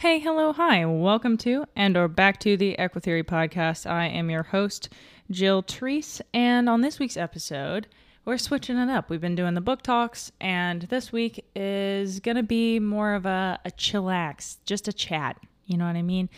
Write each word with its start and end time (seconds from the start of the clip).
Hey, 0.00 0.18
hello, 0.18 0.54
hi. 0.54 0.86
Welcome 0.86 1.36
to 1.44 1.66
and 1.76 1.94
or 1.94 2.08
back 2.08 2.40
to 2.40 2.56
the 2.56 2.74
Equitheory 2.78 3.22
podcast. 3.22 3.84
I 3.84 4.06
am 4.06 4.30
your 4.30 4.44
host, 4.44 4.88
Jill 5.30 5.62
Treece, 5.62 6.22
and 6.32 6.70
on 6.70 6.80
this 6.80 6.98
week's 6.98 7.18
episode, 7.18 7.86
we're 8.24 8.38
switching 8.38 8.78
it 8.78 8.88
up. 8.88 9.10
We've 9.10 9.20
been 9.20 9.34
doing 9.34 9.52
the 9.52 9.60
book 9.60 9.82
talks, 9.82 10.32
and 10.40 10.80
this 10.84 11.12
week 11.12 11.44
is 11.54 12.18
going 12.18 12.38
to 12.38 12.42
be 12.42 12.80
more 12.80 13.12
of 13.12 13.26
a, 13.26 13.60
a 13.66 13.70
chillax, 13.72 14.56
just 14.64 14.88
a 14.88 14.92
chat. 14.94 15.36
You 15.66 15.76
know 15.76 15.86
what 15.86 15.96
I 15.96 16.02
mean? 16.02 16.30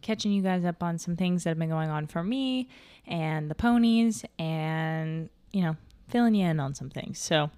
Catching 0.00 0.32
you 0.32 0.40
guys 0.40 0.64
up 0.64 0.82
on 0.82 0.96
some 0.96 1.14
things 1.14 1.44
that 1.44 1.50
have 1.50 1.58
been 1.58 1.68
going 1.68 1.90
on 1.90 2.06
for 2.06 2.24
me 2.24 2.70
and 3.06 3.50
the 3.50 3.54
ponies, 3.54 4.24
and, 4.38 5.28
you 5.52 5.60
know, 5.60 5.76
filling 6.08 6.34
you 6.34 6.46
in 6.46 6.58
on 6.58 6.74
some 6.74 6.88
things. 6.88 7.18
So, 7.18 7.50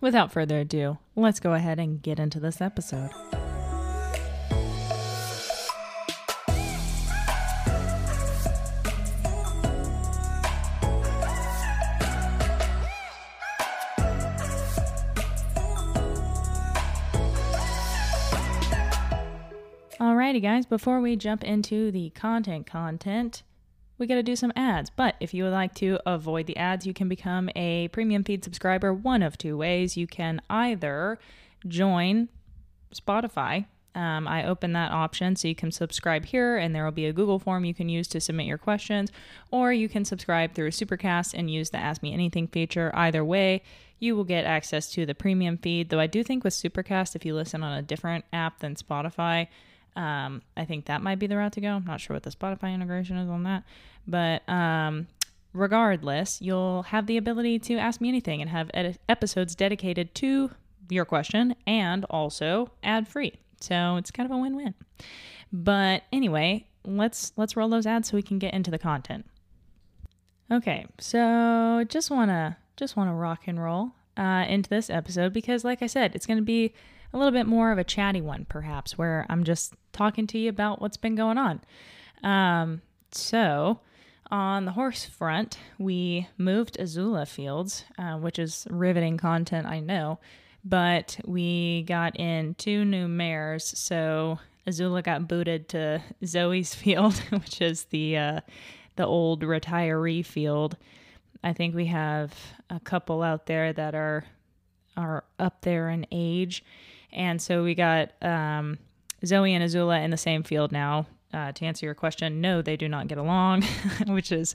without 0.00 0.30
further 0.30 0.60
ado, 0.60 0.98
let's 1.16 1.40
go 1.40 1.54
ahead 1.54 1.80
and 1.80 2.00
get 2.00 2.20
into 2.20 2.38
this 2.38 2.60
episode. 2.60 3.10
Alrighty, 20.38 20.42
guys, 20.42 20.66
before 20.66 21.00
we 21.00 21.16
jump 21.16 21.42
into 21.42 21.90
the 21.90 22.10
content 22.10 22.64
content, 22.64 23.42
we 23.98 24.06
got 24.06 24.14
to 24.14 24.22
do 24.22 24.36
some 24.36 24.52
ads. 24.54 24.88
But 24.88 25.16
if 25.18 25.34
you 25.34 25.42
would 25.42 25.52
like 25.52 25.74
to 25.76 25.98
avoid 26.06 26.46
the 26.46 26.56
ads, 26.56 26.86
you 26.86 26.94
can 26.94 27.08
become 27.08 27.50
a 27.56 27.88
premium 27.88 28.22
feed 28.22 28.44
subscriber 28.44 28.94
one 28.94 29.24
of 29.24 29.36
two 29.36 29.56
ways. 29.56 29.96
You 29.96 30.06
can 30.06 30.40
either 30.48 31.18
join 31.66 32.28
Spotify. 32.94 33.66
Um, 33.96 34.28
I 34.28 34.46
open 34.46 34.74
that 34.74 34.92
option 34.92 35.34
so 35.34 35.48
you 35.48 35.56
can 35.56 35.72
subscribe 35.72 36.26
here, 36.26 36.56
and 36.56 36.72
there 36.72 36.84
will 36.84 36.92
be 36.92 37.06
a 37.06 37.12
Google 37.12 37.40
form 37.40 37.64
you 37.64 37.74
can 37.74 37.88
use 37.88 38.06
to 38.08 38.20
submit 38.20 38.46
your 38.46 38.58
questions, 38.58 39.10
or 39.50 39.72
you 39.72 39.88
can 39.88 40.04
subscribe 40.04 40.54
through 40.54 40.70
Supercast 40.70 41.34
and 41.34 41.50
use 41.50 41.70
the 41.70 41.78
Ask 41.78 42.00
Me 42.00 42.12
Anything 42.12 42.46
feature. 42.46 42.92
Either 42.94 43.24
way, 43.24 43.62
you 43.98 44.14
will 44.14 44.22
get 44.22 44.44
access 44.44 44.88
to 44.92 45.04
the 45.04 45.16
premium 45.16 45.58
feed. 45.58 45.90
Though 45.90 45.98
I 45.98 46.06
do 46.06 46.22
think 46.22 46.44
with 46.44 46.54
Supercast, 46.54 47.16
if 47.16 47.24
you 47.24 47.34
listen 47.34 47.64
on 47.64 47.76
a 47.76 47.82
different 47.82 48.24
app 48.32 48.60
than 48.60 48.76
Spotify, 48.76 49.48
um, 49.98 50.42
I 50.56 50.64
think 50.64 50.84
that 50.84 51.02
might 51.02 51.18
be 51.18 51.26
the 51.26 51.36
route 51.36 51.52
to 51.54 51.60
go. 51.60 51.70
I'm 51.70 51.84
not 51.84 52.00
sure 52.00 52.14
what 52.14 52.22
the 52.22 52.30
Spotify 52.30 52.72
integration 52.72 53.16
is 53.16 53.28
on 53.28 53.42
that, 53.42 53.64
but 54.06 54.48
um, 54.48 55.08
regardless, 55.52 56.40
you'll 56.40 56.84
have 56.84 57.08
the 57.08 57.16
ability 57.16 57.58
to 57.58 57.74
ask 57.74 58.00
me 58.00 58.08
anything 58.08 58.40
and 58.40 58.48
have 58.48 58.70
ed- 58.72 59.00
episodes 59.08 59.56
dedicated 59.56 60.14
to 60.14 60.52
your 60.88 61.04
question 61.04 61.56
and 61.66 62.04
also 62.04 62.70
ad 62.84 63.08
free. 63.08 63.32
So 63.60 63.96
it's 63.96 64.12
kind 64.12 64.30
of 64.30 64.36
a 64.36 64.40
win-win. 64.40 64.74
But 65.52 66.04
anyway, 66.12 66.68
let's 66.84 67.32
let's 67.36 67.56
roll 67.56 67.68
those 67.68 67.86
ads 67.86 68.10
so 68.10 68.16
we 68.16 68.22
can 68.22 68.38
get 68.38 68.54
into 68.54 68.70
the 68.70 68.78
content. 68.78 69.26
Okay, 70.48 70.86
so 71.00 71.84
just 71.88 72.08
wanna 72.08 72.56
just 72.76 72.96
wanna 72.96 73.14
rock 73.16 73.48
and 73.48 73.60
roll 73.60 73.90
uh, 74.16 74.44
into 74.48 74.70
this 74.70 74.90
episode 74.90 75.32
because, 75.32 75.64
like 75.64 75.82
I 75.82 75.88
said, 75.88 76.14
it's 76.14 76.24
gonna 76.24 76.42
be 76.42 76.72
a 77.12 77.18
little 77.18 77.32
bit 77.32 77.46
more 77.46 77.72
of 77.72 77.78
a 77.78 77.84
chatty 77.84 78.20
one, 78.20 78.46
perhaps, 78.48 78.98
where 78.98 79.26
I'm 79.28 79.44
just 79.44 79.74
talking 79.92 80.26
to 80.28 80.38
you 80.38 80.48
about 80.50 80.80
what's 80.80 80.96
been 80.96 81.14
going 81.14 81.38
on. 81.38 81.60
Um, 82.22 82.82
so, 83.10 83.80
on 84.30 84.66
the 84.66 84.72
horse 84.72 85.06
front, 85.06 85.58
we 85.78 86.28
moved 86.36 86.76
Azula 86.78 87.26
Fields, 87.26 87.84
uh, 87.98 88.16
which 88.18 88.38
is 88.38 88.66
riveting 88.70 89.16
content, 89.16 89.66
I 89.66 89.80
know, 89.80 90.18
but 90.64 91.18
we 91.24 91.84
got 91.84 92.18
in 92.18 92.54
two 92.54 92.84
new 92.84 93.08
mares. 93.08 93.64
So, 93.64 94.38
Azula 94.66 95.02
got 95.02 95.28
booted 95.28 95.68
to 95.70 96.02
Zoe's 96.24 96.74
field, 96.74 97.14
which 97.30 97.60
is 97.62 97.84
the 97.84 98.16
uh, 98.16 98.40
the 98.96 99.06
old 99.06 99.42
retiree 99.42 100.26
field. 100.26 100.76
I 101.42 101.52
think 101.52 101.74
we 101.74 101.86
have 101.86 102.34
a 102.68 102.80
couple 102.80 103.22
out 103.22 103.46
there 103.46 103.72
that 103.72 103.94
are 103.94 104.24
are 104.96 105.24
up 105.38 105.62
there 105.62 105.88
in 105.88 106.06
age, 106.10 106.64
and 107.12 107.40
so 107.40 107.62
we 107.62 107.74
got 107.74 108.12
um, 108.22 108.78
Zoe 109.24 109.54
and 109.54 109.64
Azula 109.64 110.02
in 110.04 110.10
the 110.10 110.16
same 110.16 110.42
field 110.42 110.72
now. 110.72 111.06
Uh, 111.32 111.52
to 111.52 111.66
answer 111.66 111.84
your 111.84 111.94
question, 111.94 112.40
no, 112.40 112.62
they 112.62 112.74
do 112.74 112.88
not 112.88 113.06
get 113.06 113.18
along, 113.18 113.62
which 114.06 114.32
is, 114.32 114.54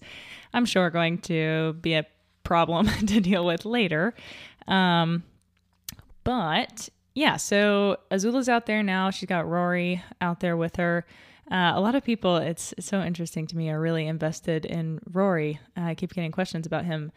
I'm 0.54 0.66
sure, 0.66 0.90
going 0.90 1.20
to 1.20 1.74
be 1.82 1.94
a 1.94 2.06
problem 2.44 2.88
to 3.06 3.20
deal 3.20 3.46
with 3.46 3.64
later. 3.64 4.16
Um, 4.68 5.24
but 6.24 6.90
yeah, 7.14 7.38
so 7.38 7.98
Azula's 8.10 8.50
out 8.50 8.66
there 8.66 8.82
now. 8.82 9.12
She's 9.12 9.30
got 9.30 9.48
Rory 9.48 10.04
out 10.20 10.40
there 10.40 10.58
with 10.58 10.78
her. 10.78 11.06
Uh, 11.52 11.74
a 11.76 11.82
lot 11.82 11.94
of 11.94 12.04
people, 12.04 12.38
it's, 12.38 12.74
it's, 12.78 12.88
so 12.88 13.02
interesting 13.02 13.46
to 13.48 13.58
me, 13.58 13.70
are 13.70 13.80
really 13.80 14.08
invested 14.08 14.66
in 14.66 15.00
Rory. 15.12 15.60
Uh, 15.78 15.82
I 15.82 15.96
keep 15.96 16.14
getting 16.14 16.32
questions 16.32 16.66
about 16.66 16.86
him. 16.86 17.12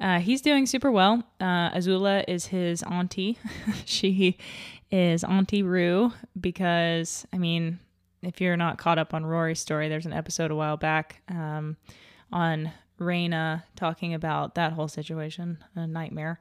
Uh, 0.00 0.20
he's 0.20 0.40
doing 0.40 0.66
super 0.66 0.90
well. 0.90 1.24
Uh, 1.40 1.70
Azula 1.70 2.24
is 2.28 2.46
his 2.46 2.82
auntie. 2.84 3.38
she 3.84 4.38
is 4.92 5.24
Auntie 5.24 5.62
Rue 5.62 6.12
because, 6.38 7.26
I 7.32 7.38
mean, 7.38 7.80
if 8.22 8.40
you're 8.40 8.56
not 8.56 8.78
caught 8.78 8.98
up 8.98 9.14
on 9.14 9.26
Rory's 9.26 9.58
story, 9.58 9.88
there's 9.88 10.06
an 10.06 10.12
episode 10.12 10.50
a 10.50 10.54
while 10.54 10.76
back 10.76 11.22
um, 11.28 11.76
on 12.30 12.70
Rayna 13.00 13.64
talking 13.74 14.14
about 14.14 14.54
that 14.54 14.74
whole 14.74 14.88
situation, 14.88 15.58
a 15.74 15.86
nightmare. 15.86 16.38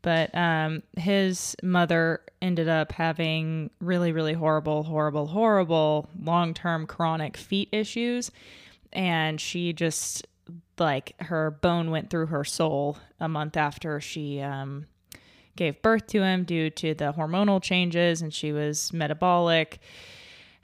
But 0.00 0.32
um, 0.34 0.84
his 0.96 1.56
mother 1.62 2.20
ended 2.40 2.68
up 2.68 2.92
having 2.92 3.70
really, 3.80 4.12
really 4.12 4.32
horrible, 4.32 4.84
horrible, 4.84 5.26
horrible 5.26 6.08
long 6.22 6.54
term 6.54 6.86
chronic 6.86 7.36
feet 7.36 7.68
issues. 7.72 8.30
And 8.92 9.40
she 9.40 9.72
just, 9.72 10.26
like, 10.78 11.20
her 11.20 11.50
bone 11.50 11.90
went 11.90 12.10
through 12.10 12.26
her 12.26 12.44
sole 12.44 12.96
a 13.18 13.28
month 13.28 13.56
after 13.56 14.00
she 14.00 14.40
um, 14.40 14.86
gave 15.58 15.82
birth 15.82 16.06
to 16.06 16.22
him 16.22 16.44
due 16.44 16.70
to 16.70 16.94
the 16.94 17.12
hormonal 17.12 17.60
changes, 17.60 18.22
and 18.22 18.32
she 18.32 18.52
was 18.52 18.92
metabolic. 18.92 19.80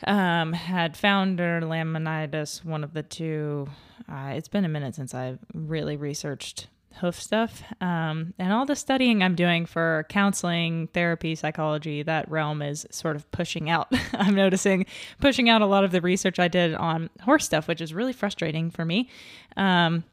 Um, 0.06 0.52
had 0.52 0.96
founder 0.96 1.60
laminitis, 1.62 2.64
one 2.64 2.84
of 2.84 2.94
the 2.94 3.02
two. 3.02 3.68
Uh, 4.08 4.32
it's 4.34 4.48
been 4.48 4.64
a 4.64 4.68
minute 4.68 4.94
since 4.94 5.12
I've 5.12 5.38
really 5.52 5.96
researched 5.96 6.68
hoof 7.00 7.20
stuff. 7.20 7.62
Um, 7.80 8.34
and 8.38 8.52
all 8.52 8.66
the 8.66 8.76
studying 8.76 9.22
I'm 9.22 9.34
doing 9.34 9.66
for 9.66 10.06
counseling, 10.08 10.88
therapy, 10.88 11.34
psychology, 11.34 12.02
that 12.04 12.30
realm 12.30 12.62
is 12.62 12.86
sort 12.90 13.16
of 13.16 13.28
pushing 13.32 13.68
out. 13.68 13.88
I'm 14.12 14.34
noticing 14.34 14.86
pushing 15.20 15.48
out 15.48 15.60
a 15.60 15.66
lot 15.66 15.84
of 15.84 15.90
the 15.90 16.00
research 16.00 16.38
I 16.38 16.48
did 16.48 16.74
on 16.74 17.10
horse 17.22 17.44
stuff, 17.44 17.66
which 17.66 17.80
is 17.80 17.92
really 17.92 18.12
frustrating 18.12 18.70
for 18.70 18.84
me. 18.84 19.08
Um, 19.56 20.04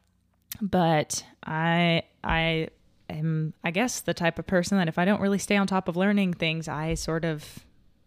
but 0.60 1.24
I, 1.44 2.02
I 2.24 2.68
am, 3.12 3.54
I 3.62 3.70
guess, 3.70 4.00
the 4.00 4.14
type 4.14 4.38
of 4.38 4.46
person 4.46 4.78
that 4.78 4.88
if 4.88 4.98
I 4.98 5.04
don't 5.04 5.20
really 5.20 5.38
stay 5.38 5.56
on 5.56 5.66
top 5.66 5.88
of 5.88 5.96
learning 5.96 6.34
things, 6.34 6.68
I 6.68 6.94
sort 6.94 7.24
of 7.24 7.60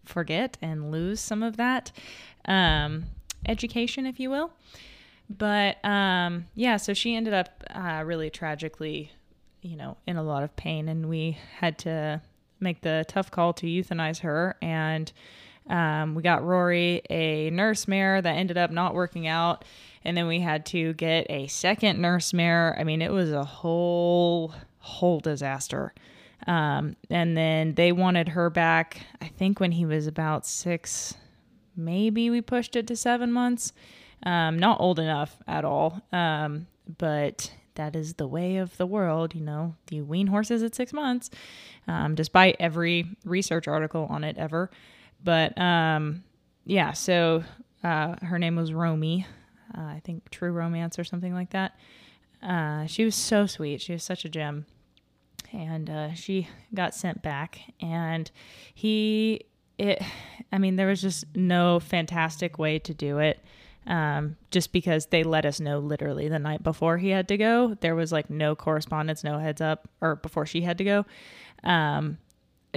forget 0.06 0.58
and 0.62 0.92
lose 0.92 1.20
some 1.20 1.44
of 1.44 1.58
that 1.58 1.92
um, 2.46 3.06
education, 3.48 4.06
if 4.06 4.20
you 4.20 4.30
will. 4.30 4.52
But 5.30 5.84
um, 5.84 6.48
yeah, 6.54 6.78
so 6.78 6.94
she 6.94 7.16
ended 7.16 7.34
up 7.34 7.64
uh, 7.74 8.04
really 8.06 8.30
tragically, 8.30 9.12
you 9.62 9.76
know, 9.76 9.98
in 10.06 10.18
a 10.18 10.24
lot 10.24 10.44
of 10.44 10.56
pain, 10.56 10.88
and 10.88 11.10
we 11.10 11.38
had 11.60 11.78
to 11.80 12.22
make 12.60 12.82
the 12.82 13.06
tough 13.08 13.32
call 13.32 13.54
to 13.54 13.66
euthanize 13.66 14.20
her. 14.20 14.56
And 14.62 15.12
um, 15.68 16.16
we 16.16 16.22
got 16.22 16.44
Rory 16.44 17.02
a 17.10 17.50
nurse 17.50 17.88
mare 17.88 18.22
that 18.22 18.36
ended 18.36 18.58
up 18.58 18.72
not 18.72 18.94
working 18.94 19.28
out. 19.28 19.66
And 20.04 20.16
then 20.16 20.28
we 20.28 20.40
had 20.40 20.66
to 20.68 20.94
get 20.94 21.26
a 21.30 21.48
second 21.48 22.00
nurse 22.00 22.34
mare. 22.34 22.76
I 22.80 22.84
mean, 22.84 23.02
it 23.02 23.12
was 23.12 23.32
a 23.32 23.44
whole, 23.44 24.54
whole 24.86 25.20
disaster. 25.20 25.94
Um, 26.48 26.96
and 27.10 27.36
then 27.36 27.74
they 27.74 27.92
wanted 27.92 28.30
her 28.30 28.50
back, 28.50 29.02
I 29.22 29.28
think, 29.28 29.60
when 29.60 29.72
he 29.72 29.86
was 29.86 30.08
about 30.08 30.46
six, 30.46 31.16
maybe 31.76 32.30
we 32.30 32.42
pushed 32.42 32.76
it 32.76 32.88
to 32.88 32.96
seven 32.96 33.32
months. 33.32 33.74
Um, 34.24 34.58
not 34.58 34.80
old 34.80 35.00
enough 35.00 35.38
at 35.48 35.66
all. 35.66 36.02
Um, 36.12 36.68
but 36.98 37.52
that 37.76 37.96
is 37.96 38.14
the 38.14 38.28
way 38.28 38.58
of 38.58 38.76
the 38.78 38.86
world, 38.86 39.36
you 39.36 39.42
know. 39.42 39.76
You 39.90 40.06
wean 40.06 40.28
horses 40.28 40.64
at 40.64 40.76
six 40.76 40.94
months, 40.94 41.30
um, 41.88 42.16
despite 42.16 42.56
every 42.60 43.18
research 43.26 43.68
article 43.68 44.08
on 44.10 44.24
it 44.24 44.38
ever. 44.38 44.70
But 45.24 45.58
um, 45.60 46.24
yeah, 46.66 46.94
so 46.94 47.44
uh, 47.84 48.16
her 48.22 48.40
name 48.40 48.56
was 48.56 48.74
Romy. 48.74 49.26
Uh, 49.76 49.82
I 49.82 50.02
think 50.04 50.30
True 50.30 50.52
Romance 50.52 50.98
or 51.00 51.04
something 51.04 51.34
like 51.34 51.52
that. 51.52 51.78
Uh, 52.42 52.86
she 52.86 53.04
was 53.04 53.16
so 53.16 53.46
sweet. 53.46 53.82
She 53.82 53.94
was 53.94 54.04
such 54.04 54.26
a 54.26 54.30
gem. 54.30 54.66
And 55.54 55.90
uh, 55.90 56.14
she 56.14 56.48
got 56.74 56.96
sent 56.96 57.22
back, 57.22 57.62
and 57.82 58.30
he, 58.74 59.46
it, 59.78 60.02
I 60.52 60.58
mean, 60.58 60.76
there 60.76 60.88
was 60.88 61.02
just 61.02 61.26
no 61.36 61.80
fantastic 61.80 62.58
way 62.58 62.80
to 62.80 62.94
do 62.94 63.20
it 63.20 63.40
um, 63.88 64.36
just 64.52 64.72
because 64.72 65.08
they 65.08 65.24
let 65.24 65.46
us 65.46 65.60
know 65.60 65.80
literally 65.80 66.28
the 66.28 66.40
night 66.40 66.64
before 66.64 66.98
he 66.98 67.10
had 67.10 67.28
to 67.28 67.38
go. 67.38 67.76
There 67.82 67.96
was 67.96 68.12
like 68.12 68.30
no 68.30 68.56
correspondence, 68.56 69.24
no 69.24 69.40
heads 69.40 69.62
up, 69.62 69.88
or 70.02 70.16
before 70.16 70.46
she 70.46 70.62
had 70.62 70.78
to 70.80 70.84
go. 70.84 71.06
Um, 71.64 72.18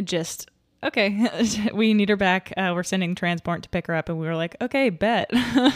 just 0.05 0.51
okay, 0.83 1.29
we 1.75 1.95
need 1.95 2.09
her 2.09 2.17
back. 2.17 2.53
Uh, 2.57 2.73
we're 2.75 2.83
sending 2.83 3.15
transport 3.15 3.63
to 3.63 3.69
pick 3.69 3.87
her 3.87 3.95
up. 3.95 4.09
And 4.09 4.19
we 4.19 4.27
were 4.27 4.37
like, 4.37 4.57
okay, 4.61 4.91
bet. 4.91 5.31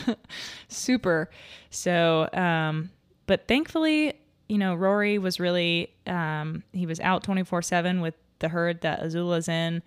Super. 0.69 1.31
So, 1.71 2.29
um, 2.33 2.91
but 3.27 3.49
thankfully, 3.49 4.15
you 4.53 4.59
know, 4.59 4.75
Rory 4.75 5.17
was 5.17 5.41
really, 5.41 5.95
um, 6.07 6.63
he 6.75 6.85
was 6.85 7.01
out 7.01 7.25
24 7.25 7.63
7 7.63 8.03
with 8.03 8.15
the 8.41 8.51
herd 8.51 8.83
that 8.83 9.01
Azula's 9.01 9.49
in. 9.49 9.83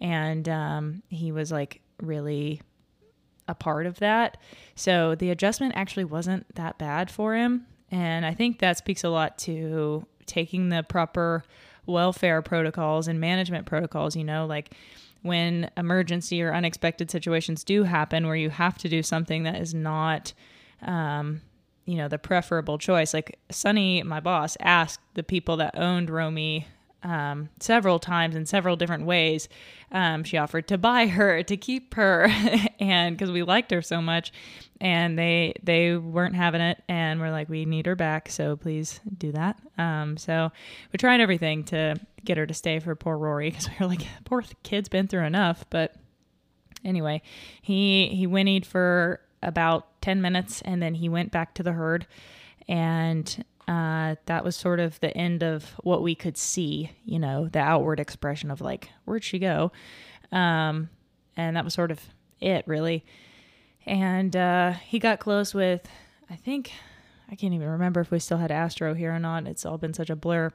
And 0.00 0.48
um, 0.48 1.02
he 1.10 1.32
was 1.32 1.52
like 1.52 1.82
really 2.00 2.62
a 3.46 3.54
part 3.54 3.84
of 3.84 3.98
that. 3.98 4.38
So 4.74 5.16
the 5.16 5.28
adjustment 5.28 5.74
actually 5.76 6.06
wasn't 6.06 6.54
that 6.54 6.78
bad 6.78 7.10
for 7.10 7.34
him. 7.34 7.66
And 7.90 8.24
I 8.24 8.32
think 8.32 8.60
that 8.60 8.78
speaks 8.78 9.04
a 9.04 9.10
lot 9.10 9.36
to 9.40 10.06
taking 10.24 10.70
the 10.70 10.82
proper 10.82 11.44
welfare 11.84 12.40
protocols 12.40 13.08
and 13.08 13.20
management 13.20 13.66
protocols, 13.66 14.16
you 14.16 14.24
know, 14.24 14.46
like 14.46 14.72
when 15.20 15.70
emergency 15.76 16.40
or 16.40 16.54
unexpected 16.54 17.10
situations 17.10 17.64
do 17.64 17.82
happen 17.82 18.26
where 18.26 18.34
you 18.34 18.48
have 18.48 18.78
to 18.78 18.88
do 18.88 19.02
something 19.02 19.42
that 19.42 19.56
is 19.56 19.74
not 19.74 20.32
um, 20.80 21.42
you 21.86 21.96
know, 21.96 22.08
the 22.08 22.18
preferable 22.18 22.78
choice. 22.78 23.14
Like 23.14 23.38
Sunny, 23.50 24.02
my 24.02 24.20
boss, 24.20 24.56
asked 24.60 25.00
the 25.14 25.22
people 25.22 25.56
that 25.58 25.78
owned 25.78 26.10
Romy 26.10 26.66
um, 27.02 27.50
several 27.60 28.00
times 28.00 28.34
in 28.34 28.46
several 28.46 28.74
different 28.74 29.06
ways. 29.06 29.48
Um, 29.92 30.24
she 30.24 30.36
offered 30.36 30.66
to 30.68 30.78
buy 30.78 31.06
her, 31.06 31.42
to 31.44 31.56
keep 31.56 31.94
her, 31.94 32.28
and 32.80 33.16
because 33.16 33.30
we 33.30 33.42
liked 33.44 33.70
her 33.70 33.82
so 33.82 34.02
much, 34.02 34.32
and 34.80 35.18
they 35.18 35.54
they 35.62 35.96
weren't 35.96 36.34
having 36.34 36.60
it, 36.60 36.82
and 36.88 37.20
we're 37.20 37.30
like, 37.30 37.48
we 37.48 37.64
need 37.64 37.86
her 37.86 37.94
back, 37.94 38.28
so 38.28 38.56
please 38.56 39.00
do 39.16 39.32
that. 39.32 39.58
Um, 39.78 40.16
so 40.16 40.50
we 40.92 40.96
tried 40.98 41.20
everything 41.20 41.64
to 41.64 41.94
get 42.24 42.36
her 42.36 42.46
to 42.46 42.54
stay 42.54 42.80
for 42.80 42.94
poor 42.96 43.16
Rory 43.16 43.50
because 43.50 43.68
we 43.68 43.74
were 43.80 43.86
like, 43.86 44.06
poor 44.24 44.42
kid's 44.64 44.88
been 44.88 45.06
through 45.06 45.24
enough. 45.24 45.64
But 45.70 45.94
anyway, 46.84 47.22
he 47.62 48.08
he 48.08 48.26
whinnied 48.26 48.66
for 48.66 49.20
about 49.42 49.95
ten 50.06 50.22
minutes, 50.22 50.62
and 50.62 50.80
then 50.80 50.94
he 50.94 51.08
went 51.08 51.32
back 51.32 51.52
to 51.54 51.64
the 51.64 51.72
herd, 51.72 52.06
and 52.68 53.44
uh, 53.66 54.14
that 54.26 54.44
was 54.44 54.54
sort 54.54 54.78
of 54.78 55.00
the 55.00 55.16
end 55.16 55.42
of 55.42 55.74
what 55.82 56.00
we 56.00 56.14
could 56.14 56.36
see, 56.36 56.92
you 57.04 57.18
know, 57.18 57.48
the 57.48 57.58
outward 57.58 57.98
expression 57.98 58.52
of 58.52 58.60
like, 58.60 58.88
where'd 59.04 59.24
she 59.24 59.40
go? 59.40 59.72
Um, 60.30 60.88
and 61.36 61.56
that 61.56 61.64
was 61.64 61.74
sort 61.74 61.90
of 61.90 62.00
it, 62.40 62.62
really. 62.68 63.04
And 63.84 64.36
uh, 64.36 64.74
he 64.74 65.00
got 65.00 65.18
close 65.18 65.52
with, 65.52 65.88
I 66.30 66.36
think, 66.36 66.70
I 67.28 67.34
can't 67.34 67.54
even 67.54 67.68
remember 67.68 68.00
if 68.00 68.12
we 68.12 68.20
still 68.20 68.38
had 68.38 68.52
Astro 68.52 68.94
here 68.94 69.12
or 69.12 69.18
not. 69.18 69.48
It's 69.48 69.66
all 69.66 69.78
been 69.78 69.94
such 69.94 70.10
a 70.10 70.16
blur. 70.16 70.52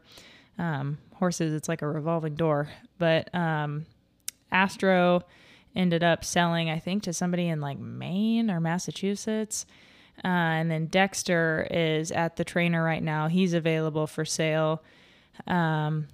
Um, 0.57 0.97
horses, 1.15 1.53
it's 1.53 1.67
like 1.67 1.81
a 1.81 1.87
revolving 1.87 2.35
door. 2.35 2.69
But 2.97 3.33
um, 3.35 3.85
Astro 4.49 5.23
ended 5.75 6.03
up 6.03 6.23
selling, 6.25 6.69
I 6.69 6.79
think, 6.79 7.03
to 7.03 7.13
somebody 7.13 7.47
in 7.47 7.61
like 7.61 7.79
Maine 7.79 8.49
or 8.49 8.59
Massachusetts. 8.59 9.65
Uh, 10.23 10.27
and 10.27 10.69
then 10.69 10.87
Dexter 10.87 11.67
is 11.71 12.11
at 12.11 12.35
the 12.35 12.43
trainer 12.43 12.83
right 12.83 13.01
now. 13.01 13.27
He's 13.27 13.53
available 13.53 14.07
for 14.07 14.25
sale. 14.25 14.83
Um, 15.47 16.07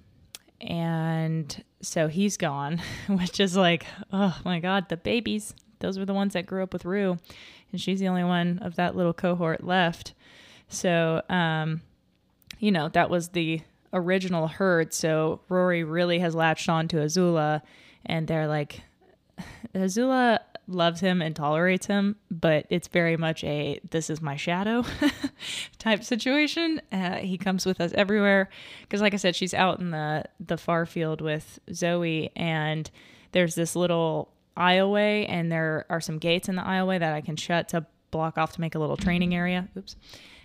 and 0.60 1.64
so 1.82 2.08
he's 2.08 2.36
gone, 2.36 2.80
which 3.08 3.40
is 3.40 3.56
like, 3.56 3.86
oh 4.12 4.36
my 4.44 4.60
God, 4.60 4.88
the 4.88 4.96
babies. 4.96 5.54
Those 5.80 5.98
were 5.98 6.06
the 6.06 6.14
ones 6.14 6.32
that 6.32 6.46
grew 6.46 6.62
up 6.62 6.72
with 6.72 6.84
Rue. 6.84 7.18
And 7.70 7.80
she's 7.80 8.00
the 8.00 8.08
only 8.08 8.24
one 8.24 8.58
of 8.60 8.76
that 8.76 8.96
little 8.96 9.12
cohort 9.12 9.62
left. 9.62 10.14
So, 10.68 11.22
um, 11.28 11.82
you 12.58 12.72
know, 12.72 12.88
that 12.88 13.10
was 13.10 13.28
the 13.28 13.60
original 13.92 14.48
herd. 14.48 14.92
So 14.92 15.40
Rory 15.48 15.84
really 15.84 16.18
has 16.18 16.34
latched 16.34 16.68
on 16.68 16.88
to 16.88 16.96
Azula. 16.96 17.62
And 18.06 18.26
they're 18.26 18.48
like, 18.48 18.82
Azula 19.74 20.40
loves 20.68 21.00
him 21.00 21.22
and 21.22 21.34
tolerates 21.34 21.86
him, 21.86 22.16
but 22.30 22.66
it's 22.70 22.88
very 22.88 23.16
much 23.16 23.42
a 23.44 23.80
this 23.90 24.10
is 24.10 24.20
my 24.20 24.36
shadow 24.36 24.84
type 25.78 26.04
situation. 26.04 26.80
Uh, 26.92 27.16
he 27.16 27.38
comes 27.38 27.64
with 27.66 27.80
us 27.80 27.92
everywhere 27.94 28.50
because, 28.82 29.00
like 29.00 29.14
I 29.14 29.16
said, 29.16 29.34
she's 29.34 29.54
out 29.54 29.80
in 29.80 29.90
the 29.90 30.24
the 30.38 30.58
far 30.58 30.86
field 30.86 31.20
with 31.20 31.58
Zoe, 31.72 32.30
and 32.36 32.90
there's 33.32 33.54
this 33.54 33.74
little 33.74 34.30
aisleway, 34.56 35.26
and 35.28 35.50
there 35.50 35.86
are 35.88 36.00
some 36.00 36.18
gates 36.18 36.48
in 36.48 36.56
the 36.56 36.62
aisleway 36.62 36.98
that 36.98 37.14
I 37.14 37.20
can 37.20 37.36
shut 37.36 37.68
to 37.70 37.86
block 38.10 38.38
off 38.38 38.52
to 38.52 38.60
make 38.60 38.74
a 38.74 38.78
little 38.78 38.96
training 38.96 39.34
area. 39.34 39.68
Oops, 39.76 39.96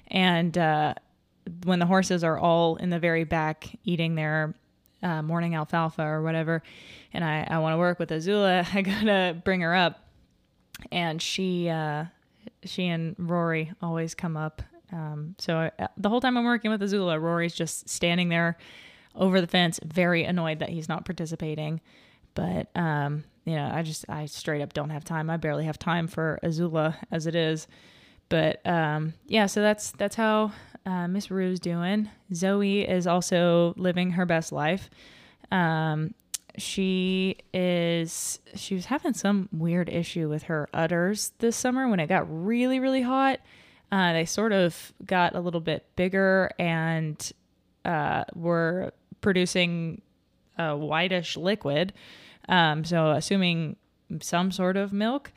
and 0.08 0.58
uh, 0.58 0.94
when 1.66 1.80
the 1.80 1.86
horses 1.86 2.24
are 2.24 2.38
all 2.38 2.78
in 2.78 2.90
the 2.90 3.00
very 3.00 3.26
back 3.26 3.78
eating 3.84 4.16
their 4.16 4.56
uh, 5.04 5.22
morning 5.22 5.54
alfalfa 5.54 6.02
or 6.02 6.24
whatever, 6.24 6.64
and 7.14 7.24
I, 7.24 7.46
I 7.48 7.60
want 7.60 7.74
to 7.74 7.78
work 7.78 8.00
with 8.00 8.10
Azula, 8.10 8.66
I 8.74 8.82
gotta 8.82 9.40
bring 9.44 9.62
her 9.62 9.76
up 9.76 10.00
and 10.92 11.22
she 11.22 11.70
uh, 11.70 12.06
she 12.64 12.88
and 12.88 13.16
Rory 13.18 13.72
always 13.82 14.16
come 14.16 14.38
up. 14.38 14.62
Um, 14.92 15.36
so 15.40 15.72
uh, 15.80 15.88
the 15.98 16.10
whole 16.10 16.22
time 16.22 16.38
I'm 16.38 16.46
working 16.46 16.72
with 16.72 16.82
Azula, 16.82 17.20
Rory's 17.20 17.56
just 17.56 17.90
standing 17.90 18.30
there 18.30 18.58
over 19.16 19.42
the 19.42 19.48
fence, 19.48 19.80
very 19.84 20.24
annoyed 20.24 20.60
that 20.60 20.70
he's 20.70 20.90
not 20.90 21.06
participating. 21.06 21.82
But 22.36 22.70
um, 22.76 23.24
you 23.46 23.56
know, 23.56 23.70
I 23.74 23.84
just 23.84 24.06
I 24.10 24.26
straight 24.26 24.62
up 24.62 24.74
don't 24.74 24.90
have 24.90 25.04
time. 25.04 25.30
I 25.30 25.38
barely 25.38 25.66
have 25.66 25.80
time 25.80 26.08
for 26.08 26.40
Azula 26.44 26.96
as 27.12 27.28
it 27.28 27.36
is. 27.36 27.68
But 28.30 28.66
um, 28.66 29.14
yeah, 29.28 29.46
so 29.46 29.62
that's 29.62 29.92
that's 29.92 30.16
how 30.16 30.52
uh, 30.86 31.08
Miss 31.08 31.32
Rue's 31.32 31.60
doing. 31.60 32.10
Zoe 32.34 32.82
is 32.82 33.08
also 33.08 33.74
living 33.78 34.12
her 34.12 34.26
best 34.26 34.52
life. 34.52 34.90
Um, 35.52 36.14
she 36.58 37.38
is 37.54 38.40
she 38.56 38.76
was 38.76 38.86
having 38.86 39.14
some 39.14 39.50
weird 39.52 39.90
issue 39.90 40.30
with 40.30 40.44
her 40.44 40.70
udders 40.74 41.32
this 41.40 41.56
summer 41.56 41.88
when 41.88 42.00
it 42.00 42.08
got 42.08 42.26
really 42.30 42.80
really 42.80 43.02
hot 43.02 43.40
uh, 43.92 44.14
they 44.14 44.26
sort 44.26 44.52
of 44.52 44.94
got 45.06 45.36
a 45.36 45.40
little 45.40 45.60
bit 45.60 45.86
bigger 45.96 46.52
and 46.60 47.32
uh, 47.86 48.24
were 48.36 48.92
producing 49.22 50.02
a 50.58 50.78
whitish 50.78 51.36
liquid 51.36 51.94
um, 52.50 52.84
so 52.84 53.12
assuming 53.12 53.76
some 54.22 54.52
sort 54.52 54.78
of 54.78 54.94
milk 54.94 55.32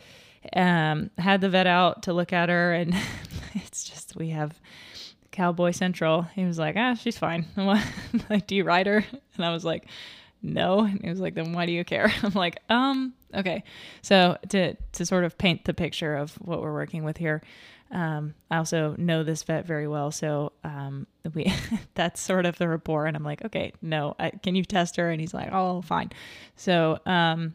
um, 0.54 1.10
had 1.18 1.40
the 1.40 1.48
vet 1.48 1.66
out 1.66 2.02
to 2.02 2.12
look 2.12 2.32
at 2.32 2.48
her 2.48 2.74
and 2.74 2.94
it's 3.54 3.84
just 3.84 4.16
we 4.16 4.30
have 4.30 4.60
cowboy 5.36 5.70
central 5.70 6.22
he 6.22 6.44
was 6.44 6.58
like 6.58 6.76
ah 6.76 6.94
she's 6.94 7.18
fine 7.18 7.44
What 7.54 7.84
like 8.30 8.46
do 8.46 8.56
you 8.56 8.64
ride 8.64 8.86
her 8.86 9.04
and 9.36 9.44
i 9.44 9.52
was 9.52 9.64
like 9.64 9.86
no. 10.42 10.80
And 10.80 11.02
he 11.02 11.10
was 11.10 11.20
like, 11.20 11.34
then 11.34 11.52
why 11.52 11.66
do 11.66 11.72
you 11.72 11.84
care? 11.84 12.12
I'm 12.22 12.32
like, 12.32 12.58
um, 12.68 13.14
okay. 13.34 13.64
So 14.02 14.38
to 14.50 14.74
to 14.92 15.06
sort 15.06 15.24
of 15.24 15.36
paint 15.36 15.64
the 15.64 15.74
picture 15.74 16.14
of 16.14 16.34
what 16.34 16.62
we're 16.62 16.72
working 16.72 17.04
with 17.04 17.16
here, 17.16 17.42
um, 17.90 18.34
I 18.50 18.56
also 18.56 18.94
know 18.98 19.22
this 19.22 19.42
vet 19.42 19.66
very 19.66 19.86
well, 19.86 20.10
so 20.10 20.52
um, 20.64 21.06
we 21.34 21.52
that's 21.94 22.20
sort 22.20 22.46
of 22.46 22.58
the 22.58 22.68
rapport. 22.68 23.06
And 23.06 23.16
I'm 23.16 23.24
like, 23.24 23.44
okay, 23.44 23.72
no, 23.82 24.14
I, 24.18 24.30
can 24.30 24.54
you 24.54 24.64
test 24.64 24.96
her? 24.96 25.10
And 25.10 25.20
he's 25.20 25.34
like, 25.34 25.52
oh, 25.52 25.82
fine. 25.82 26.10
So 26.56 26.98
um, 27.06 27.54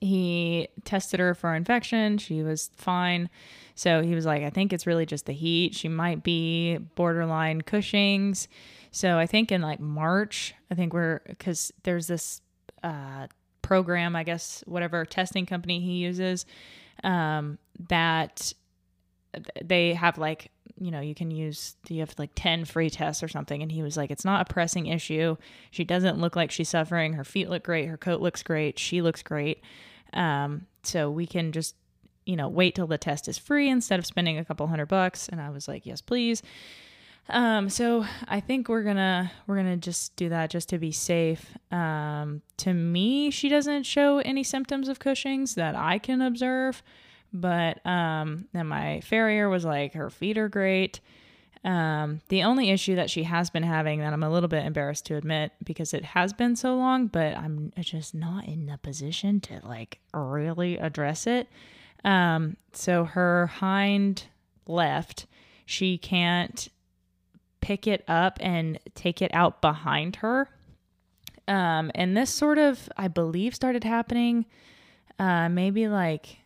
he 0.00 0.68
tested 0.84 1.20
her 1.20 1.34
for 1.34 1.54
infection. 1.54 2.18
She 2.18 2.42
was 2.42 2.70
fine. 2.76 3.28
So 3.74 4.02
he 4.02 4.14
was 4.14 4.24
like, 4.26 4.42
I 4.42 4.50
think 4.50 4.72
it's 4.72 4.86
really 4.86 5.06
just 5.06 5.26
the 5.26 5.32
heat. 5.32 5.74
She 5.74 5.88
might 5.88 6.22
be 6.22 6.78
borderline 6.94 7.62
Cushing's. 7.62 8.48
So 8.90 9.18
I 9.18 9.26
think 9.26 9.52
in 9.52 9.60
like 9.60 9.80
March, 9.80 10.54
I 10.70 10.74
think 10.74 10.92
we're 10.92 11.20
because 11.26 11.72
there's 11.82 12.06
this 12.06 12.40
uh, 12.82 13.26
program, 13.62 14.16
I 14.16 14.22
guess, 14.22 14.64
whatever 14.66 15.04
testing 15.04 15.44
company 15.44 15.80
he 15.80 15.98
uses, 15.98 16.46
um, 17.04 17.58
that 17.88 18.52
they 19.62 19.92
have 19.92 20.16
like 20.16 20.50
you 20.78 20.90
know 20.90 21.00
you 21.00 21.14
can 21.14 21.30
use 21.30 21.76
you 21.88 22.00
have 22.00 22.14
like 22.18 22.30
10 22.34 22.64
free 22.64 22.90
tests 22.90 23.22
or 23.22 23.28
something? 23.28 23.62
And 23.62 23.70
he 23.70 23.82
was 23.82 23.96
like 23.96 24.10
it's 24.10 24.24
not 24.24 24.48
a 24.48 24.52
pressing 24.52 24.86
issue. 24.86 25.36
She 25.70 25.84
doesn't 25.84 26.18
look 26.18 26.36
like 26.36 26.50
she's 26.50 26.68
suffering. 26.68 27.14
Her 27.14 27.24
feet 27.24 27.48
look 27.48 27.64
great. 27.64 27.86
Her 27.88 27.96
coat 27.96 28.20
looks 28.20 28.42
great. 28.42 28.78
She 28.78 29.02
looks 29.02 29.22
great. 29.22 29.62
Um, 30.12 30.66
so 30.82 31.10
we 31.10 31.26
can 31.26 31.52
just 31.52 31.74
you 32.24 32.36
know 32.36 32.48
wait 32.48 32.74
till 32.74 32.86
the 32.86 32.98
test 32.98 33.28
is 33.28 33.38
free 33.38 33.68
instead 33.68 33.98
of 33.98 34.06
spending 34.06 34.38
a 34.38 34.44
couple 34.44 34.66
hundred 34.66 34.86
bucks. 34.86 35.28
And 35.28 35.40
i 35.40 35.50
was 35.50 35.68
like 35.68 35.86
yes 35.86 36.00
please. 36.00 36.42
Um, 37.28 37.68
so 37.68 38.06
I 38.28 38.40
think 38.40 38.68
we're 38.68 38.82
gonna 38.82 39.32
we're 39.46 39.56
gonna 39.56 39.76
just 39.76 40.14
do 40.16 40.28
that 40.28 40.50
just 40.50 40.68
to 40.68 40.78
be 40.78 40.92
safe. 40.92 41.56
Um, 41.72 42.42
to 42.58 42.72
me, 42.72 43.30
she 43.30 43.48
doesn't 43.48 43.82
show 43.82 44.18
any 44.18 44.44
symptoms 44.44 44.88
of 44.88 44.98
Cushing's 44.98 45.56
that 45.56 45.74
I 45.74 45.98
can 45.98 46.22
observe, 46.22 46.82
but 47.40 47.84
um, 47.86 48.46
then 48.52 48.66
my 48.66 49.00
farrier 49.00 49.48
was 49.48 49.64
like 49.64 49.94
her 49.94 50.10
feet 50.10 50.38
are 50.38 50.48
great. 50.48 51.00
Um, 51.64 52.20
the 52.28 52.44
only 52.44 52.70
issue 52.70 52.94
that 52.94 53.10
she 53.10 53.24
has 53.24 53.50
been 53.50 53.64
having 53.64 53.98
that 54.00 54.12
I'm 54.12 54.22
a 54.22 54.30
little 54.30 54.48
bit 54.48 54.64
embarrassed 54.64 55.06
to 55.06 55.16
admit 55.16 55.50
because 55.64 55.92
it 55.94 56.04
has 56.04 56.32
been 56.32 56.54
so 56.54 56.76
long, 56.76 57.08
but 57.08 57.36
I'm 57.36 57.72
just 57.80 58.14
not 58.14 58.46
in 58.46 58.66
the 58.66 58.78
position 58.78 59.40
to 59.42 59.60
like 59.64 59.98
really 60.14 60.78
address 60.78 61.26
it. 61.26 61.48
Um, 62.04 62.56
so 62.72 63.04
her 63.04 63.48
hind 63.48 64.24
left, 64.66 65.26
she 65.64 65.98
can't 65.98 66.68
pick 67.60 67.88
it 67.88 68.04
up 68.06 68.38
and 68.40 68.78
take 68.94 69.20
it 69.20 69.34
out 69.34 69.60
behind 69.60 70.16
her. 70.16 70.48
Um, 71.48 71.90
and 71.94 72.16
this 72.16 72.30
sort 72.30 72.58
of, 72.58 72.88
I 72.96 73.08
believe, 73.08 73.56
started 73.56 73.82
happening 73.82 74.46
uh, 75.18 75.48
maybe 75.48 75.88
like, 75.88 76.38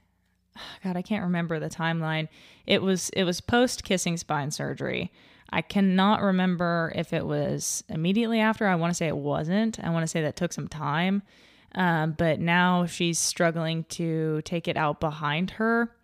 God, 0.85 0.97
I 0.97 1.02
can't 1.02 1.25
remember 1.25 1.59
the 1.59 1.71
timeline. 1.71 2.29
It 2.67 2.83
was 2.83 3.11
it 3.11 3.25
was 3.25 3.40
post 3.40 3.85
kissing 3.85 4.17
spine 4.17 4.50
surgery. 4.50 5.12
I 5.52 5.62
cannot 5.62 6.23
remember 6.23 6.93
if 6.95 7.12
it 7.12 7.26
was 7.26 7.83
immediately 7.88 8.40
after. 8.40 8.67
I 8.67 8.76
want 8.76 8.90
to 8.90 8.95
say 8.95 9.09
it 9.09 9.17
wasn't. 9.17 9.83
I 9.83 9.90
want 9.90 10.05
to 10.05 10.07
say 10.07 10.23
that 10.23 10.37
took 10.37 10.52
some 10.52 10.69
time. 10.69 11.23
Um, 11.75 12.12
but 12.12 12.40
now 12.40 12.87
she's 12.87 13.19
struggling 13.19 13.85
to 13.90 14.43
take 14.43 14.69
it 14.69 14.76
out 14.76 15.00
behind 15.00 15.52
her. 15.52 15.95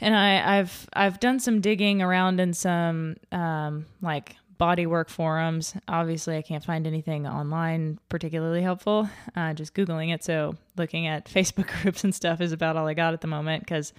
And 0.00 0.14
I, 0.14 0.58
I've 0.58 0.88
I've 0.92 1.20
done 1.20 1.40
some 1.40 1.60
digging 1.60 2.00
around 2.02 2.40
in 2.40 2.54
some 2.54 3.16
um, 3.32 3.86
like 4.00 4.36
bodywork 4.60 5.08
forums. 5.08 5.74
Obviously, 5.88 6.36
I 6.36 6.42
can't 6.42 6.62
find 6.62 6.86
anything 6.86 7.26
online 7.26 7.98
particularly 8.08 8.62
helpful. 8.62 9.08
Uh, 9.34 9.54
just 9.54 9.74
Googling 9.74 10.12
it. 10.12 10.22
So, 10.22 10.54
looking 10.76 11.06
at 11.06 11.24
Facebook 11.30 11.68
groups 11.82 12.04
and 12.04 12.14
stuff 12.14 12.40
is 12.40 12.52
about 12.52 12.76
all 12.76 12.86
I 12.86 12.94
got 12.94 13.14
at 13.14 13.22
the 13.22 13.26
moment 13.26 13.64
because 13.64 13.92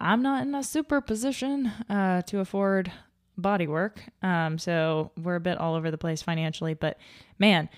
I'm 0.00 0.22
not 0.22 0.42
in 0.42 0.54
a 0.54 0.62
super 0.62 1.00
position 1.00 1.66
uh, 1.88 2.22
to 2.22 2.40
afford 2.40 2.90
bodywork. 3.40 3.98
Um, 4.22 4.58
so, 4.58 5.12
we're 5.16 5.36
a 5.36 5.40
bit 5.40 5.58
all 5.58 5.74
over 5.74 5.90
the 5.90 5.98
place 5.98 6.20
financially. 6.22 6.74
But 6.74 6.98
man, 7.38 7.68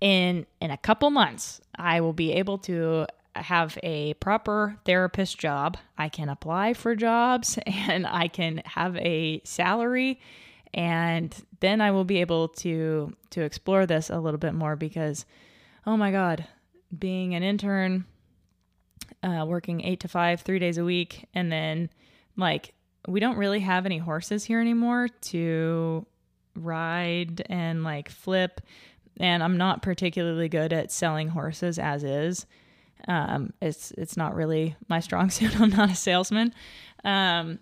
in 0.00 0.46
in 0.60 0.70
a 0.70 0.78
couple 0.78 1.10
months, 1.10 1.60
I 1.74 2.00
will 2.00 2.12
be 2.12 2.32
able 2.32 2.58
to 2.58 3.06
have 3.34 3.78
a 3.82 4.14
proper 4.14 4.78
therapist 4.84 5.38
job. 5.38 5.78
I 5.96 6.08
can 6.08 6.28
apply 6.28 6.74
for 6.74 6.94
jobs 6.94 7.58
and 7.66 8.06
I 8.06 8.28
can 8.28 8.62
have 8.64 8.96
a 8.98 9.40
salary 9.44 10.20
and 10.74 11.34
then 11.60 11.80
I 11.80 11.90
will 11.90 12.04
be 12.04 12.20
able 12.20 12.48
to 12.48 13.12
to 13.30 13.42
explore 13.42 13.86
this 13.86 14.10
a 14.10 14.18
little 14.18 14.38
bit 14.38 14.54
more 14.54 14.76
because 14.76 15.26
oh 15.86 15.96
my 15.96 16.10
god, 16.10 16.46
being 16.96 17.34
an 17.34 17.42
intern 17.42 18.04
uh, 19.22 19.44
working 19.46 19.84
8 19.84 20.00
to 20.00 20.08
5 20.08 20.40
3 20.40 20.58
days 20.58 20.78
a 20.78 20.84
week 20.84 21.28
and 21.34 21.52
then 21.52 21.90
like 22.36 22.74
we 23.06 23.20
don't 23.20 23.36
really 23.36 23.60
have 23.60 23.84
any 23.84 23.98
horses 23.98 24.44
here 24.44 24.60
anymore 24.60 25.08
to 25.08 26.06
ride 26.54 27.44
and 27.48 27.82
like 27.82 28.08
flip 28.08 28.60
and 29.20 29.42
I'm 29.42 29.56
not 29.56 29.82
particularly 29.82 30.48
good 30.48 30.72
at 30.72 30.90
selling 30.90 31.28
horses 31.28 31.78
as 31.78 32.04
is. 32.04 32.46
Um, 33.08 33.52
it's 33.60 33.90
it's 33.92 34.16
not 34.16 34.34
really 34.34 34.76
my 34.88 35.00
strong 35.00 35.30
suit. 35.30 35.60
I'm 35.60 35.70
not 35.70 35.90
a 35.90 35.94
salesman. 35.94 36.54
Um, 37.04 37.58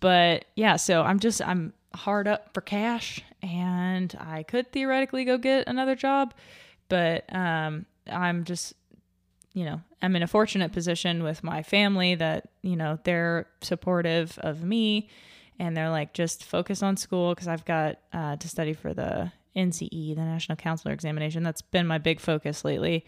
but 0.00 0.46
yeah, 0.56 0.76
so 0.76 1.02
I'm 1.02 1.18
just 1.18 1.42
I'm 1.46 1.72
hard 1.94 2.28
up 2.28 2.52
for 2.52 2.60
cash, 2.60 3.22
and 3.42 4.14
I 4.20 4.42
could 4.42 4.72
theoretically 4.72 5.24
go 5.24 5.38
get 5.38 5.66
another 5.66 5.94
job, 5.94 6.34
but 6.88 7.32
um, 7.34 7.86
I'm 8.10 8.44
just 8.44 8.74
you 9.52 9.64
know 9.64 9.80
I'm 10.02 10.16
in 10.16 10.22
a 10.22 10.26
fortunate 10.26 10.72
position 10.72 11.22
with 11.22 11.42
my 11.42 11.62
family 11.62 12.14
that 12.16 12.48
you 12.62 12.76
know 12.76 12.98
they're 13.04 13.46
supportive 13.62 14.38
of 14.38 14.62
me, 14.62 15.08
and 15.58 15.76
they're 15.76 15.90
like 15.90 16.14
just 16.14 16.44
focus 16.44 16.82
on 16.82 16.96
school 16.96 17.34
because 17.34 17.48
I've 17.48 17.64
got 17.64 17.98
uh, 18.12 18.36
to 18.36 18.48
study 18.48 18.72
for 18.72 18.92
the 18.92 19.32
NCE, 19.56 20.14
the 20.14 20.22
National 20.22 20.56
Counselor 20.56 20.92
Examination. 20.92 21.42
That's 21.42 21.62
been 21.62 21.86
my 21.86 21.98
big 21.98 22.20
focus 22.20 22.64
lately. 22.64 23.04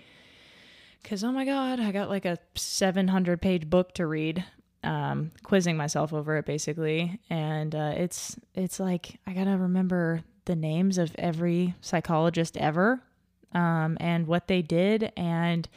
Because, 1.03 1.23
oh 1.23 1.33
my 1.33 1.45
God, 1.45 1.79
I 1.81 1.93
got 1.93 2.09
like 2.09 2.25
a 2.25 2.39
700 2.55 3.41
page 3.41 3.69
book 3.69 3.95
to 3.95 4.07
read, 4.07 4.45
um, 4.87 5.33
quizzing 5.43 5.77
myself 5.77 6.13
over 6.13 6.37
it 6.37 6.47
basically. 6.47 7.21
And 7.29 7.75
uh, 7.75 7.93
it's, 7.97 8.37
it's 8.55 8.81
like, 8.81 9.19
I 9.27 9.33
got 9.33 9.45
to 9.45 9.57
remember 9.57 10.23
the 10.45 10.57
names 10.57 10.99
of 10.99 11.15
every 11.19 11.75
psychologist 11.81 12.57
ever 12.57 13.03
um, 13.53 13.97
and 14.01 14.27
what 14.27 14.49
they 14.49 14.63
did 14.63 15.13
and 15.17 15.69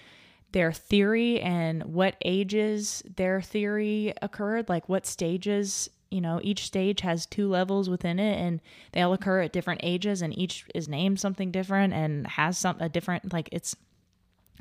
their 0.52 0.72
theory 0.72 1.40
and 1.42 1.84
what 1.84 2.16
ages 2.24 3.04
their 3.16 3.42
theory 3.42 4.14
occurred, 4.22 4.70
like 4.70 4.90
what 4.90 5.06
stages 5.06 5.90
you 6.12 6.22
know, 6.22 6.40
each 6.44 6.66
stage 6.66 7.02
has 7.02 7.26
two 7.26 7.48
levels 7.48 7.90
within 7.90 8.20
it 8.20 8.38
and 8.40 8.62
they 8.94 9.02
all 9.02 9.14
occur 9.14 9.42
at 9.42 9.54
different 9.54 9.82
ages 9.84 10.22
and 10.22 10.38
each 10.38 10.66
is 10.74 10.90
named 10.90 11.20
something 11.20 11.52
different 11.52 11.94
and 11.94 12.26
has 12.26 12.58
some 12.58 12.78
a 12.80 12.90
different 12.90 13.32
like 13.32 13.48
it's 13.52 13.76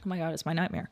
oh 0.05 0.09
my 0.09 0.19
god, 0.19 0.33
it's 0.35 0.47
my 0.47 0.53
nightmare. 0.53 0.91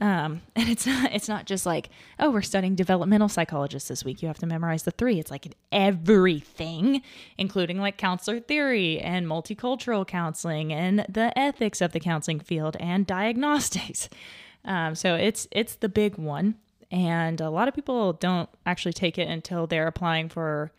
Um, 0.00 0.42
and 0.56 0.68
it's 0.68 0.86
not 0.86 1.12
it's 1.12 1.28
not 1.28 1.46
just 1.46 1.66
like, 1.66 1.90
oh, 2.18 2.30
we're 2.30 2.42
studying 2.42 2.74
developmental 2.74 3.28
psychologists 3.28 3.88
this 3.88 4.04
week. 4.04 4.22
You 4.22 4.28
have 4.28 4.38
to 4.38 4.46
memorize 4.46 4.84
the 4.84 4.90
three. 4.90 5.18
It's 5.18 5.30
like 5.30 5.54
everything, 5.70 7.02
including 7.38 7.78
like 7.78 7.96
counselor 7.96 8.40
theory 8.40 8.98
and 8.98 9.26
multicultural 9.26 10.06
counseling 10.06 10.72
and 10.72 11.04
the 11.08 11.36
ethics 11.38 11.80
of 11.80 11.92
the 11.92 12.00
counseling 12.00 12.40
field 12.40 12.76
and 12.80 13.06
diagnostics. 13.06 14.08
Um, 14.62 14.94
so 14.94 15.14
it's 15.14 15.48
it's 15.52 15.76
the 15.76 15.88
big 15.88 16.18
one 16.18 16.56
and 16.90 17.40
a 17.40 17.50
lot 17.50 17.68
of 17.68 17.74
people 17.74 18.12
don't 18.14 18.48
actually 18.66 18.92
take 18.92 19.18
it 19.18 19.28
until 19.28 19.66
they're 19.66 19.86
applying 19.86 20.28
for 20.28 20.72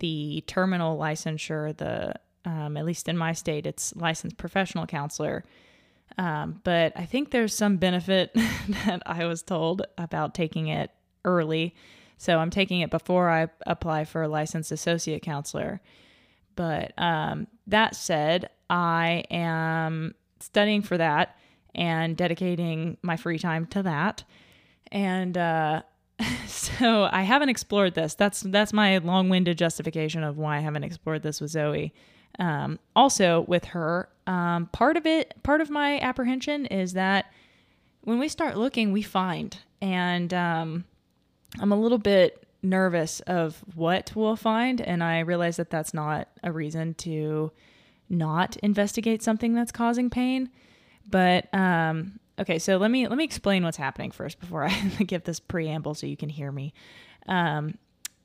the 0.00 0.44
terminal 0.46 0.98
licensure. 0.98 1.76
The 1.76 2.14
um, 2.44 2.76
at 2.76 2.84
least 2.84 3.08
in 3.08 3.16
my 3.16 3.32
state, 3.32 3.64
it's 3.64 3.96
licensed 3.96 4.36
professional 4.36 4.86
counselor. 4.86 5.44
Um, 6.16 6.60
but 6.64 6.92
I 6.96 7.06
think 7.06 7.30
there's 7.30 7.54
some 7.54 7.76
benefit 7.76 8.32
that 8.68 9.02
I 9.06 9.24
was 9.26 9.42
told 9.42 9.82
about 9.98 10.34
taking 10.34 10.68
it 10.68 10.90
early. 11.24 11.74
So 12.16 12.38
I'm 12.38 12.50
taking 12.50 12.80
it 12.80 12.90
before 12.90 13.28
I 13.28 13.48
apply 13.66 14.04
for 14.04 14.22
a 14.22 14.28
licensed 14.28 14.70
associate 14.72 15.22
counselor. 15.22 15.80
But 16.56 16.92
um, 16.98 17.48
that 17.66 17.96
said, 17.96 18.50
I 18.70 19.24
am 19.30 20.14
studying 20.40 20.82
for 20.82 20.96
that 20.98 21.36
and 21.74 22.16
dedicating 22.16 22.96
my 23.02 23.16
free 23.16 23.38
time 23.38 23.66
to 23.66 23.82
that. 23.82 24.22
And 24.92 25.36
uh, 25.36 25.82
so 26.46 27.08
I 27.10 27.22
haven't 27.22 27.48
explored 27.48 27.94
this. 27.94 28.14
That's 28.14 28.40
that's 28.42 28.72
my 28.72 28.98
long-winded 28.98 29.58
justification 29.58 30.22
of 30.22 30.38
why 30.38 30.58
I 30.58 30.60
haven't 30.60 30.84
explored 30.84 31.22
this 31.22 31.40
with 31.40 31.50
Zoe. 31.50 31.92
Um, 32.38 32.78
also, 32.96 33.42
with 33.42 33.64
her, 33.66 34.08
um, 34.26 34.66
part 34.66 34.96
of 34.96 35.06
it, 35.06 35.34
part 35.42 35.60
of 35.60 35.70
my 35.70 35.98
apprehension 36.00 36.66
is 36.66 36.94
that 36.94 37.26
when 38.02 38.18
we 38.18 38.28
start 38.28 38.56
looking, 38.56 38.92
we 38.92 39.02
find, 39.02 39.56
and 39.80 40.32
um, 40.32 40.84
I'm 41.60 41.72
a 41.72 41.78
little 41.78 41.98
bit 41.98 42.46
nervous 42.62 43.20
of 43.20 43.62
what 43.74 44.12
we'll 44.14 44.36
find, 44.36 44.80
and 44.80 45.02
I 45.02 45.20
realize 45.20 45.56
that 45.56 45.70
that's 45.70 45.94
not 45.94 46.28
a 46.42 46.52
reason 46.52 46.94
to 46.94 47.52
not 48.08 48.56
investigate 48.58 49.22
something 49.22 49.54
that's 49.54 49.72
causing 49.72 50.10
pain. 50.10 50.50
But 51.08 51.52
um, 51.54 52.18
okay, 52.38 52.58
so 52.58 52.76
let 52.76 52.90
me 52.90 53.08
let 53.08 53.18
me 53.18 53.24
explain 53.24 53.64
what's 53.64 53.76
happening 53.76 54.10
first 54.10 54.40
before 54.40 54.64
I 54.64 54.70
give 55.06 55.24
this 55.24 55.40
preamble 55.40 55.94
so 55.94 56.06
you 56.06 56.16
can 56.16 56.28
hear 56.28 56.50
me. 56.50 56.72
Um, 57.26 57.78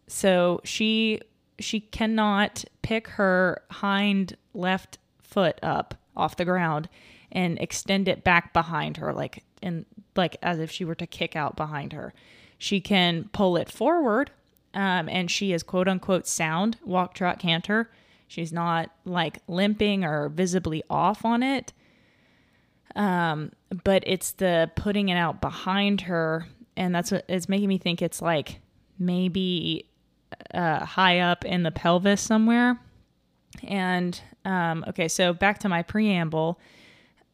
so 0.08 0.62
she 0.64 1.20
she 1.60 1.82
cannot 1.82 2.64
pick 2.82 3.08
her 3.08 3.62
hind 3.70 4.38
left 4.54 4.99
foot 5.30 5.60
up 5.62 5.96
off 6.16 6.36
the 6.36 6.46
ground 6.46 6.90
and 7.32 7.60
extend 7.60 8.08
it 8.08 8.24
back 8.24 8.54
behind 8.54 8.98
her 8.98 9.14
like 9.14 9.44
in 9.62 9.86
like 10.16 10.36
as 10.42 10.60
if 10.60 10.72
she 10.72 10.84
were 10.84 10.96
to 10.96 11.08
kick 11.08 11.36
out 11.36 11.56
behind 11.56 11.94
her. 11.94 12.14
She 12.58 12.82
can 12.82 13.30
pull 13.32 13.56
it 13.56 13.70
forward 13.70 14.32
um, 14.74 15.10
and 15.10 15.30
she 15.32 15.54
is 15.54 15.64
quote 15.64 15.88
unquote 15.88 16.28
sound 16.28 16.78
walk 16.84 17.14
trot 17.14 17.40
canter. 17.40 17.90
She's 18.28 18.54
not 18.54 18.92
like 19.06 19.40
limping 19.48 20.04
or 20.04 20.30
visibly 20.30 20.84
off 20.90 21.26
on 21.26 21.42
it. 21.42 21.74
Um, 22.96 23.52
but 23.84 24.04
it's 24.06 24.32
the 24.34 24.72
putting 24.76 25.10
it 25.10 25.16
out 25.16 25.42
behind 25.42 26.02
her, 26.02 26.48
and 26.76 26.94
that's 26.94 27.12
what 27.12 27.26
it's 27.28 27.48
making 27.48 27.70
me 27.70 27.78
think 27.78 28.02
it's 28.02 28.22
like 28.22 28.60
maybe 28.98 29.86
uh, 30.54 30.86
high 30.86 31.20
up 31.20 31.46
in 31.46 31.64
the 31.64 31.72
pelvis 31.72 32.22
somewhere. 32.22 32.80
And 33.64 34.20
um, 34.50 34.84
okay, 34.88 35.08
so 35.08 35.32
back 35.32 35.60
to 35.60 35.70
my 35.70 35.84
preamble. 35.84 36.60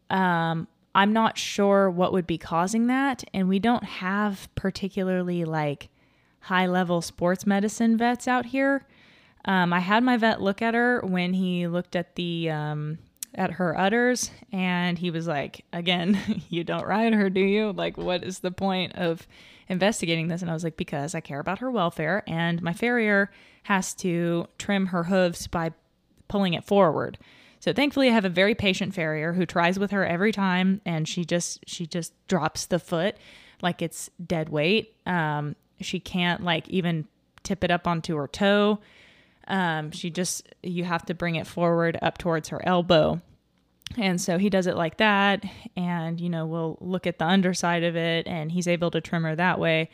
Um, 0.09 0.67
I'm 0.93 1.13
not 1.13 1.37
sure 1.37 1.89
what 1.89 2.11
would 2.11 2.27
be 2.27 2.37
causing 2.37 2.87
that, 2.87 3.23
and 3.33 3.47
we 3.47 3.57
don't 3.57 3.85
have 3.85 4.49
particularly 4.55 5.45
like 5.45 5.87
high 6.41 6.67
level 6.67 7.01
sports 7.01 7.45
medicine 7.45 7.95
vets 7.97 8.27
out 8.27 8.47
here. 8.47 8.85
Um, 9.45 9.71
I 9.71 9.79
had 9.79 10.03
my 10.03 10.17
vet 10.17 10.41
look 10.41 10.61
at 10.61 10.73
her 10.73 10.99
when 11.01 11.33
he 11.33 11.67
looked 11.67 11.95
at 11.95 12.15
the 12.15 12.49
um, 12.49 12.97
at 13.33 13.51
her 13.51 13.77
udders 13.77 14.31
and 14.51 14.97
he 14.97 15.09
was 15.11 15.27
like 15.27 15.65
again 15.73 16.17
you 16.49 16.63
don't 16.63 16.85
ride 16.85 17.13
her 17.13 17.29
do 17.29 17.41
you 17.41 17.73
like 17.73 17.97
what 17.97 18.23
is 18.23 18.39
the 18.39 18.51
point 18.51 18.95
of 18.95 19.27
investigating 19.67 20.29
this 20.29 20.41
and 20.41 20.49
i 20.49 20.53
was 20.53 20.63
like 20.63 20.77
because 20.77 21.13
i 21.13 21.19
care 21.19 21.41
about 21.41 21.59
her 21.59 21.69
welfare 21.69 22.23
and 22.27 22.61
my 22.61 22.71
farrier 22.71 23.29
has 23.63 23.93
to 23.93 24.47
trim 24.57 24.85
her 24.85 25.03
hooves 25.03 25.47
by 25.47 25.69
pulling 26.27 26.53
it 26.53 26.63
forward 26.63 27.17
so 27.59 27.73
thankfully 27.73 28.09
i 28.09 28.13
have 28.13 28.25
a 28.25 28.29
very 28.29 28.55
patient 28.55 28.93
farrier 28.93 29.33
who 29.33 29.45
tries 29.45 29.77
with 29.79 29.91
her 29.91 30.05
every 30.05 30.31
time 30.31 30.81
and 30.85 31.07
she 31.07 31.25
just 31.25 31.59
she 31.67 31.85
just 31.85 32.13
drops 32.27 32.65
the 32.65 32.79
foot 32.79 33.15
like 33.61 33.81
it's 33.81 34.09
dead 34.25 34.49
weight 34.49 34.95
um 35.05 35.55
she 35.81 35.99
can't 35.99 36.43
like 36.43 36.67
even 36.69 37.07
tip 37.43 37.63
it 37.63 37.71
up 37.71 37.87
onto 37.87 38.15
her 38.15 38.27
toe 38.27 38.79
um, 39.47 39.91
she 39.91 40.09
just, 40.09 40.47
you 40.63 40.83
have 40.83 41.05
to 41.05 41.13
bring 41.13 41.35
it 41.35 41.47
forward 41.47 41.97
up 42.01 42.17
towards 42.17 42.49
her 42.49 42.65
elbow. 42.65 43.21
And 43.97 44.19
so 44.19 44.37
he 44.37 44.49
does 44.49 44.67
it 44.67 44.75
like 44.75 44.97
that. 44.97 45.43
And, 45.77 46.19
you 46.19 46.29
know, 46.29 46.45
we'll 46.45 46.77
look 46.81 47.05
at 47.05 47.19
the 47.19 47.25
underside 47.25 47.83
of 47.83 47.95
it 47.95 48.27
and 48.27 48.51
he's 48.51 48.67
able 48.67 48.91
to 48.91 49.01
trim 49.01 49.23
her 49.23 49.35
that 49.35 49.59
way. 49.59 49.89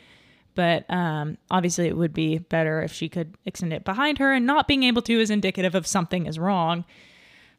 But 0.54 0.90
um, 0.90 1.38
obviously, 1.50 1.86
it 1.86 1.96
would 1.96 2.12
be 2.12 2.38
better 2.38 2.82
if 2.82 2.92
she 2.92 3.08
could 3.08 3.36
extend 3.46 3.72
it 3.72 3.84
behind 3.84 4.18
her, 4.18 4.32
and 4.32 4.46
not 4.46 4.68
being 4.68 4.82
able 4.82 5.02
to 5.02 5.20
is 5.20 5.30
indicative 5.30 5.74
of 5.74 5.86
something 5.86 6.26
is 6.26 6.38
wrong. 6.38 6.84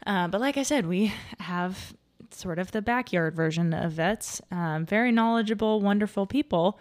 Uh, 0.06 0.28
but 0.28 0.42
like 0.42 0.58
I 0.58 0.64
said, 0.64 0.86
we 0.86 1.14
have 1.40 1.94
sort 2.32 2.60
of 2.60 2.72
the 2.72 2.82
backyard 2.82 3.36
version 3.36 3.74
of 3.74 3.94
vets, 3.94 4.42
um, 4.52 4.86
very 4.86 5.12
knowledgeable, 5.12 5.82
wonderful 5.82 6.26
people. 6.26 6.80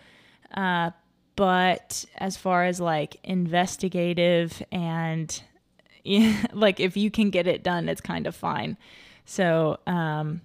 Uh, 0.55 0.91
but 1.37 2.05
as 2.19 2.37
far 2.37 2.65
as 2.65 2.81
like 2.81 3.17
investigative 3.25 4.63
and 4.71 5.43
yeah, 6.05 6.47
like 6.53 6.81
if 6.81 6.97
you 6.97 7.11
can 7.11 7.31
get 7.31 7.47
it 7.47 7.63
done, 7.63 7.89
it's 7.89 8.01
kind 8.01 8.27
of 8.27 8.35
fine. 8.35 8.77
So 9.25 9.79
um, 9.87 10.43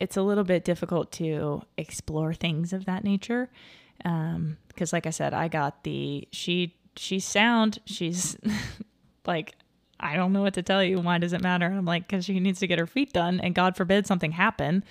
it's 0.00 0.16
a 0.16 0.22
little 0.22 0.44
bit 0.44 0.64
difficult 0.64 1.12
to 1.12 1.62
explore 1.76 2.32
things 2.32 2.72
of 2.72 2.84
that 2.84 3.04
nature. 3.04 3.50
Um, 4.04 4.58
because 4.68 4.92
like 4.92 5.06
I 5.06 5.10
said, 5.10 5.32
I 5.34 5.48
got 5.48 5.84
the 5.84 6.28
she 6.30 6.74
she's 6.96 7.24
sound. 7.24 7.78
She's 7.86 8.36
like 9.26 9.54
I 10.00 10.16
don't 10.16 10.32
know 10.32 10.42
what 10.42 10.54
to 10.54 10.62
tell 10.62 10.82
you. 10.82 11.00
Why 11.00 11.18
does 11.18 11.32
it 11.32 11.40
matter? 11.40 11.66
I'm 11.66 11.84
like 11.84 12.06
because 12.06 12.24
she 12.24 12.38
needs 12.40 12.60
to 12.60 12.66
get 12.66 12.78
her 12.78 12.86
feet 12.86 13.12
done, 13.12 13.40
and 13.40 13.54
God 13.54 13.76
forbid 13.76 14.06
something 14.06 14.32
happen. 14.32 14.84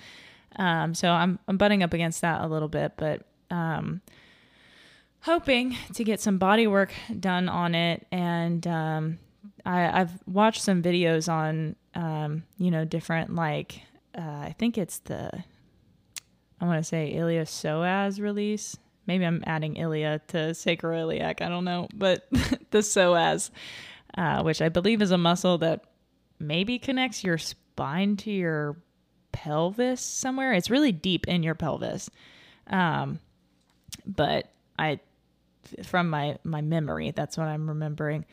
Um, 0.56 0.94
so 0.94 1.10
I'm 1.10 1.38
I'm 1.48 1.56
butting 1.56 1.82
up 1.82 1.92
against 1.92 2.20
that 2.22 2.42
a 2.42 2.46
little 2.46 2.68
bit, 2.68 2.92
but 2.96 3.22
um, 3.50 4.00
hoping 5.20 5.76
to 5.94 6.04
get 6.04 6.20
some 6.20 6.38
body 6.38 6.66
work 6.66 6.92
done 7.20 7.48
on 7.48 7.74
it. 7.74 8.06
And 8.10 8.66
um, 8.66 9.18
I, 9.64 10.00
I've 10.00 10.22
watched 10.26 10.62
some 10.62 10.82
videos 10.82 11.30
on 11.30 11.76
um, 11.94 12.44
you 12.58 12.70
know 12.70 12.84
different 12.84 13.34
like 13.34 13.82
uh, 14.16 14.20
I 14.20 14.54
think 14.58 14.78
it's 14.78 14.98
the 15.00 15.30
I 16.60 16.64
want 16.66 16.78
to 16.78 16.84
say 16.84 17.12
iliopsoas 17.14 18.20
release 18.20 18.76
maybe 19.06 19.24
I'm 19.24 19.42
adding 19.46 19.76
ilia 19.76 20.20
to 20.28 20.36
sacroiliac. 20.52 21.40
I 21.40 21.48
don't 21.48 21.64
know, 21.64 21.88
but 21.94 22.26
the 22.70 22.78
psoas, 22.78 23.50
uh, 24.16 24.42
which 24.42 24.62
I 24.62 24.68
believe 24.68 25.02
is 25.02 25.10
a 25.10 25.18
muscle 25.18 25.58
that 25.58 25.84
maybe 26.38 26.78
connects 26.78 27.24
your 27.24 27.38
spine 27.38 28.16
to 28.18 28.30
your 28.30 28.76
pelvis 29.32 30.00
somewhere. 30.00 30.52
It's 30.52 30.70
really 30.70 30.92
deep 30.92 31.26
in 31.26 31.42
your 31.42 31.54
pelvis. 31.54 32.08
Um, 32.68 33.20
but 34.06 34.50
I, 34.78 35.00
from 35.82 36.10
my 36.10 36.38
my 36.44 36.60
memory, 36.60 37.10
that's 37.10 37.36
what 37.36 37.48
I'm 37.48 37.68
remembering. 37.68 38.24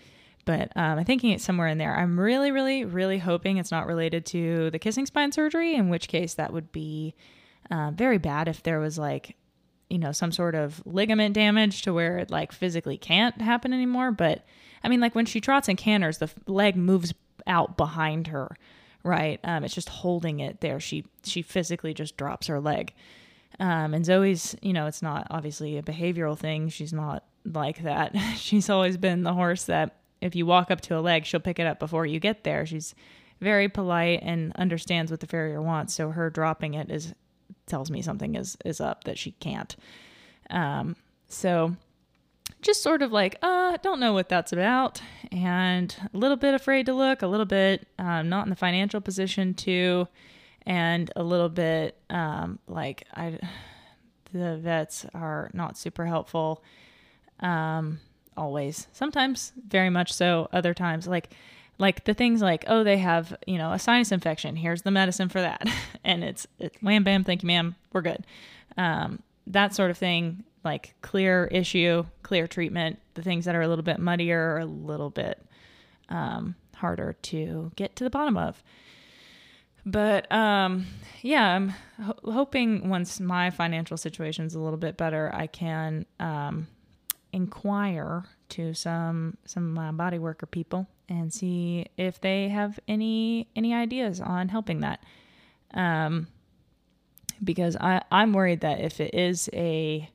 But 0.45 0.71
um, 0.75 0.99
I'm 0.99 1.05
thinking 1.05 1.31
it's 1.31 1.43
somewhere 1.43 1.67
in 1.67 1.77
there. 1.77 1.95
I'm 1.95 2.19
really, 2.19 2.51
really, 2.51 2.83
really 2.83 3.19
hoping 3.19 3.57
it's 3.57 3.71
not 3.71 3.85
related 3.85 4.25
to 4.27 4.71
the 4.71 4.79
kissing 4.79 5.05
spine 5.05 5.31
surgery, 5.31 5.75
in 5.75 5.89
which 5.89 6.07
case 6.07 6.33
that 6.35 6.51
would 6.51 6.71
be 6.71 7.15
uh, 7.69 7.91
very 7.91 8.17
bad 8.17 8.47
if 8.47 8.63
there 8.63 8.79
was 8.79 8.97
like 8.97 9.35
you 9.91 9.99
know, 9.99 10.13
some 10.13 10.31
sort 10.31 10.55
of 10.55 10.81
ligament 10.85 11.35
damage 11.35 11.81
to 11.81 11.93
where 11.93 12.17
it 12.17 12.31
like 12.31 12.51
physically 12.51 12.97
can't 12.97 13.41
happen 13.41 13.73
anymore. 13.73 14.11
But 14.11 14.45
I 14.83 14.89
mean, 14.89 15.01
like 15.01 15.15
when 15.15 15.25
she 15.25 15.41
trots 15.41 15.67
and 15.67 15.77
canters, 15.77 16.19
the 16.19 16.29
leg 16.47 16.77
moves 16.77 17.13
out 17.45 17.75
behind 17.75 18.27
her, 18.27 18.55
right? 19.03 19.39
Um, 19.43 19.63
it's 19.65 19.75
just 19.75 19.89
holding 19.89 20.39
it 20.39 20.61
there. 20.61 20.79
She 20.79 21.05
she 21.23 21.41
physically 21.41 21.93
just 21.93 22.15
drops 22.15 22.47
her 22.47 22.59
leg. 22.59 22.93
Um, 23.59 23.93
and 23.93 24.05
Zoe's, 24.05 24.55
you 24.61 24.71
know, 24.71 24.87
it's 24.87 25.01
not 25.01 25.27
obviously 25.29 25.77
a 25.77 25.83
behavioral 25.83 26.37
thing. 26.37 26.69
She's 26.69 26.93
not 26.93 27.25
like 27.45 27.83
that. 27.83 28.15
She's 28.37 28.69
always 28.69 28.95
been 28.97 29.23
the 29.23 29.33
horse 29.33 29.65
that 29.65 29.97
if 30.21 30.35
you 30.35 30.45
walk 30.45 30.71
up 30.71 30.81
to 30.81 30.97
a 30.97 31.01
leg, 31.01 31.25
she'll 31.25 31.39
pick 31.41 31.59
it 31.59 31.67
up 31.67 31.79
before 31.79 32.05
you 32.05 32.19
get 32.19 32.43
there. 32.43 32.65
She's 32.65 32.95
very 33.41 33.67
polite 33.67 34.21
and 34.21 34.53
understands 34.55 35.11
what 35.11 35.19
the 35.19 35.27
farrier 35.27 35.61
wants. 35.61 35.93
So 35.95 36.11
her 36.11 36.29
dropping 36.29 36.75
it 36.75 36.89
is 36.89 37.13
tells 37.67 37.91
me 37.91 38.01
something 38.01 38.35
is 38.35 38.57
is 38.65 38.81
up 38.81 39.03
that 39.05 39.17
she 39.17 39.31
can't. 39.31 39.75
Um, 40.49 40.95
so 41.27 41.75
just 42.61 42.83
sort 42.83 43.01
of 43.01 43.11
like, 43.11 43.37
uh, 43.41 43.77
don't 43.81 43.99
know 43.99 44.13
what 44.13 44.29
that's 44.29 44.53
about, 44.53 45.01
and 45.31 45.95
a 46.13 46.17
little 46.17 46.37
bit 46.37 46.53
afraid 46.53 46.85
to 46.87 46.93
look, 46.93 47.21
a 47.21 47.27
little 47.27 47.45
bit 47.45 47.87
um, 47.97 48.29
not 48.29 48.45
in 48.45 48.49
the 48.49 48.55
financial 48.55 49.01
position 49.01 49.53
to, 49.55 50.07
and 50.65 51.11
a 51.15 51.23
little 51.23 51.49
bit 51.49 51.97
um, 52.09 52.59
like 52.67 53.07
I, 53.13 53.39
the 54.33 54.57
vets 54.57 55.05
are 55.13 55.49
not 55.53 55.77
super 55.77 56.05
helpful. 56.05 56.63
Um, 57.39 57.99
always, 58.37 58.87
sometimes 58.91 59.53
very 59.67 59.89
much 59.89 60.13
so. 60.13 60.49
Other 60.53 60.73
times, 60.73 61.07
like 61.07 61.33
like 61.81 62.03
the 62.03 62.13
things 62.13 62.41
like 62.41 62.63
oh 62.67 62.83
they 62.83 62.99
have 62.99 63.35
you 63.47 63.57
know 63.57 63.73
a 63.73 63.79
sinus 63.79 64.11
infection. 64.11 64.55
Here's 64.55 64.83
the 64.83 64.91
medicine 64.91 65.27
for 65.27 65.41
that. 65.41 65.67
And 66.03 66.23
it's, 66.23 66.47
it's 66.57 66.75
wham 66.81 67.03
bam 67.03 67.23
thank 67.23 67.43
you 67.43 67.47
ma'am. 67.47 67.75
We're 67.93 68.01
good. 68.01 68.25
Um, 68.75 69.21
that 69.45 69.75
sort 69.75 69.91
of 69.91 69.97
thing 69.99 70.43
like 70.63 70.95
clear 71.01 71.45
issue 71.51 72.05
clear 72.23 72.47
treatment 72.47 72.97
the 73.13 73.21
things 73.21 73.45
that 73.45 73.53
are 73.53 73.61
a 73.61 73.67
little 73.67 73.83
bit 73.83 73.99
muddier 73.99 74.53
or 74.53 74.59
a 74.59 74.65
little 74.65 75.11
bit 75.11 75.43
um, 76.09 76.55
harder 76.75 77.13
to 77.21 77.71
get 77.75 77.95
to 77.97 78.03
the 78.03 78.09
bottom 78.09 78.37
of. 78.37 78.63
But 79.85 80.31
um, 80.31 80.87
yeah 81.21 81.55
i'm 81.55 81.69
ho- 82.03 82.17
hoping 82.31 82.89
once 82.89 83.19
my 83.19 83.49
financial 83.49 83.97
situation 83.97 84.45
is 84.45 84.55
a 84.55 84.59
little 84.59 84.77
bit 84.77 84.97
better 84.97 85.31
i 85.33 85.47
can 85.47 86.05
um, 86.19 86.67
inquire 87.33 88.25
to 88.49 88.73
some 88.73 89.37
some 89.45 89.77
uh, 89.77 89.91
body 89.91 90.19
worker 90.19 90.45
people 90.45 90.87
and 91.07 91.33
see 91.33 91.85
if 91.97 92.19
they 92.21 92.49
have 92.49 92.79
any 92.87 93.47
any 93.55 93.73
ideas 93.73 94.19
on 94.19 94.49
helping 94.49 94.81
that. 94.81 95.03
Um, 95.73 96.27
because 97.43 97.75
I 97.77 98.03
I'm 98.11 98.33
worried 98.33 98.61
that 98.61 98.81
if 98.81 98.99
it 98.99 99.13
is 99.13 99.49
a 99.53 100.09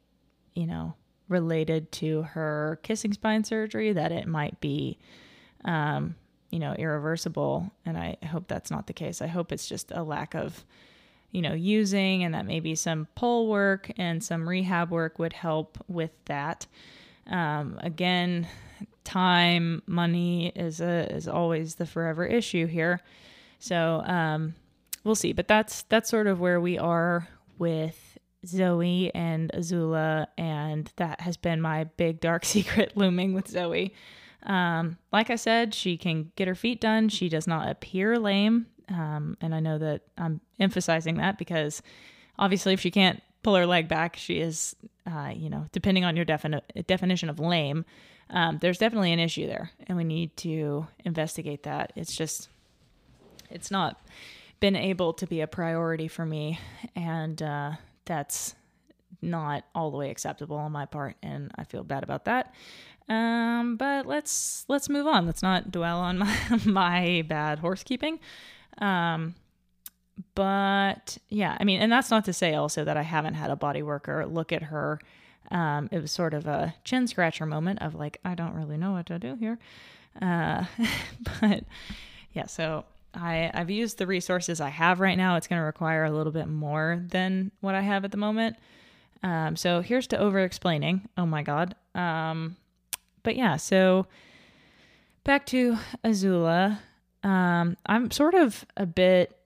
you 0.54 0.66
know 0.66 0.94
related 1.28 1.90
to 1.90 2.22
her 2.22 2.78
kissing 2.82 3.12
spine 3.12 3.42
surgery 3.44 3.92
that 3.92 4.12
it 4.12 4.28
might 4.28 4.60
be 4.60 4.98
um, 5.64 6.14
you 6.50 6.58
know 6.58 6.72
irreversible 6.74 7.70
and 7.84 7.98
I 7.98 8.16
hope 8.26 8.48
that's 8.48 8.70
not 8.70 8.86
the 8.86 8.92
case. 8.92 9.20
I 9.20 9.26
hope 9.26 9.52
it's 9.52 9.68
just 9.68 9.90
a 9.90 10.02
lack 10.02 10.34
of 10.34 10.64
you 11.32 11.42
know 11.42 11.54
using 11.54 12.24
and 12.24 12.34
that 12.34 12.46
maybe 12.46 12.74
some 12.74 13.08
pull 13.14 13.48
work 13.48 13.90
and 13.96 14.22
some 14.22 14.48
rehab 14.48 14.90
work 14.90 15.18
would 15.18 15.32
help 15.32 15.78
with 15.88 16.12
that. 16.26 16.66
Um, 17.28 17.78
again, 17.82 18.46
time, 19.04 19.82
money 19.86 20.48
is 20.54 20.80
a, 20.80 21.12
is 21.14 21.28
always 21.28 21.76
the 21.76 21.86
forever 21.86 22.24
issue 22.24 22.66
here. 22.66 23.00
So 23.58 24.02
um, 24.04 24.54
we'll 25.04 25.14
see, 25.14 25.32
but 25.32 25.48
that's 25.48 25.82
that's 25.84 26.10
sort 26.10 26.26
of 26.26 26.40
where 26.40 26.60
we 26.60 26.78
are 26.78 27.28
with 27.58 28.18
Zoe 28.46 29.10
and 29.14 29.50
Azula, 29.52 30.26
and 30.36 30.92
that 30.96 31.20
has 31.20 31.36
been 31.36 31.60
my 31.60 31.84
big 31.84 32.20
dark 32.20 32.44
secret 32.54 32.96
looming 32.96 33.32
with 33.32 33.48
Zoe. 33.48 33.94
Um, 34.42 34.98
like 35.12 35.30
I 35.30 35.36
said, 35.36 35.74
she 35.74 35.96
can 35.96 36.30
get 36.36 36.46
her 36.46 36.54
feet 36.54 36.80
done. 36.80 37.08
She 37.08 37.28
does 37.28 37.46
not 37.46 37.68
appear 37.68 38.18
lame, 38.18 38.66
um, 38.88 39.36
and 39.40 39.54
I 39.54 39.60
know 39.60 39.78
that 39.78 40.02
I'm 40.16 40.40
emphasizing 40.60 41.16
that 41.16 41.38
because 41.38 41.82
obviously, 42.38 42.74
if 42.74 42.80
she 42.80 42.90
can't 42.90 43.22
pull 43.46 43.54
her 43.54 43.64
leg 43.64 43.86
back, 43.86 44.16
she 44.16 44.40
is, 44.40 44.74
uh, 45.06 45.32
you 45.32 45.48
know, 45.48 45.66
depending 45.70 46.04
on 46.04 46.16
your 46.16 46.24
defini- 46.24 46.62
definition 46.88 47.30
of 47.30 47.38
lame, 47.38 47.84
um, 48.30 48.58
there's 48.60 48.76
definitely 48.76 49.12
an 49.12 49.20
issue 49.20 49.46
there, 49.46 49.70
and 49.86 49.96
we 49.96 50.02
need 50.02 50.36
to 50.38 50.88
investigate 51.04 51.62
that. 51.62 51.92
It's 51.94 52.16
just, 52.16 52.48
it's 53.48 53.70
not 53.70 54.04
been 54.58 54.74
able 54.74 55.12
to 55.12 55.28
be 55.28 55.42
a 55.42 55.46
priority 55.46 56.08
for 56.08 56.26
me, 56.26 56.58
and 56.96 57.40
uh, 57.40 57.74
that's 58.04 58.56
not 59.22 59.62
all 59.76 59.92
the 59.92 59.96
way 59.96 60.10
acceptable 60.10 60.56
on 60.56 60.72
my 60.72 60.84
part, 60.84 61.14
and 61.22 61.52
I 61.54 61.62
feel 61.62 61.84
bad 61.84 62.02
about 62.02 62.24
that. 62.24 62.52
Um, 63.08 63.76
but 63.76 64.06
let's 64.06 64.64
let's 64.66 64.88
move 64.88 65.06
on. 65.06 65.24
Let's 65.24 65.44
not 65.44 65.70
dwell 65.70 66.00
on 66.00 66.18
my 66.18 66.36
my 66.64 67.24
bad 67.28 67.60
horsekeeping. 67.60 68.18
Um, 68.78 69.36
but 70.34 71.18
yeah, 71.28 71.56
I 71.58 71.64
mean, 71.64 71.80
and 71.80 71.90
that's 71.90 72.10
not 72.10 72.24
to 72.26 72.32
say 72.32 72.54
also 72.54 72.84
that 72.84 72.96
I 72.96 73.02
haven't 73.02 73.34
had 73.34 73.50
a 73.50 73.56
body 73.56 73.82
worker 73.82 74.26
look 74.26 74.52
at 74.52 74.64
her. 74.64 74.98
Um, 75.50 75.88
it 75.92 76.00
was 76.00 76.10
sort 76.10 76.34
of 76.34 76.46
a 76.46 76.74
chin 76.84 77.06
scratcher 77.06 77.46
moment 77.46 77.82
of 77.82 77.94
like, 77.94 78.18
I 78.24 78.34
don't 78.34 78.54
really 78.54 78.76
know 78.76 78.92
what 78.92 79.06
to 79.06 79.18
do 79.18 79.36
here. 79.36 79.58
Uh, 80.20 80.64
but 81.40 81.64
yeah, 82.32 82.46
so 82.46 82.84
I, 83.14 83.50
I've 83.54 83.70
used 83.70 83.98
the 83.98 84.06
resources 84.06 84.60
I 84.60 84.70
have 84.70 85.00
right 85.00 85.16
now. 85.16 85.36
It's 85.36 85.46
going 85.46 85.60
to 85.60 85.64
require 85.64 86.04
a 86.04 86.10
little 86.10 86.32
bit 86.32 86.48
more 86.48 87.02
than 87.08 87.50
what 87.60 87.74
I 87.74 87.82
have 87.82 88.04
at 88.04 88.10
the 88.10 88.16
moment. 88.16 88.56
Um, 89.22 89.56
so 89.56 89.80
here's 89.80 90.06
to 90.08 90.18
over 90.18 90.40
explaining. 90.40 91.08
Oh 91.16 91.26
my 91.26 91.42
God. 91.42 91.74
Um, 91.94 92.56
but 93.22 93.36
yeah, 93.36 93.56
so 93.56 94.06
back 95.24 95.46
to 95.46 95.78
Azula. 96.04 96.78
Um, 97.22 97.76
I'm 97.86 98.10
sort 98.10 98.34
of 98.34 98.64
a 98.76 98.86
bit 98.86 99.36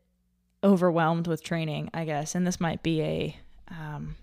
overwhelmed 0.63 1.27
with 1.27 1.43
training, 1.43 1.91
I 1.95 2.05
guess. 2.05 2.35
And 2.35 2.47
this 2.47 2.61
might 2.61 2.83
be 2.83 3.03
a 3.03 3.37
um, 3.69 4.17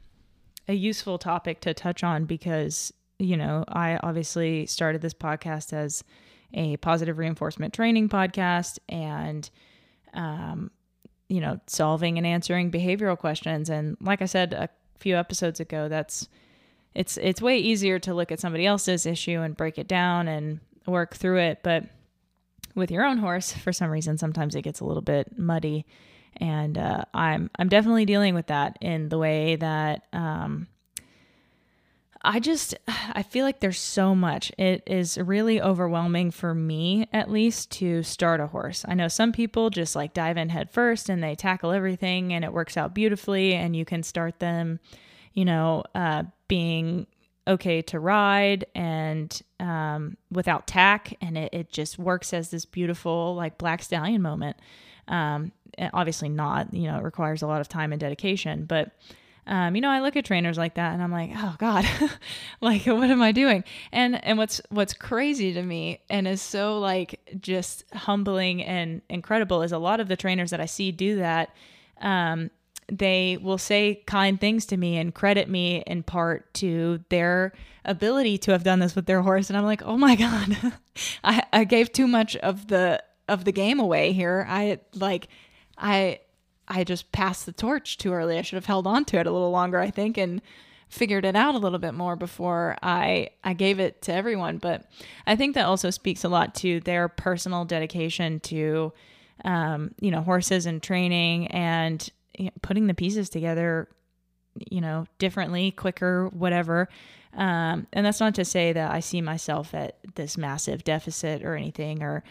a 0.67 0.73
useful 0.73 1.17
topic 1.17 1.62
to 1.62 1.73
touch 1.73 2.04
on 2.04 2.26
because 2.26 2.93
you 3.19 3.38
know 3.38 3.63
I 3.67 3.97
obviously 4.04 4.65
started 4.65 5.02
this 5.02 5.13
podcast 5.13 5.73
as 5.73 6.04
a 6.54 6.78
positive 6.78 7.17
reinforcement 7.17 7.73
training 7.73 8.10
podcast, 8.10 8.80
and 8.89 9.50
um, 10.13 10.71
you 11.30 11.41
know, 11.41 11.60
solving 11.67 12.17
and 12.17 12.26
answering 12.26 12.71
behavioral 12.71 13.17
questions. 13.17 13.69
And 13.69 13.97
like 14.02 14.21
I 14.21 14.26
said 14.26 14.54
a 14.54 14.69
few 15.00 15.15
episodes 15.15 15.60
ago, 15.60 15.89
that's 15.89 16.28
it's 16.95 17.17
it's 17.17 17.41
way 17.41 17.58
easier 17.58 18.00
to 18.00 18.13
look 18.13 18.32
at 18.32 18.39
somebody 18.39 18.65
else's 18.65 19.06
issue 19.06 19.41
and 19.41 19.56
break 19.56 19.78
it 19.78 19.88
down 19.88 20.28
and 20.28 20.60
work 20.86 21.15
through 21.15 21.39
it. 21.39 21.60
But 21.63 21.86
with 22.76 22.91
your 22.91 23.06
own 23.06 23.17
horse, 23.17 23.52
for 23.52 23.73
some 23.73 23.89
reason, 23.89 24.17
sometimes 24.17 24.56
it 24.56 24.62
gets 24.62 24.80
a 24.80 24.86
little 24.86 25.02
bit 25.02 25.38
muddy. 25.38 25.86
And 26.39 26.78
uh, 26.78 27.06
I'm 27.13 27.50
I'm 27.58 27.69
definitely 27.69 28.06
dealing 28.06 28.36
with 28.36 28.47
that 28.47 28.78
in 28.82 29.10
the 29.10 29.17
way 29.17 29.56
that 29.56 30.04
um, 30.13 30.67
I 32.21 32.39
just 32.39 32.76
I 32.88 33.23
feel 33.23 33.45
like 33.45 33.60
there's 33.60 33.80
so 33.80 34.13
much. 34.13 34.52
It 34.58 34.84
is 34.86 35.17
really 35.17 35.62
overwhelming 35.62 36.32
for 36.32 36.54
me 36.54 37.08
at 37.13 37.32
least 37.32 37.71
to 37.71 38.04
start 38.04 38.39
a 38.39 38.47
horse. 38.47 38.84
I 38.88 38.95
know 38.95 39.08
some 39.08 39.32
people 39.32 39.69
just 39.69 39.95
like 39.95 40.13
dive 40.13 40.38
in 40.38 40.50
head 40.50 40.69
first 40.69 41.10
and 41.10 41.23
they 41.23 41.36
tackle 41.36 41.71
everything 41.71 42.34
and 42.34 42.43
it 42.43 42.54
works 42.54 42.76
out 42.76 42.93
beautifully 42.93 43.54
and 43.54 43.76
you 43.76 43.86
can 43.86 44.04
start 44.04 44.39
them, 44.39 44.80
you 45.34 45.45
know, 45.45 45.84
uh, 45.95 46.23
being 46.47 47.08
okay 47.47 47.82
to 47.82 48.00
ride 48.00 48.65
and 48.76 49.41
um, 49.62 50.17
without 50.30 50.67
tack 50.67 51.15
and 51.21 51.38
it, 51.38 51.54
it 51.54 51.71
just 51.71 51.97
works 51.97 52.34
as 52.34 52.50
this 52.50 52.65
beautiful 52.65 53.36
like 53.36 53.58
black 53.58 53.82
stallion 53.82 54.21
moment. 54.21 54.58
Um, 55.08 55.54
obviously 55.94 56.30
not, 56.30 56.74
you 56.74 56.88
know, 56.88 56.98
it 56.98 57.04
requires 57.04 57.42
a 57.42 57.48
lot 57.48 57.62
of 57.62 57.68
time 57.68 57.92
and 57.92 58.00
dedication, 58.00 58.66
but 58.66 58.92
um, 59.48 59.76
you 59.76 59.82
know, 59.82 59.90
I 59.90 60.02
look 60.02 60.18
at 60.18 60.26
trainers 60.26 60.58
like 60.58 60.76
that 60.76 60.94
and 60.94 61.02
I'm 61.02 61.12
like, 61.12 61.32
oh 61.34 61.56
God, 61.58 61.86
like 62.62 62.86
what 62.86 63.10
am 63.10 63.22
I 63.22 63.32
doing? 63.32 63.63
And 63.94 64.24
and 64.26 64.38
what's 64.38 64.60
what's 64.70 64.94
crazy 64.94 65.54
to 65.54 65.63
me 65.63 66.02
and 66.10 66.28
is 66.28 66.42
so 66.42 66.80
like 66.80 67.40
just 67.40 67.86
humbling 67.94 68.62
and 68.62 69.02
incredible 69.10 69.62
is 69.62 69.72
a 69.72 69.78
lot 69.78 70.02
of 70.02 70.10
the 70.10 70.18
trainers 70.18 70.52
that 70.52 70.60
I 70.60 70.66
see 70.66 70.92
do 70.92 71.18
that. 71.18 71.56
Um, 72.02 72.52
they 72.92 73.38
will 73.42 73.58
say 73.58 74.04
kind 74.06 74.40
things 74.40 74.66
to 74.68 74.78
me 74.78 74.98
and 74.98 75.13
credit 75.13 75.50
me 75.50 75.84
in 75.88 76.04
part 76.04 76.54
to 76.56 77.04
their 77.10 77.54
ability 77.86 78.38
to 78.40 78.52
have 78.52 78.63
done 78.63 78.80
this 78.80 78.96
with 78.96 79.06
their 79.06 79.22
horse. 79.22 79.50
And 79.50 79.58
I'm 79.58 79.66
like, 79.66 79.82
oh 79.84 79.98
my 79.98 80.16
God, 80.16 80.58
I, 81.24 81.44
I 81.54 81.63
gave 81.63 81.92
too 81.92 82.08
much 82.08 82.36
of 82.38 82.68
the 82.68 83.02
of 83.30 83.46
the 83.46 83.52
game 83.52 83.80
away 83.80 84.13
here. 84.13 84.46
I 84.48 84.80
like 84.94 85.28
I 85.78 86.20
I 86.68 86.84
just 86.84 87.12
passed 87.12 87.46
the 87.46 87.52
torch 87.52 87.98
too 87.98 88.13
early. 88.13 88.38
I 88.38 88.42
should 88.42 88.58
have 88.58 88.66
held 88.66 88.88
on 88.88 89.06
to 89.06 89.18
it 89.20 89.28
a 89.28 89.32
little 89.32 89.52
longer, 89.52 89.80
I 89.80 89.90
think, 89.90 90.18
and 90.18 90.42
figured 90.90 91.26
it 91.26 91.36
out 91.36 91.56
a 91.56 91.58
little 91.58 91.80
bit 91.80 91.94
more 91.94 92.16
before 92.16 92.78
I 92.82 93.30
I 93.44 93.54
gave 93.54 93.80
it 93.80 94.02
to 94.04 94.13
everyone. 94.13 94.58
But 94.58 94.90
I 95.26 95.36
think 95.36 95.56
that 95.56 95.66
also 95.66 95.90
speaks 95.90 96.24
a 96.24 96.30
lot 96.30 96.56
to 96.56 96.80
their 96.82 97.08
personal 97.08 97.66
dedication 97.66 98.40
to, 98.42 98.94
um, 99.46 99.94
you 100.00 100.12
know, 100.12 100.22
horses 100.22 100.66
and 100.66 100.82
training 100.82 101.48
and 101.48 102.08
you 102.38 102.46
know, 102.46 102.52
putting 102.62 102.88
the 102.88 102.94
pieces 102.94 103.30
together, 103.30 103.88
you 104.70 104.82
know, 104.82 105.06
differently, 105.20 105.72
quicker, 105.72 106.28
whatever. 106.30 106.90
Um, 107.34 107.88
and 107.94 108.06
that's 108.06 108.20
not 108.20 108.36
to 108.36 108.46
say 108.46 108.74
that 108.74 108.92
I 108.92 109.00
see 109.00 109.22
myself 109.22 109.74
at 109.74 109.98
this 110.16 110.38
massive 110.38 110.84
deficit 110.84 111.44
or 111.44 111.56
anything, 111.56 112.02
or 112.02 112.24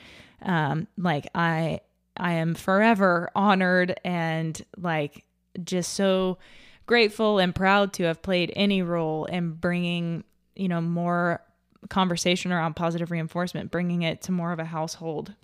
um, 0.42 0.88
like 0.96 1.28
I 1.34 1.80
I 2.18 2.34
am 2.34 2.54
forever 2.54 3.30
honored 3.34 3.98
and 4.04 4.60
like 4.76 5.24
just 5.62 5.94
so 5.94 6.38
grateful 6.86 7.38
and 7.38 7.54
proud 7.54 7.92
to 7.94 8.04
have 8.04 8.22
played 8.22 8.52
any 8.54 8.82
role 8.82 9.24
in 9.26 9.52
bringing, 9.52 10.24
you 10.54 10.68
know, 10.68 10.80
more 10.80 11.42
conversation 11.90 12.52
around 12.52 12.74
positive 12.74 13.10
reinforcement, 13.10 13.70
bringing 13.70 14.02
it 14.02 14.22
to 14.22 14.32
more 14.32 14.52
of 14.52 14.58
a 14.58 14.64
household 14.64 15.34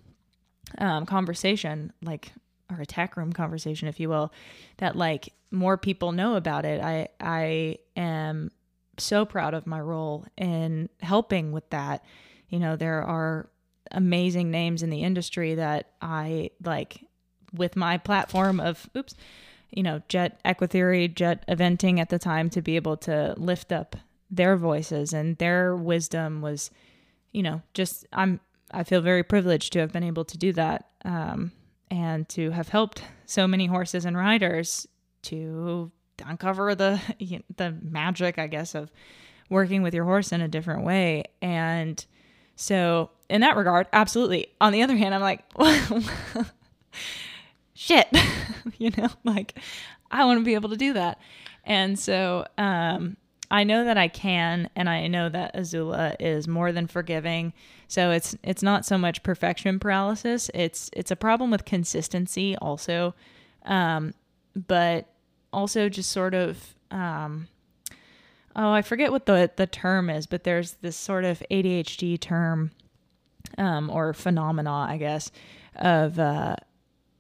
um, 0.78 1.06
conversation, 1.06 1.92
like 2.02 2.32
or 2.70 2.80
a 2.80 2.87
tack 2.87 3.16
room 3.16 3.32
conversation, 3.32 3.88
if 3.88 4.00
you 4.00 4.08
will, 4.08 4.32
that 4.78 4.96
like 4.96 5.32
more 5.50 5.76
people 5.76 6.12
know 6.12 6.37
about 6.37 6.64
it. 6.64 6.80
I 6.80 7.08
I 7.20 7.78
am 7.96 8.50
so 8.98 9.24
proud 9.24 9.54
of 9.54 9.66
my 9.66 9.80
role 9.80 10.26
in 10.37 10.88
helping 11.00 11.52
with 11.52 11.68
that. 11.70 12.04
You 12.48 12.58
know, 12.58 12.76
there 12.76 13.02
are 13.02 13.48
amazing 13.92 14.50
names 14.50 14.83
in 14.83 14.90
the 14.90 15.02
industry 15.02 15.55
that 15.55 15.90
I 16.00 16.50
like 16.62 17.07
with 17.52 17.76
my 17.76 17.98
platform 17.98 18.61
of 18.61 18.88
oops, 18.96 19.14
you 19.70 19.83
know, 19.83 20.02
Jet 20.09 20.40
Equitheory, 20.44 21.14
Jet 21.14 21.44
Eventing 21.48 21.98
at 21.98 22.09
the 22.09 22.18
time 22.18 22.50
to 22.50 22.62
be 22.62 22.76
able 22.76 22.96
to 22.98 23.35
lift 23.37 23.72
up 23.72 23.96
their 24.31 24.57
voices 24.57 25.12
and 25.12 25.37
their 25.38 25.76
wisdom 25.76 26.40
was, 26.40 26.70
you 27.33 27.42
know, 27.42 27.62
just 27.74 28.07
I'm 28.12 28.40
I 28.70 28.85
feel 28.85 29.02
very 29.02 29.22
privileged 29.22 29.72
to 29.74 29.81
have 29.81 29.92
been 29.92 30.02
able 30.02 30.24
to 30.24 30.38
do 30.38 30.52
that 30.55 30.88
um, 31.05 31.52
and 31.90 32.28
to 32.31 32.50
have 32.50 32.68
helped 32.68 33.02
so 33.26 33.46
many 33.46 33.66
horses 33.66 34.05
and 34.07 34.16
riders 34.16 34.87
to 35.22 35.92
uncover 36.24 36.74
the 36.74 37.00
the 37.57 37.76
magic, 37.83 38.38
I 38.38 38.46
guess, 38.46 38.74
of 38.74 38.90
working 39.50 39.83
with 39.83 39.94
your 39.94 40.05
horse 40.05 40.33
in 40.33 40.40
a 40.40 40.48
different 40.48 40.85
way. 40.85 41.24
And 41.40 42.05
so, 42.62 43.11
in 43.29 43.40
that 43.40 43.57
regard, 43.57 43.88
absolutely. 43.92 44.46
On 44.61 44.72
the 44.72 44.83
other 44.83 44.94
hand, 44.96 45.16
I'm 45.16 45.20
like, 45.20 45.42
shit, 47.75 48.07
you 48.79 48.92
know, 48.96 49.09
like 49.25 49.59
I 50.12 50.25
want 50.27 50.38
to 50.38 50.44
be 50.44 50.55
able 50.55 50.68
to 50.68 50.77
do 50.77 50.92
that. 50.92 51.18
And 51.64 51.98
so, 51.98 52.46
um, 52.57 53.16
I 53.51 53.64
know 53.64 53.85
that 53.85 53.98
I 53.98 54.07
can, 54.07 54.70
and 54.77 54.88
I 54.88 55.09
know 55.09 55.29
that 55.29 55.57
Azula 55.57 56.14
is 56.20 56.46
more 56.46 56.70
than 56.70 56.87
forgiving. 56.87 57.53
So 57.88 58.12
it's 58.12 58.37
it's 58.44 58.62
not 58.62 58.87
so 58.87 58.96
much 58.96 59.25
perfection 59.25 59.81
paralysis. 59.81 60.48
It's 60.55 60.88
it's 60.92 61.11
a 61.11 61.16
problem 61.16 61.51
with 61.51 61.64
consistency 61.64 62.55
also, 62.59 63.12
um, 63.64 64.14
but 64.55 65.09
also 65.53 65.88
just 65.88 66.12
sort 66.12 66.35
of 66.35 66.77
um, 66.92 67.48
oh, 68.57 68.71
I 68.71 68.83
forget 68.83 69.11
what 69.11 69.27
the 69.27 69.51
the 69.57 69.67
term 69.67 70.11
is, 70.11 70.27
but 70.27 70.45
there's 70.45 70.73
this 70.83 70.97
sort 70.97 71.25
of 71.25 71.43
ADHD 71.51 72.19
term 72.19 72.71
um, 73.59 73.91
or 73.91 74.12
phenomena, 74.12 74.73
I 74.73 74.97
guess, 74.99 75.31
of 75.77 76.19
uh, 76.19 76.57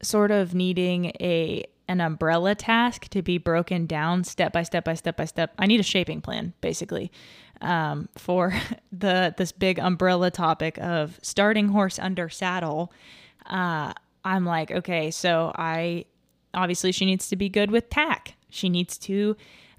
sort 0.02 0.30
of 0.30 0.54
needing 0.54 1.06
a 1.20 1.64
an 1.88 2.00
umbrella 2.00 2.54
task 2.54 3.08
to 3.08 3.22
be 3.22 3.38
broken 3.38 3.86
down 3.86 4.24
step 4.24 4.52
by 4.52 4.62
step 4.62 4.84
by 4.84 4.94
step 4.94 5.16
by 5.16 5.24
step. 5.24 5.52
I 5.58 5.66
need 5.66 5.80
a 5.80 5.84
shaping 5.84 6.20
plan, 6.20 6.54
basically, 6.60 7.10
um, 7.60 8.08
for 8.16 8.54
the 8.92 9.34
this 9.36 9.52
big 9.52 9.78
umbrella 9.78 10.30
topic 10.30 10.78
of 10.78 11.18
starting 11.22 11.68
horse 11.68 11.98
under 11.98 12.28
saddle. 12.28 12.92
Uh, 13.46 13.92
I'm 14.24 14.44
like, 14.44 14.70
okay, 14.70 15.10
so 15.10 15.52
I 15.54 16.06
obviously 16.54 16.92
she 16.92 17.04
needs 17.04 17.28
to 17.28 17.36
be 17.36 17.48
good 17.48 17.70
with 17.70 17.90
tack. 17.90 18.34
She 18.50 18.68
needs 18.68 18.98
to 18.98 19.36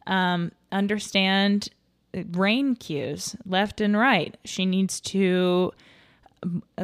um, 0.08 0.52
understand 0.73 1.69
brain 2.25 2.75
cues 2.75 3.36
left 3.45 3.81
and 3.81 3.97
right. 3.97 4.38
She 4.45 4.65
needs 4.65 4.99
to 5.01 5.71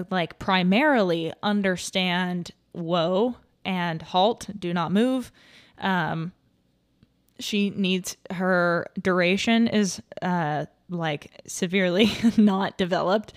like 0.09 0.39
primarily 0.39 1.33
understand 1.43 2.51
whoa 2.71 3.35
and 3.65 4.01
halt, 4.01 4.47
do 4.57 4.73
not 4.73 4.91
move. 4.91 5.31
Um, 5.77 6.31
she 7.39 7.69
needs 7.69 8.17
her 8.31 8.87
duration 9.01 9.67
is 9.67 10.01
uh, 10.21 10.65
like 10.89 11.41
severely 11.47 12.11
not 12.37 12.77
developed. 12.77 13.33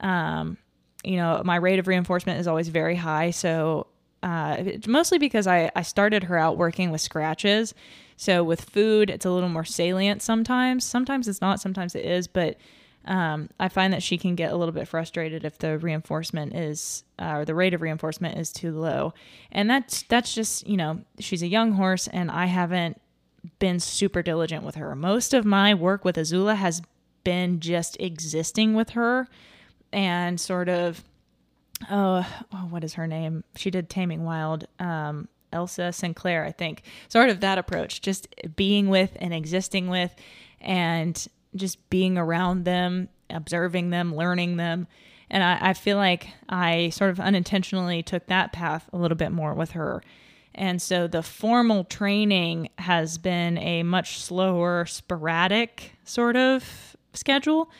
Um, 0.00 0.56
you 1.02 1.16
know, 1.16 1.42
my 1.44 1.56
rate 1.56 1.78
of 1.78 1.88
reinforcement 1.88 2.40
is 2.40 2.46
always 2.46 2.68
very 2.68 2.96
high. 2.96 3.30
So, 3.30 3.86
uh, 4.22 4.62
mostly 4.86 5.18
because 5.18 5.46
I, 5.46 5.70
I 5.74 5.82
started 5.82 6.24
her 6.24 6.36
out 6.36 6.58
working 6.58 6.90
with 6.90 7.00
scratches. 7.00 7.74
So 8.20 8.44
with 8.44 8.60
food, 8.60 9.08
it's 9.08 9.24
a 9.24 9.30
little 9.30 9.48
more 9.48 9.64
salient 9.64 10.20
sometimes. 10.20 10.84
Sometimes 10.84 11.26
it's 11.26 11.40
not, 11.40 11.58
sometimes 11.58 11.94
it 11.94 12.04
is, 12.04 12.28
but 12.28 12.58
um, 13.06 13.48
I 13.58 13.70
find 13.70 13.94
that 13.94 14.02
she 14.02 14.18
can 14.18 14.34
get 14.34 14.52
a 14.52 14.56
little 14.56 14.74
bit 14.74 14.88
frustrated 14.88 15.42
if 15.42 15.56
the 15.56 15.78
reinforcement 15.78 16.54
is 16.54 17.02
uh, 17.18 17.36
or 17.36 17.44
the 17.46 17.54
rate 17.54 17.72
of 17.72 17.80
reinforcement 17.80 18.36
is 18.36 18.52
too 18.52 18.72
low, 18.72 19.14
and 19.50 19.70
that's 19.70 20.02
that's 20.02 20.34
just 20.34 20.68
you 20.68 20.76
know 20.76 21.00
she's 21.18 21.42
a 21.42 21.46
young 21.46 21.72
horse, 21.72 22.08
and 22.08 22.30
I 22.30 22.44
haven't 22.44 23.00
been 23.58 23.80
super 23.80 24.20
diligent 24.20 24.64
with 24.64 24.74
her. 24.74 24.94
Most 24.94 25.32
of 25.32 25.46
my 25.46 25.72
work 25.72 26.04
with 26.04 26.16
Azula 26.16 26.56
has 26.56 26.82
been 27.24 27.58
just 27.58 27.98
existing 27.98 28.74
with 28.74 28.90
her 28.90 29.28
and 29.94 30.38
sort 30.38 30.68
of 30.68 31.02
oh, 31.90 32.26
oh 32.52 32.66
what 32.68 32.84
is 32.84 32.92
her 32.94 33.06
name? 33.06 33.44
She 33.56 33.70
did 33.70 33.88
Taming 33.88 34.26
Wild. 34.26 34.66
Um, 34.78 35.28
Elsa 35.52 35.92
Sinclair, 35.92 36.44
I 36.44 36.52
think. 36.52 36.82
Sort 37.08 37.30
of 37.30 37.40
that 37.40 37.58
approach, 37.58 38.00
just 38.00 38.28
being 38.56 38.88
with 38.88 39.16
and 39.20 39.34
existing 39.34 39.88
with 39.88 40.14
and 40.60 41.26
just 41.54 41.90
being 41.90 42.16
around 42.18 42.64
them, 42.64 43.08
observing 43.28 43.90
them, 43.90 44.14
learning 44.14 44.56
them. 44.56 44.86
And 45.30 45.42
I, 45.42 45.58
I 45.70 45.72
feel 45.74 45.96
like 45.96 46.28
I 46.48 46.90
sort 46.90 47.10
of 47.10 47.20
unintentionally 47.20 48.02
took 48.02 48.26
that 48.26 48.52
path 48.52 48.88
a 48.92 48.98
little 48.98 49.16
bit 49.16 49.32
more 49.32 49.54
with 49.54 49.72
her. 49.72 50.02
And 50.54 50.82
so 50.82 51.06
the 51.06 51.22
formal 51.22 51.84
training 51.84 52.70
has 52.78 53.18
been 53.18 53.56
a 53.58 53.82
much 53.84 54.18
slower, 54.20 54.84
sporadic 54.86 55.92
sort 56.04 56.36
of 56.36 56.96
schedule. 57.14 57.70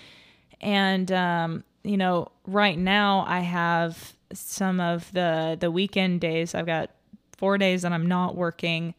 And, 0.60 1.10
um, 1.10 1.64
you 1.82 1.96
know, 1.96 2.28
right 2.46 2.78
now 2.78 3.24
I 3.26 3.40
have 3.40 4.14
some 4.32 4.80
of 4.80 5.12
the 5.12 5.56
the 5.58 5.70
weekend 5.70 6.20
days. 6.20 6.54
I've 6.54 6.66
got 6.66 6.90
four 7.40 7.56
days 7.58 7.82
that 7.82 7.92
I'm 7.92 8.06
not 8.06 8.36
working 8.36 8.94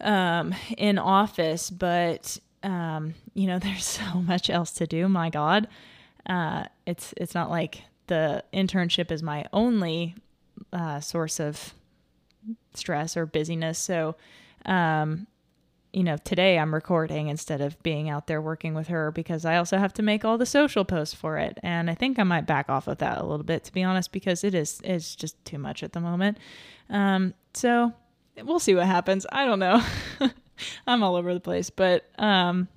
um, 0.00 0.54
in 0.76 0.98
office, 0.98 1.70
but 1.70 2.36
um, 2.64 3.14
you 3.32 3.46
know, 3.46 3.58
there's 3.60 3.86
so 3.86 4.20
much 4.20 4.50
else 4.50 4.72
to 4.72 4.86
do. 4.86 5.08
My 5.08 5.30
God, 5.30 5.68
uh, 6.26 6.64
it's 6.84 7.14
it's 7.16 7.34
not 7.34 7.48
like 7.48 7.84
the 8.08 8.44
internship 8.52 9.10
is 9.10 9.22
my 9.22 9.46
only 9.52 10.16
uh, 10.72 11.00
source 11.00 11.38
of 11.38 11.72
stress 12.74 13.16
or 13.16 13.24
busyness. 13.24 13.78
So, 13.78 14.16
um, 14.66 15.26
you 15.92 16.04
know, 16.04 16.16
today 16.18 16.58
I'm 16.58 16.74
recording 16.74 17.28
instead 17.28 17.60
of 17.60 17.82
being 17.82 18.10
out 18.10 18.26
there 18.26 18.42
working 18.42 18.74
with 18.74 18.88
her 18.88 19.10
because 19.10 19.44
I 19.44 19.56
also 19.56 19.78
have 19.78 19.94
to 19.94 20.02
make 20.02 20.24
all 20.24 20.36
the 20.36 20.46
social 20.46 20.84
posts 20.84 21.14
for 21.14 21.38
it. 21.38 21.58
And 21.62 21.90
I 21.90 21.94
think 21.94 22.18
I 22.18 22.24
might 22.24 22.46
back 22.46 22.68
off 22.68 22.88
of 22.88 22.98
that 22.98 23.18
a 23.18 23.24
little 23.24 23.44
bit, 23.44 23.64
to 23.64 23.72
be 23.72 23.82
honest, 23.82 24.12
because 24.12 24.44
it 24.44 24.54
is 24.54 24.80
it's 24.84 25.16
just 25.16 25.42
too 25.44 25.58
much 25.58 25.82
at 25.82 25.92
the 25.92 26.00
moment. 26.00 26.38
Um, 26.90 27.34
so 27.54 27.92
we'll 28.44 28.58
see 28.58 28.74
what 28.74 28.86
happens. 28.86 29.26
I 29.32 29.46
don't 29.46 29.58
know. 29.58 29.82
I'm 30.86 31.02
all 31.02 31.16
over 31.16 31.32
the 31.32 31.40
place, 31.40 31.70
but 31.70 32.04
um, 32.18 32.68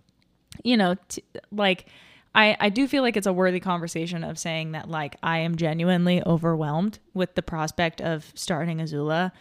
you 0.63 0.78
know, 0.78 0.95
t- 1.10 1.24
like 1.52 1.88
I 2.34 2.56
I 2.60 2.69
do 2.69 2.88
feel 2.88 3.04
like 3.04 3.17
it's 3.17 3.28
a 3.28 3.34
worthy 3.34 3.60
conversation 3.60 4.24
of 4.24 4.39
saying 4.39 4.71
that 4.71 4.89
like 4.89 5.17
I 5.21 5.39
am 5.39 5.58
genuinely 5.58 6.24
overwhelmed 6.26 7.00
with 7.13 7.36
the 7.36 7.41
prospect 7.41 8.00
of 8.00 8.32
starting 8.36 8.78
Azula, 8.78 9.32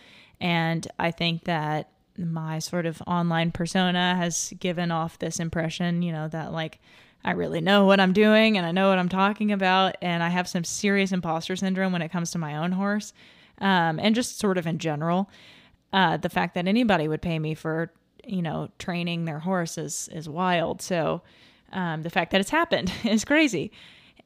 and 0.41 0.89
I 0.99 1.13
think 1.13 1.45
that 1.45 1.91
my 2.17 2.59
sort 2.59 2.87
of 2.87 3.03
online 3.07 3.53
persona 3.53 4.15
has 4.17 4.53
given 4.59 4.91
off 4.91 5.19
this 5.19 5.41
impression, 5.41 6.03
you 6.03 6.13
know, 6.13 6.29
that 6.29 6.53
like 6.53 6.81
I 7.25 7.33
really 7.33 7.61
know 7.61 7.85
what 7.85 8.01
I'm 8.01 8.13
doing 8.13 8.57
and 8.57 8.67
I 8.67 8.73
know 8.73 8.89
what 8.89 8.99
I'm 8.99 9.09
talking 9.09 9.53
about, 9.53 9.97
and 10.01 10.23
I 10.23 10.29
have 10.29 10.49
some 10.49 10.65
serious 10.65 11.13
imposter 11.13 11.57
syndrome 11.57 11.93
when 11.93 12.03
it 12.03 12.11
comes 12.11 12.31
to 12.33 12.39
my 12.39 12.57
own 12.57 12.73
horse, 12.73 13.13
um, 13.59 13.99
and 14.01 14.15
just 14.15 14.39
sort 14.39 14.59
of 14.59 14.67
in 14.67 14.79
general. 14.79 15.31
Uh, 15.93 16.17
the 16.17 16.29
fact 16.29 16.55
that 16.55 16.67
anybody 16.69 17.09
would 17.09 17.21
pay 17.21 17.39
me 17.39 17.55
for, 17.55 17.93
you 18.25 18.43
know, 18.43 18.69
training 18.79 19.25
their 19.25 19.41
horse 19.41 19.77
is 19.77 20.09
is 20.13 20.29
wild. 20.29 20.81
So 20.81 21.23
um, 21.73 22.03
the 22.03 22.11
fact 22.11 22.31
that 22.33 22.41
it's 22.41 22.51
happened 22.51 22.93
is 23.05 23.25
crazy. 23.25 23.73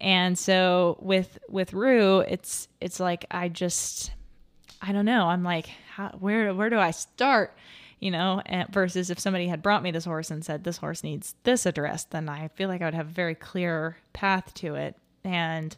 And 0.01 0.39
so 0.39 0.99
with 1.01 1.39
with 1.49 1.73
Rue, 1.73 2.21
it's 2.21 2.69
it's 2.81 3.01
like 3.01 3.27
I 3.31 3.49
just 3.49 4.13
I 4.81 4.93
don't 4.93 5.05
know. 5.07 5.27
I'm 5.27 5.43
like, 5.43 5.67
how, 5.95 6.11
where 6.19 6.55
where 6.55 6.71
do 6.71 6.79
I 6.79 6.91
start? 6.91 7.57
You 8.05 8.11
know, 8.11 8.43
versus 8.71 9.09
if 9.09 9.19
somebody 9.19 9.49
had 9.49 9.63
brought 9.63 9.83
me 9.83 9.91
this 9.91 10.05
horse 10.05 10.31
and 10.31 10.45
said 10.45 10.63
this 10.63 10.77
horse 10.77 11.03
needs 11.03 11.35
this 11.45 11.65
address, 11.65 12.05
then 12.05 12.29
I 12.29 12.49
feel 12.49 12.69
like 12.69 12.83
I 12.83 12.85
would 12.85 12.93
have 12.93 13.09
a 13.09 13.11
very 13.11 13.35
clear 13.35 13.97
path 14.13 14.53
to 14.57 14.75
it. 14.75 14.95
And 15.25 15.75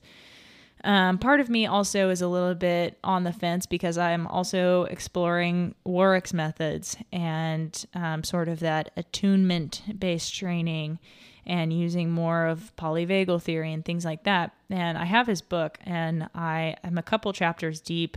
um, 0.83 1.19
part 1.19 1.39
of 1.39 1.49
me 1.49 1.67
also 1.67 2.11
is 2.11 2.23
a 2.23 2.27
little 2.27 2.57
bit 2.57 2.99
on 3.05 3.23
the 3.23 3.33
fence 3.33 3.67
because 3.67 3.97
I'm 3.97 4.27
also 4.27 4.87
exploring 4.87 5.77
Warwick's 5.85 6.35
methods 6.35 6.97
and 7.13 7.87
um, 7.95 8.25
sort 8.25 8.49
of 8.49 8.59
that 8.59 8.91
attunement 8.97 9.83
based 9.97 10.35
training 10.35 10.99
and 11.47 11.73
using 11.73 12.11
more 12.11 12.47
of 12.47 12.75
polyvagal 12.77 13.41
theory 13.43 13.73
and 13.73 13.85
things 13.85 14.05
like 14.05 14.25
that. 14.25 14.51
And 14.69 14.99
I 14.99 15.05
have 15.05 15.29
his 15.29 15.43
book 15.43 15.79
and 15.85 16.29
I 16.35 16.75
am 16.83 16.99
a 16.99 17.05
couple 17.05 17.33
chapters 17.33 17.81
deep, 17.81 18.17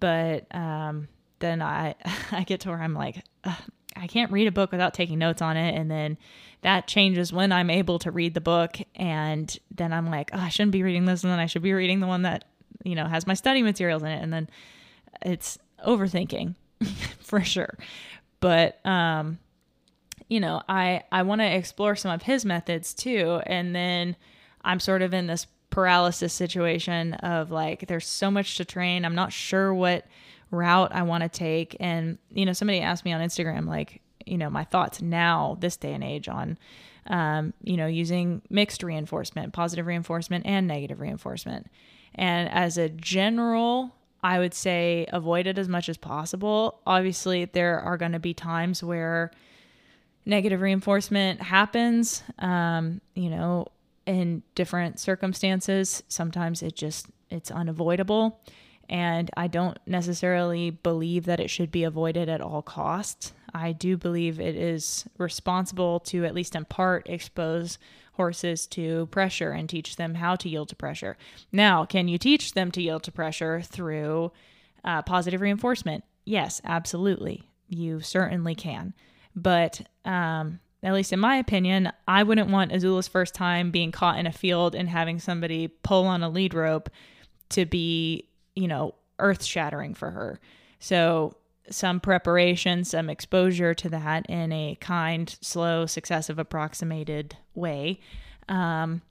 but 0.00 0.52
um, 0.52 1.06
then 1.38 1.62
I 1.62 1.94
I 2.32 2.44
get 2.44 2.60
to 2.60 2.70
where 2.70 2.82
I'm 2.82 2.94
like 2.94 3.24
I 3.96 4.06
can't 4.06 4.30
read 4.30 4.46
a 4.46 4.52
book 4.52 4.72
without 4.72 4.94
taking 4.94 5.18
notes 5.18 5.40
on 5.40 5.56
it. 5.56 5.74
And 5.74 5.90
then 5.90 6.18
that 6.62 6.86
changes 6.86 7.32
when 7.32 7.50
I'm 7.50 7.70
able 7.70 7.98
to 8.00 8.10
read 8.10 8.34
the 8.34 8.40
book. 8.40 8.76
And 8.94 9.56
then 9.74 9.92
I'm 9.92 10.10
like 10.10 10.30
oh, 10.32 10.38
I 10.38 10.48
shouldn't 10.48 10.72
be 10.72 10.82
reading 10.82 11.04
this 11.04 11.24
and 11.24 11.32
then 11.32 11.38
I 11.38 11.46
should 11.46 11.62
be 11.62 11.72
reading 11.72 12.00
the 12.00 12.06
one 12.06 12.22
that 12.22 12.44
you 12.84 12.94
know 12.94 13.06
has 13.06 13.26
my 13.26 13.34
study 13.34 13.62
materials 13.62 14.02
in 14.02 14.08
it. 14.08 14.22
And 14.22 14.32
then 14.32 14.50
it's 15.22 15.58
overthinking 15.86 16.54
for 17.20 17.42
sure. 17.42 17.76
But 18.40 18.84
um 18.86 19.38
you 20.28 20.40
know 20.40 20.62
I 20.68 21.04
I 21.12 21.22
want 21.22 21.40
to 21.40 21.46
explore 21.46 21.96
some 21.96 22.12
of 22.12 22.22
his 22.22 22.44
methods 22.44 22.94
too. 22.94 23.40
And 23.46 23.74
then 23.74 24.16
I'm 24.64 24.80
sort 24.80 25.02
of 25.02 25.14
in 25.14 25.26
this 25.28 25.46
paralysis 25.70 26.32
situation 26.32 27.12
of 27.14 27.50
like 27.50 27.86
there's 27.86 28.06
so 28.06 28.30
much 28.30 28.56
to 28.56 28.64
train. 28.64 29.04
I'm 29.04 29.14
not 29.14 29.32
sure 29.32 29.74
what 29.74 30.06
route 30.50 30.94
I 30.94 31.02
want 31.02 31.22
to 31.22 31.28
take. 31.28 31.76
And, 31.80 32.18
you 32.30 32.44
know, 32.44 32.52
somebody 32.52 32.80
asked 32.80 33.04
me 33.04 33.12
on 33.12 33.20
Instagram, 33.20 33.66
like, 33.66 34.00
you 34.24 34.38
know, 34.38 34.50
my 34.50 34.64
thoughts 34.64 35.00
now, 35.00 35.56
this 35.60 35.76
day 35.76 35.92
and 35.92 36.04
age, 36.04 36.28
on, 36.28 36.58
um, 37.06 37.52
you 37.62 37.76
know, 37.76 37.86
using 37.86 38.42
mixed 38.50 38.82
reinforcement, 38.82 39.52
positive 39.52 39.86
reinforcement, 39.86 40.46
and 40.46 40.66
negative 40.66 41.00
reinforcement. 41.00 41.68
And 42.14 42.48
as 42.50 42.78
a 42.78 42.88
general, 42.88 43.94
I 44.22 44.38
would 44.38 44.54
say 44.54 45.06
avoid 45.12 45.46
it 45.46 45.58
as 45.58 45.68
much 45.68 45.88
as 45.88 45.96
possible. 45.96 46.80
Obviously, 46.86 47.44
there 47.44 47.78
are 47.78 47.96
going 47.96 48.12
to 48.12 48.18
be 48.18 48.34
times 48.34 48.82
where 48.82 49.30
negative 50.24 50.60
reinforcement 50.60 51.40
happens, 51.40 52.24
um, 52.38 53.00
you 53.14 53.30
know, 53.30 53.66
in 54.06 54.42
different 54.54 54.98
circumstances. 54.98 56.02
Sometimes 56.08 56.62
it 56.62 56.74
just 56.74 57.06
it's 57.30 57.50
unavoidable. 57.50 58.40
And 58.88 59.30
I 59.36 59.46
don't 59.48 59.78
necessarily 59.86 60.70
believe 60.70 61.24
that 61.26 61.40
it 61.40 61.50
should 61.50 61.70
be 61.70 61.84
avoided 61.84 62.28
at 62.28 62.40
all 62.40 62.62
costs. 62.62 63.32
I 63.52 63.72
do 63.72 63.96
believe 63.96 64.38
it 64.38 64.54
is 64.54 65.06
responsible 65.18 66.00
to, 66.00 66.24
at 66.24 66.34
least 66.34 66.54
in 66.54 66.64
part, 66.66 67.08
expose 67.08 67.78
horses 68.12 68.66
to 68.66 69.06
pressure 69.06 69.50
and 69.50 69.68
teach 69.68 69.96
them 69.96 70.14
how 70.14 70.36
to 70.36 70.48
yield 70.48 70.68
to 70.70 70.76
pressure. 70.76 71.16
Now, 71.52 71.84
can 71.84 72.08
you 72.08 72.18
teach 72.18 72.52
them 72.52 72.70
to 72.72 72.82
yield 72.82 73.02
to 73.04 73.12
pressure 73.12 73.60
through 73.60 74.32
uh, 74.84 75.02
positive 75.02 75.40
reinforcement? 75.40 76.04
Yes, 76.24 76.60
absolutely. 76.64 77.48
You 77.68 78.00
certainly 78.00 78.54
can. 78.54 78.94
But 79.34 79.82
um, 80.04 80.60
at 80.82 80.94
least 80.94 81.12
in 81.12 81.20
my 81.20 81.36
opinion, 81.36 81.92
I 82.06 82.22
wouldn't 82.22 82.50
want 82.50 82.72
Azula's 82.72 83.08
first 83.08 83.34
time 83.34 83.70
being 83.70 83.92
caught 83.92 84.18
in 84.18 84.26
a 84.26 84.32
field 84.32 84.74
and 84.74 84.88
having 84.88 85.18
somebody 85.18 85.68
pull 85.68 86.06
on 86.06 86.22
a 86.22 86.28
lead 86.28 86.54
rope 86.54 86.88
to 87.50 87.66
be 87.66 88.28
you 88.56 88.66
know, 88.66 88.94
earth 89.18 89.44
shattering 89.44 89.94
for 89.94 90.10
her. 90.10 90.40
So, 90.80 91.36
some 91.68 92.00
preparation, 92.00 92.84
some 92.84 93.10
exposure 93.10 93.74
to 93.74 93.88
that 93.88 94.26
in 94.26 94.52
a 94.52 94.76
kind, 94.80 95.36
slow, 95.40 95.86
successive, 95.86 96.38
approximated 96.38 97.36
way, 97.54 98.00
um, 98.48 99.02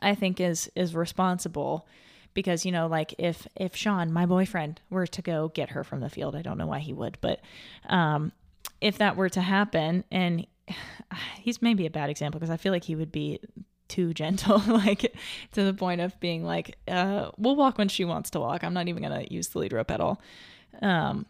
I 0.00 0.14
think 0.14 0.40
is 0.40 0.70
is 0.74 0.94
responsible. 0.94 1.86
Because 2.32 2.66
you 2.66 2.72
know, 2.72 2.88
like 2.88 3.14
if 3.18 3.46
if 3.54 3.76
Sean, 3.76 4.12
my 4.12 4.26
boyfriend, 4.26 4.80
were 4.90 5.06
to 5.06 5.22
go 5.22 5.48
get 5.48 5.70
her 5.70 5.84
from 5.84 6.00
the 6.00 6.10
field, 6.10 6.34
I 6.34 6.42
don't 6.42 6.58
know 6.58 6.66
why 6.66 6.80
he 6.80 6.92
would, 6.92 7.18
but 7.20 7.40
um, 7.88 8.32
if 8.80 8.98
that 8.98 9.16
were 9.16 9.28
to 9.28 9.40
happen, 9.40 10.04
and 10.10 10.46
he's 11.40 11.62
maybe 11.62 11.86
a 11.86 11.90
bad 11.90 12.10
example 12.10 12.40
because 12.40 12.50
I 12.50 12.56
feel 12.56 12.72
like 12.72 12.84
he 12.84 12.96
would 12.96 13.12
be 13.12 13.40
too 13.88 14.14
gentle, 14.14 14.58
like 14.68 15.14
to 15.52 15.64
the 15.64 15.74
point 15.74 16.00
of 16.00 16.18
being 16.20 16.44
like, 16.44 16.76
uh, 16.88 17.30
we'll 17.38 17.56
walk 17.56 17.78
when 17.78 17.88
she 17.88 18.04
wants 18.04 18.30
to 18.30 18.40
walk. 18.40 18.64
I'm 18.64 18.74
not 18.74 18.88
even 18.88 19.02
gonna 19.02 19.26
use 19.30 19.48
the 19.48 19.58
lead 19.58 19.72
rope 19.72 19.90
at 19.90 20.00
all. 20.00 20.20
Um, 20.82 21.26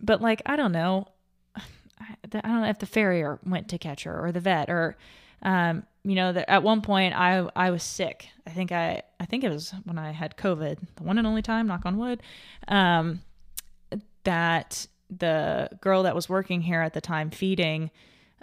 but 0.00 0.20
like, 0.20 0.42
I 0.46 0.56
don't 0.56 0.72
know. 0.72 1.08
I 1.56 2.28
don't 2.28 2.44
know 2.44 2.68
if 2.68 2.78
the 2.78 2.86
farrier 2.86 3.38
went 3.44 3.68
to 3.68 3.78
catch 3.78 4.04
her 4.04 4.24
or 4.24 4.32
the 4.32 4.40
vet 4.40 4.70
or, 4.70 4.96
um, 5.42 5.84
you 6.04 6.14
know, 6.14 6.32
that 6.32 6.48
at 6.48 6.62
one 6.62 6.80
point 6.80 7.14
I 7.14 7.48
I 7.54 7.70
was 7.70 7.82
sick. 7.82 8.28
I 8.46 8.50
think 8.50 8.72
I 8.72 9.02
I 9.20 9.26
think 9.26 9.44
it 9.44 9.50
was 9.50 9.74
when 9.84 9.98
I 9.98 10.12
had 10.12 10.36
COVID, 10.36 10.78
the 10.96 11.02
one 11.02 11.18
and 11.18 11.26
only 11.26 11.42
time, 11.42 11.66
knock 11.66 11.84
on 11.84 11.98
wood, 11.98 12.22
um, 12.68 13.22
that 14.24 14.86
the 15.10 15.70
girl 15.80 16.02
that 16.02 16.14
was 16.14 16.28
working 16.28 16.60
here 16.62 16.82
at 16.82 16.92
the 16.92 17.00
time 17.00 17.30
feeding 17.30 17.90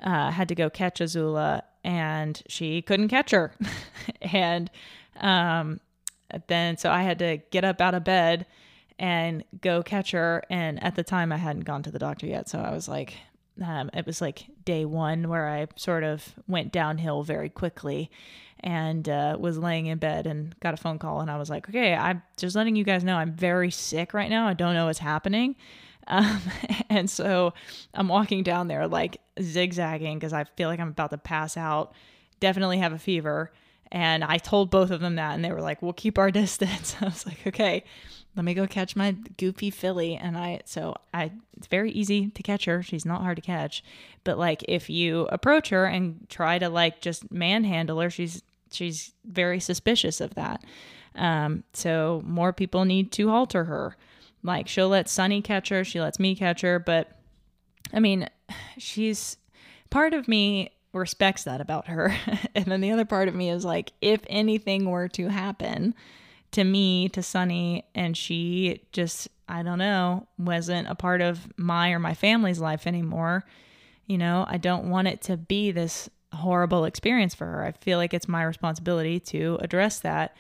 uh, 0.01 0.32
had 0.32 0.49
to 0.49 0.56
go 0.56 0.69
catch 0.69 0.99
Azula 0.99 1.62
and 1.86 2.41
she 2.48 2.82
couldn't 2.82 3.10
catch 3.10 3.32
her. 3.32 3.54
and 4.21 4.69
um, 5.17 5.80
then 6.48 6.78
so 6.78 6.89
I 6.89 7.04
had 7.04 7.19
to 7.19 7.38
get 7.52 7.63
up 7.63 7.80
out 7.80 7.93
of 7.93 8.04
bed 8.04 8.48
and 8.98 9.43
go 9.62 9.84
catch 9.84 10.12
her. 10.12 10.43
And 10.50 10.84
at 10.84 10.95
the 10.95 11.04
time, 11.04 11.32
I 11.32 11.38
hadn't 11.38 11.63
gone 11.63 11.84
to 11.84 11.91
the 11.91 12.00
doctor 12.00 12.26
yet. 12.26 12.50
So 12.50 12.60
I 12.60 12.71
was 12.71 12.89
like, 12.89 13.15
um, 13.63 13.91
it 13.93 14.06
was 14.06 14.19
like 14.19 14.48
day 14.65 14.84
one 14.84 15.30
where 15.30 15.48
I 15.48 15.67
sort 15.76 16.04
of 16.04 16.34
went 16.48 16.74
downhill 16.74 17.21
very 17.24 17.50
quickly 17.50 18.10
and 18.62 19.08
uh, 19.08 19.38
was 19.39 19.60
laying 19.60 19.86
in 19.86 20.00
bed 20.00 20.26
and 20.26 20.60
got 20.62 20.74
a 20.74 20.78
phone 20.78 20.98
call. 20.98 21.21
And 21.21 21.30
I 21.30 21.38
was 21.38 21.52
like, 21.52 21.69
okay, 21.69 21.93
I'm 21.93 22.24
just 22.36 22.56
letting 22.56 22.76
you 22.76 22.84
guys 22.84 23.04
know 23.04 23.15
I'm 23.15 23.34
very 23.34 23.69
sick 23.69 24.13
right 24.13 24.30
now. 24.30 24.48
I 24.48 24.54
don't 24.54 24.74
know 24.74 24.88
what's 24.88 25.00
happening. 25.00 25.56
Um, 26.08 26.41
and 26.89 27.10
so 27.10 27.54
I'm 27.94 28.08
walking 28.08 28.44
down 28.44 28.68
there 28.68 28.88
like 28.88 29.20
zigzagging 29.41 30.18
because 30.18 30.34
I 30.34 30.44
feel 30.44 30.70
like 30.70 30.80
I'm 30.80 30.89
about 30.89 31.12
to 31.12 31.18
pass 31.18 31.58
out, 31.58 31.94
definitely 32.39 32.80
have 32.80 32.94
a 32.94 33.00
fever. 33.00 33.52
And 33.91 34.24
I 34.24 34.38
told 34.38 34.72
both 34.72 34.91
of 34.91 35.00
them 35.00 35.15
that, 35.15 35.36
and 35.36 35.46
they 35.46 35.52
were 35.52 35.62
like, 35.62 35.82
we'll 35.82 35.94
keep 35.94 36.18
our 36.18 36.32
distance. 36.32 36.96
I 37.02 37.06
was 37.06 37.26
like, 37.26 37.46
okay, 37.48 37.84
let 38.36 38.44
me 38.44 38.54
go 38.54 38.68
catch 38.68 38.96
my 38.96 39.12
goofy 39.38 39.70
filly. 39.70 40.15
And 40.15 40.38
I, 40.38 40.62
so 40.65 40.96
I, 41.13 41.32
it's 41.56 41.68
very 41.68 41.91
easy 41.91 42.28
to 42.28 42.44
catch 42.44 42.65
her. 42.65 42.84
She's 42.84 43.06
not 43.06 43.22
hard 43.22 43.38
to 43.38 43.41
catch. 43.41 43.84
But 44.24 44.38
like, 44.38 44.63
if 44.68 44.89
you 44.89 45.28
approach 45.32 45.70
her 45.70 45.86
and 45.86 46.28
try 46.30 46.60
to 46.60 46.68
like 46.68 47.00
just 47.00 47.32
manhandle 47.32 48.00
her, 48.02 48.10
she's, 48.10 48.41
she's 48.72 49.13
very 49.24 49.60
suspicious 49.60 50.20
of 50.20 50.36
that. 50.36 50.63
Um, 51.15 51.63
so 51.72 52.22
more 52.26 52.52
people 52.52 52.84
need 52.84 53.13
to 53.13 53.30
halter 53.30 53.63
her 53.65 53.96
Like 54.46 54.68
she'll 54.68 54.90
let 54.90 55.10
Sunny 55.10 55.42
catch 55.42 55.70
her, 55.70 55.84
she 55.84 56.00
lets 56.00 56.20
me 56.20 56.36
catch 56.36 56.62
her, 56.62 56.80
but 56.80 57.12
I 57.94 58.00
mean, 58.00 58.30
she's 58.78 59.38
part 59.90 60.14
of 60.14 60.28
me 60.28 60.72
respects 60.94 61.44
that 61.44 61.62
about 61.62 61.88
her. 61.88 62.16
and 62.56 62.66
then 62.66 62.82
the 62.82 62.92
other 62.92 63.06
part 63.06 63.28
of 63.28 63.36
me 63.36 63.50
is 63.50 63.66
like, 63.66 63.92
if 64.02 64.22
anything 64.28 64.90
were 64.90 65.08
to 65.10 65.28
happen 65.28 65.94
to 66.52 66.64
me, 66.64 67.10
to 67.10 67.22
Sunny, 67.22 67.84
and 67.94 68.16
she 68.16 68.82
just, 68.94 69.28
I 69.50 69.62
don't 69.62 69.80
know, 69.80 70.28
wasn't 70.38 70.88
a 70.88 70.96
part 70.96 71.22
of 71.22 71.48
my 71.58 71.92
or 71.92 72.00
my 72.00 72.14
family's 72.14 72.60
life 72.60 72.88
anymore, 72.88 73.46
you 74.06 74.18
know, 74.18 74.46
I 74.48 74.58
don't 74.58 74.90
want 74.90 75.08
it 75.08 75.22
to 75.24 75.38
be 75.38 75.72
this 75.72 76.10
horrible 76.32 76.86
experience 76.86 77.34
for 77.34 77.46
her. 77.46 77.64
I 77.66 77.72
feel 77.72 77.98
like 77.98 78.14
it's 78.14 78.28
my 78.28 78.44
responsibility 78.44 79.20
to 79.22 79.58
address 79.62 80.00
that. 80.00 80.36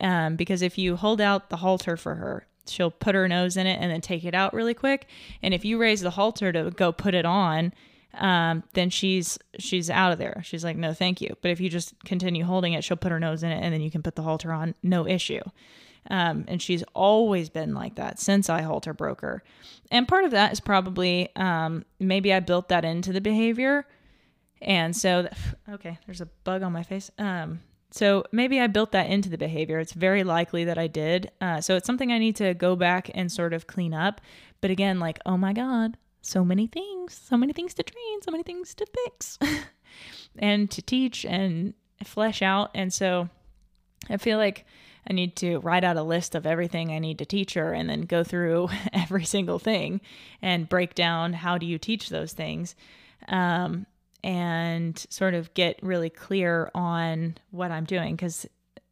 Um, 0.00 0.36
because 0.36 0.62
if 0.62 0.78
you 0.78 0.96
hold 0.96 1.20
out 1.20 1.50
the 1.50 1.58
halter 1.58 1.96
for 1.96 2.14
her, 2.14 2.46
she'll 2.70 2.90
put 2.90 3.14
her 3.14 3.28
nose 3.28 3.56
in 3.56 3.66
it 3.66 3.78
and 3.80 3.90
then 3.90 4.00
take 4.00 4.24
it 4.24 4.34
out 4.34 4.54
really 4.54 4.74
quick. 4.74 5.06
And 5.42 5.52
if 5.54 5.64
you 5.64 5.78
raise 5.78 6.00
the 6.00 6.10
halter 6.10 6.52
to 6.52 6.70
go 6.70 6.92
put 6.92 7.14
it 7.14 7.24
on, 7.24 7.72
um, 8.14 8.64
then 8.72 8.90
she's 8.90 9.38
she's 9.58 9.88
out 9.88 10.12
of 10.12 10.18
there. 10.18 10.42
She's 10.44 10.64
like, 10.64 10.76
no, 10.76 10.92
thank 10.92 11.20
you. 11.20 11.36
But 11.42 11.50
if 11.50 11.60
you 11.60 11.68
just 11.68 11.94
continue 12.04 12.44
holding 12.44 12.72
it, 12.72 12.82
she'll 12.82 12.96
put 12.96 13.12
her 13.12 13.20
nose 13.20 13.42
in 13.42 13.50
it, 13.50 13.62
and 13.62 13.72
then 13.72 13.80
you 13.80 13.90
can 13.90 14.02
put 14.02 14.16
the 14.16 14.22
halter 14.22 14.52
on, 14.52 14.74
no 14.82 15.06
issue. 15.06 15.42
Um, 16.08 16.44
and 16.48 16.62
she's 16.62 16.82
always 16.94 17.50
been 17.50 17.74
like 17.74 17.96
that 17.96 18.18
since 18.18 18.48
I 18.48 18.62
halter 18.62 18.94
broke 18.94 19.20
her. 19.20 19.42
And 19.90 20.08
part 20.08 20.24
of 20.24 20.30
that 20.30 20.52
is 20.52 20.60
probably 20.60 21.28
um, 21.36 21.84
maybe 21.98 22.32
I 22.32 22.40
built 22.40 22.68
that 22.68 22.84
into 22.84 23.12
the 23.12 23.20
behavior. 23.20 23.86
And 24.62 24.96
so, 24.96 25.28
okay, 25.68 25.98
there's 26.06 26.20
a 26.20 26.26
bug 26.44 26.62
on 26.62 26.72
my 26.72 26.82
face. 26.82 27.10
Um, 27.18 27.60
so 27.90 28.24
maybe 28.30 28.60
I 28.60 28.66
built 28.68 28.92
that 28.92 29.08
into 29.08 29.28
the 29.28 29.38
behavior. 29.38 29.78
It's 29.78 29.92
very 29.92 30.22
likely 30.22 30.64
that 30.64 30.78
I 30.78 30.86
did. 30.86 31.30
Uh, 31.40 31.60
so 31.60 31.76
it's 31.76 31.86
something 31.86 32.12
I 32.12 32.18
need 32.18 32.36
to 32.36 32.54
go 32.54 32.76
back 32.76 33.10
and 33.14 33.30
sort 33.30 33.52
of 33.52 33.66
clean 33.66 33.92
up. 33.92 34.20
But 34.60 34.70
again, 34.70 35.00
like, 35.00 35.18
oh 35.26 35.36
my 35.36 35.52
God, 35.52 35.96
so 36.22 36.44
many 36.44 36.66
things, 36.66 37.20
so 37.22 37.36
many 37.36 37.52
things 37.52 37.74
to 37.74 37.82
train, 37.82 38.22
so 38.22 38.30
many 38.30 38.44
things 38.44 38.74
to 38.74 38.86
fix 39.04 39.38
and 40.38 40.70
to 40.70 40.82
teach 40.82 41.24
and 41.24 41.74
flesh 42.04 42.42
out. 42.42 42.70
And 42.74 42.92
so 42.92 43.28
I 44.08 44.18
feel 44.18 44.38
like 44.38 44.66
I 45.08 45.12
need 45.12 45.34
to 45.36 45.58
write 45.58 45.82
out 45.82 45.96
a 45.96 46.02
list 46.02 46.34
of 46.34 46.46
everything 46.46 46.92
I 46.92 46.98
need 46.98 47.18
to 47.18 47.24
teach 47.24 47.54
her 47.54 47.72
and 47.72 47.88
then 47.88 48.02
go 48.02 48.22
through 48.22 48.68
every 48.92 49.24
single 49.24 49.58
thing 49.58 50.00
and 50.42 50.68
break 50.68 50.94
down 50.94 51.32
how 51.32 51.58
do 51.58 51.66
you 51.66 51.78
teach 51.78 52.08
those 52.08 52.32
things. 52.32 52.76
Um, 53.28 53.86
and 54.22 54.98
sort 55.10 55.34
of 55.34 55.52
get 55.54 55.78
really 55.82 56.10
clear 56.10 56.70
on 56.74 57.36
what 57.50 57.70
I'm 57.70 57.84
doing 57.84 58.16
because 58.16 58.46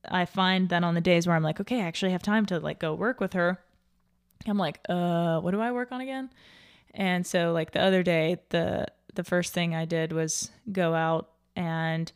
I 0.09 0.25
find 0.25 0.69
that 0.71 0.85
on 0.85 0.95
the 0.95 1.01
days 1.01 1.27
where 1.27 1.37
I'm 1.37 1.43
like, 1.43 1.61
okay, 1.61 1.81
I 1.83 1.87
actually 1.87 2.13
have 2.13 2.23
time 2.23 2.47
to 2.47 2.61
like 2.61 2.79
go 2.79 2.95
work 2.95 3.21
with 3.21 3.35
her, 3.35 3.59
I'm 4.47 4.59
like, 4.59 4.81
uh, 4.89 5.41
what 5.41 5.51
do 5.51 5.61
I 5.61 5.73
work 5.73 5.93
on 5.93 6.01
again? 6.01 6.31
And 6.95 7.27
so 7.27 7.53
like 7.53 7.73
the 7.73 7.83
other 7.83 8.03
day, 8.03 8.39
the 8.51 8.87
the 9.15 9.25
first 9.25 9.53
thing 9.53 9.75
I 9.75 9.85
did 9.85 10.13
was 10.13 10.51
go 10.71 10.95
out 10.95 11.31
and 11.57 12.11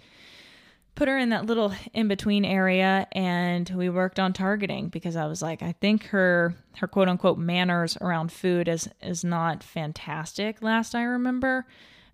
put 0.94 1.08
her 1.08 1.18
in 1.18 1.30
that 1.30 1.46
little 1.46 1.72
in 1.94 2.06
between 2.06 2.44
area 2.44 3.08
and 3.12 3.68
we 3.70 3.88
worked 3.88 4.20
on 4.20 4.32
targeting 4.32 4.88
because 4.88 5.16
I 5.16 5.26
was 5.26 5.42
like 5.42 5.62
I 5.62 5.72
think 5.72 6.06
her 6.06 6.54
her 6.76 6.86
quote 6.86 7.08
unquote 7.08 7.38
manners 7.38 7.96
around 8.00 8.30
food 8.30 8.68
is 8.68 8.88
is 9.02 9.24
not 9.24 9.64
fantastic 9.64 10.62
last 10.62 10.94
I 10.94 11.02
remember 11.02 11.66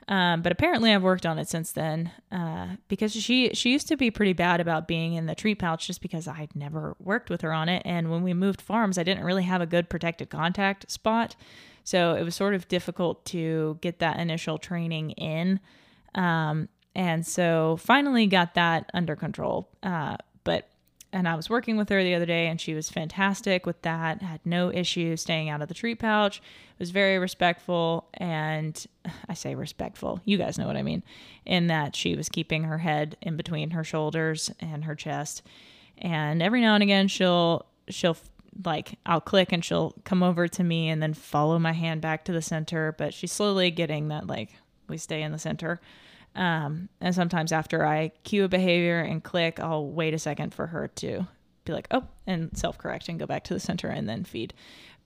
um, 0.08 0.42
but 0.42 0.50
apparently 0.50 0.92
I've 0.92 1.02
worked 1.02 1.26
on 1.26 1.38
it 1.38 1.48
since 1.48 1.72
then 1.72 2.10
uh, 2.32 2.76
because 2.88 3.12
she 3.12 3.50
she 3.54 3.70
used 3.70 3.88
to 3.88 3.96
be 3.96 4.10
pretty 4.10 4.32
bad 4.32 4.60
about 4.60 4.88
being 4.88 5.14
in 5.14 5.26
the 5.26 5.34
treat 5.34 5.58
pouch 5.58 5.86
just 5.86 6.00
because 6.02 6.26
I'd 6.26 6.56
never 6.56 6.96
worked 6.98 7.30
with 7.30 7.42
her 7.42 7.52
on 7.52 7.68
it 7.68 7.82
and 7.84 8.10
when 8.10 8.22
we 8.22 8.34
moved 8.34 8.60
farms 8.60 8.98
I 8.98 9.02
didn't 9.02 9.24
really 9.24 9.44
have 9.44 9.60
a 9.60 9.66
good 9.66 9.88
protected 9.88 10.30
contact 10.30 10.90
spot 10.90 11.36
so 11.88 12.12
it 12.16 12.22
was 12.22 12.34
sort 12.34 12.52
of 12.52 12.68
difficult 12.68 13.24
to 13.26 13.78
get 13.80 14.00
that 14.00 14.18
initial 14.18 14.58
training 14.58 15.12
in. 15.12 15.58
Um, 16.14 16.68
and 16.94 17.26
so 17.26 17.78
finally 17.80 18.26
got 18.26 18.52
that 18.56 18.90
under 18.92 19.16
control. 19.16 19.70
Uh, 19.82 20.18
but 20.44 20.68
and 21.12 21.26
I 21.26 21.34
was 21.34 21.48
working 21.48 21.76
with 21.76 21.88
her 21.88 22.02
the 22.02 22.14
other 22.14 22.26
day, 22.26 22.48
and 22.48 22.60
she 22.60 22.74
was 22.74 22.90
fantastic 22.90 23.64
with 23.64 23.80
that. 23.82 24.22
Had 24.22 24.40
no 24.44 24.70
issue 24.70 25.16
staying 25.16 25.48
out 25.48 25.62
of 25.62 25.68
the 25.68 25.74
treat 25.74 25.98
pouch. 25.98 26.42
Was 26.78 26.90
very 26.90 27.18
respectful, 27.18 28.08
and 28.14 28.86
I 29.28 29.34
say 29.34 29.54
respectful. 29.54 30.20
You 30.24 30.38
guys 30.38 30.58
know 30.58 30.66
what 30.66 30.76
I 30.76 30.82
mean. 30.82 31.02
In 31.46 31.68
that 31.68 31.96
she 31.96 32.14
was 32.14 32.28
keeping 32.28 32.64
her 32.64 32.78
head 32.78 33.16
in 33.22 33.36
between 33.36 33.70
her 33.70 33.84
shoulders 33.84 34.50
and 34.60 34.84
her 34.84 34.94
chest, 34.94 35.42
and 35.96 36.42
every 36.42 36.60
now 36.60 36.74
and 36.74 36.82
again 36.82 37.08
she'll 37.08 37.66
she'll 37.88 38.16
like 38.64 38.98
I'll 39.06 39.20
click 39.20 39.52
and 39.52 39.64
she'll 39.64 39.94
come 40.04 40.22
over 40.22 40.46
to 40.48 40.64
me 40.64 40.88
and 40.88 41.02
then 41.02 41.14
follow 41.14 41.58
my 41.58 41.72
hand 41.72 42.00
back 42.00 42.24
to 42.26 42.32
the 42.32 42.42
center. 42.42 42.94
But 42.96 43.14
she's 43.14 43.32
slowly 43.32 43.70
getting 43.70 44.08
that 44.08 44.26
like 44.26 44.50
we 44.88 44.98
stay 44.98 45.22
in 45.22 45.32
the 45.32 45.38
center. 45.38 45.80
Um, 46.34 46.88
and 47.00 47.14
sometimes 47.14 47.52
after 47.52 47.84
I 47.84 48.12
cue 48.24 48.44
a 48.44 48.48
behavior 48.48 49.00
and 49.00 49.22
click, 49.22 49.58
I'll 49.58 49.88
wait 49.88 50.14
a 50.14 50.18
second 50.18 50.54
for 50.54 50.66
her 50.68 50.88
to 50.88 51.26
be 51.64 51.72
like, 51.72 51.88
oh, 51.90 52.04
and 52.26 52.56
self 52.56 52.78
correct 52.78 53.08
and 53.08 53.18
go 53.18 53.26
back 53.26 53.44
to 53.44 53.54
the 53.54 53.60
center 53.60 53.88
and 53.88 54.08
then 54.08 54.24
feed. 54.24 54.54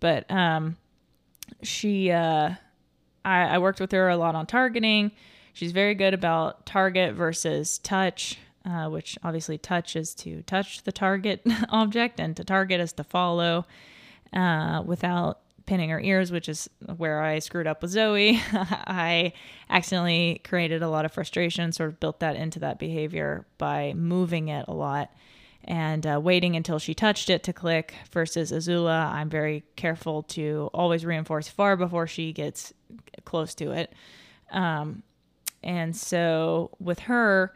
But 0.00 0.30
um, 0.30 0.76
she, 1.62 2.10
uh, 2.10 2.50
I, 3.24 3.42
I 3.42 3.58
worked 3.58 3.80
with 3.80 3.92
her 3.92 4.08
a 4.08 4.16
lot 4.16 4.34
on 4.34 4.46
targeting. 4.46 5.12
She's 5.52 5.72
very 5.72 5.94
good 5.94 6.14
about 6.14 6.66
target 6.66 7.14
versus 7.14 7.78
touch 7.78 8.38
uh, 8.64 8.88
which 8.88 9.18
obviously 9.24 9.58
touch 9.58 9.96
is 9.96 10.14
to 10.14 10.42
touch 10.42 10.82
the 10.84 10.92
target 10.92 11.42
object 11.68 12.20
and 12.20 12.36
to 12.36 12.44
target 12.44 12.80
is 12.80 12.92
to 12.92 13.04
follow 13.04 13.66
uh, 14.32 14.82
without 14.84 15.40
pinning 15.66 15.90
her 15.90 16.00
ears, 16.00 16.32
which 16.32 16.48
is 16.48 16.68
where 16.96 17.22
I 17.22 17.38
screwed 17.38 17.66
up 17.66 17.82
with 17.82 17.90
Zoe. 17.90 18.40
I 18.52 19.32
accidentally 19.70 20.40
created 20.44 20.82
a 20.82 20.88
lot 20.88 21.04
of 21.04 21.12
frustration, 21.12 21.72
sort 21.72 21.90
of 21.90 22.00
built 22.00 22.20
that 22.20 22.36
into 22.36 22.58
that 22.60 22.78
behavior 22.78 23.46
by 23.58 23.92
moving 23.94 24.48
it 24.48 24.66
a 24.68 24.74
lot 24.74 25.10
and 25.64 26.06
uh, 26.06 26.20
waiting 26.20 26.56
until 26.56 26.78
she 26.78 26.94
touched 26.94 27.30
it 27.30 27.42
to 27.44 27.52
click 27.52 27.94
versus 28.10 28.50
Azula. 28.50 29.12
I'm 29.12 29.28
very 29.28 29.62
careful 29.76 30.24
to 30.24 30.70
always 30.74 31.04
reinforce 31.04 31.48
far 31.48 31.76
before 31.76 32.06
she 32.06 32.32
gets 32.32 32.72
close 33.24 33.54
to 33.56 33.70
it. 33.72 33.92
Um, 34.50 35.02
and 35.62 35.94
so 35.94 36.70
with 36.80 37.00
her, 37.00 37.54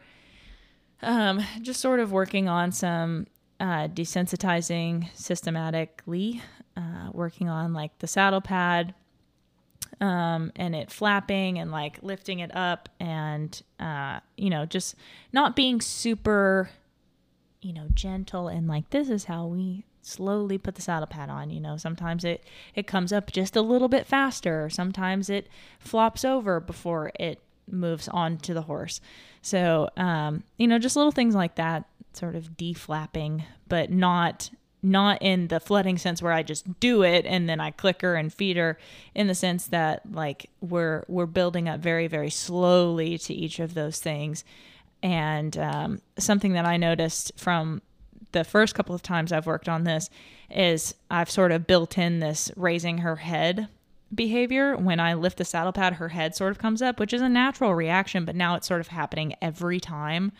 um, 1.01 1.43
just 1.61 1.81
sort 1.81 1.99
of 1.99 2.11
working 2.11 2.47
on 2.47 2.71
some 2.71 3.27
uh, 3.59 3.87
desensitizing 3.87 5.09
systematically, 5.13 6.41
uh, 6.77 7.09
working 7.11 7.49
on 7.49 7.73
like 7.73 7.97
the 7.99 8.07
saddle 8.07 8.41
pad 8.41 8.93
um, 9.99 10.51
and 10.55 10.75
it 10.75 10.91
flapping 10.91 11.57
and 11.57 11.71
like 11.71 11.97
lifting 12.01 12.39
it 12.39 12.55
up 12.55 12.87
and, 12.99 13.61
uh, 13.79 14.19
you 14.37 14.49
know, 14.49 14.65
just 14.65 14.95
not 15.33 15.55
being 15.55 15.81
super, 15.81 16.69
you 17.61 17.73
know, 17.73 17.87
gentle 17.93 18.47
and 18.47 18.67
like, 18.67 18.89
this 18.91 19.09
is 19.09 19.25
how 19.25 19.47
we 19.47 19.83
slowly 20.03 20.57
put 20.57 20.75
the 20.75 20.81
saddle 20.81 21.05
pad 21.05 21.29
on 21.29 21.49
you 21.49 21.59
know 21.59 21.75
sometimes 21.75 22.23
it 22.23 22.41
it 22.75 22.87
comes 22.87 23.11
up 23.11 23.29
just 23.29 23.57
a 23.57 23.61
little 23.61 23.89
bit 23.89 24.07
faster 24.07 24.69
sometimes 24.69 25.29
it 25.29 25.49
flops 25.79 26.23
over 26.23 26.61
before 26.61 27.11
it 27.19 27.41
moves 27.69 28.07
on 28.07 28.37
to 28.37 28.53
the 28.53 28.63
horse. 28.63 29.01
So, 29.41 29.89
um, 29.97 30.43
you 30.57 30.67
know, 30.67 30.79
just 30.79 30.95
little 30.95 31.11
things 31.11 31.35
like 31.35 31.55
that, 31.55 31.85
sort 32.13 32.35
of 32.35 32.57
deflapping, 32.57 33.43
but 33.67 33.91
not 33.91 34.49
not 34.91 35.21
in 35.21 35.47
the 35.47 35.59
flooding 35.59 35.97
sense 35.97 36.21
where 36.21 36.33
I 36.33 36.43
just 36.43 36.79
do 36.79 37.03
it 37.03 37.25
and 37.25 37.47
then 37.47 37.59
I 37.59 37.71
click 37.71 38.01
her 38.01 38.15
and 38.15 38.33
feed 38.33 38.57
her 38.57 38.77
in 39.13 39.27
the 39.27 39.35
sense 39.35 39.67
that 39.67 40.01
like 40.11 40.49
we're 40.61 41.03
we're 41.07 41.25
building 41.25 41.69
up 41.69 41.79
very 41.79 42.07
very 42.07 42.29
slowly 42.29 43.17
to 43.19 43.33
each 43.33 43.59
of 43.59 43.73
those 43.73 43.99
things 43.99 44.43
and 45.03 45.57
um, 45.57 46.01
something 46.17 46.53
that 46.53 46.65
I 46.65 46.77
noticed 46.77 47.31
from 47.37 47.81
the 48.31 48.43
first 48.43 48.75
couple 48.75 48.95
of 48.95 49.01
times 49.01 49.31
I've 49.31 49.45
worked 49.45 49.69
on 49.69 49.83
this 49.83 50.09
is 50.49 50.95
I've 51.09 51.29
sort 51.29 51.51
of 51.51 51.67
built 51.67 51.97
in 51.97 52.19
this 52.19 52.51
raising 52.55 52.99
her 52.99 53.17
head 53.17 53.67
behavior 54.13 54.75
when 54.75 54.99
I 54.99 55.13
lift 55.13 55.37
the 55.37 55.45
saddle 55.45 55.73
pad, 55.73 55.93
her 55.93 56.09
head 56.09 56.35
sort 56.35 56.51
of 56.51 56.57
comes 56.57 56.81
up, 56.81 56.99
which 56.99 57.13
is 57.13 57.21
a 57.21 57.29
natural 57.29 57.75
reaction, 57.75 58.25
but 58.25 58.35
now 58.35 58.55
it's 58.55 58.67
sort 58.67 58.81
of 58.81 58.87
happening 58.87 59.35
every 59.41 59.79
time. 59.79 60.31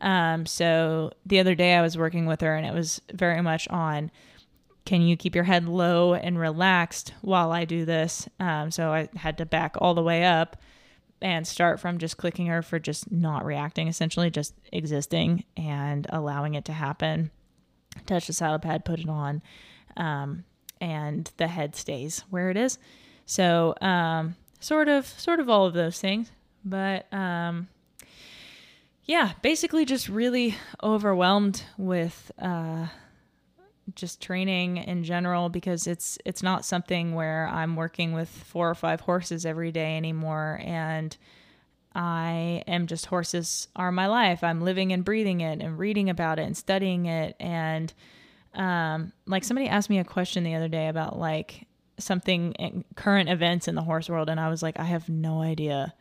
Um, 0.00 0.46
so 0.46 1.12
the 1.24 1.40
other 1.40 1.54
day 1.54 1.74
I 1.74 1.82
was 1.82 1.96
working 1.96 2.26
with 2.26 2.40
her 2.42 2.54
and 2.54 2.66
it 2.66 2.74
was 2.74 3.00
very 3.12 3.40
much 3.40 3.66
on 3.68 4.10
can 4.84 5.02
you 5.02 5.16
keep 5.16 5.34
your 5.34 5.44
head 5.44 5.68
low 5.68 6.14
and 6.14 6.38
relaxed 6.38 7.12
while 7.20 7.50
I 7.50 7.64
do 7.64 7.84
this? 7.84 8.28
Um, 8.38 8.70
so 8.70 8.92
I 8.92 9.08
had 9.16 9.38
to 9.38 9.46
back 9.46 9.74
all 9.78 9.94
the 9.94 10.02
way 10.02 10.24
up 10.24 10.56
and 11.20 11.46
start 11.46 11.80
from 11.80 11.98
just 11.98 12.16
clicking 12.16 12.46
her 12.46 12.62
for 12.62 12.78
just 12.78 13.10
not 13.10 13.44
reacting, 13.44 13.88
essentially 13.88 14.30
just 14.30 14.54
existing 14.72 15.44
and 15.56 16.06
allowing 16.10 16.54
it 16.54 16.64
to 16.66 16.72
happen. 16.72 17.30
Touch 18.06 18.28
the 18.28 18.32
saddle 18.32 18.58
pad, 18.58 18.84
put 18.84 19.00
it 19.00 19.08
on, 19.08 19.42
um, 19.96 20.44
and 20.80 21.32
the 21.36 21.48
head 21.48 21.74
stays 21.74 22.22
where 22.30 22.50
it 22.50 22.56
is. 22.56 22.78
So, 23.24 23.74
um, 23.80 24.36
sort 24.60 24.88
of, 24.88 25.06
sort 25.06 25.40
of 25.40 25.48
all 25.48 25.66
of 25.66 25.74
those 25.74 25.98
things. 25.98 26.30
But 26.64 27.12
um, 27.12 27.68
yeah, 29.06 29.32
basically 29.40 29.84
just 29.84 30.08
really 30.08 30.56
overwhelmed 30.82 31.62
with 31.78 32.32
uh, 32.40 32.88
just 33.94 34.20
training 34.20 34.78
in 34.78 35.04
general 35.04 35.48
because 35.48 35.86
it's 35.86 36.18
it's 36.24 36.42
not 36.42 36.64
something 36.64 37.14
where 37.14 37.48
I'm 37.48 37.76
working 37.76 38.12
with 38.12 38.28
four 38.28 38.68
or 38.68 38.74
five 38.74 39.00
horses 39.00 39.46
every 39.46 39.70
day 39.70 39.96
anymore. 39.96 40.60
And 40.64 41.16
I 41.94 42.64
am 42.66 42.88
just 42.88 43.06
horses 43.06 43.68
are 43.76 43.92
my 43.92 44.08
life. 44.08 44.42
I'm 44.42 44.60
living 44.60 44.92
and 44.92 45.04
breathing 45.04 45.40
it 45.40 45.62
and 45.62 45.78
reading 45.78 46.10
about 46.10 46.40
it 46.40 46.42
and 46.42 46.56
studying 46.56 47.06
it. 47.06 47.36
And 47.38 47.92
um 48.54 49.12
like 49.26 49.44
somebody 49.44 49.68
asked 49.68 49.88
me 49.88 50.00
a 50.00 50.04
question 50.04 50.42
the 50.42 50.56
other 50.56 50.68
day 50.68 50.88
about 50.88 51.16
like 51.16 51.66
something 51.98 52.84
current 52.96 53.28
events 53.28 53.68
in 53.68 53.76
the 53.76 53.82
horse 53.82 54.08
world. 54.08 54.28
And 54.28 54.40
I 54.40 54.48
was 54.48 54.64
like 54.64 54.80
I 54.80 54.84
have 54.84 55.08
no 55.08 55.42
idea 55.42 55.94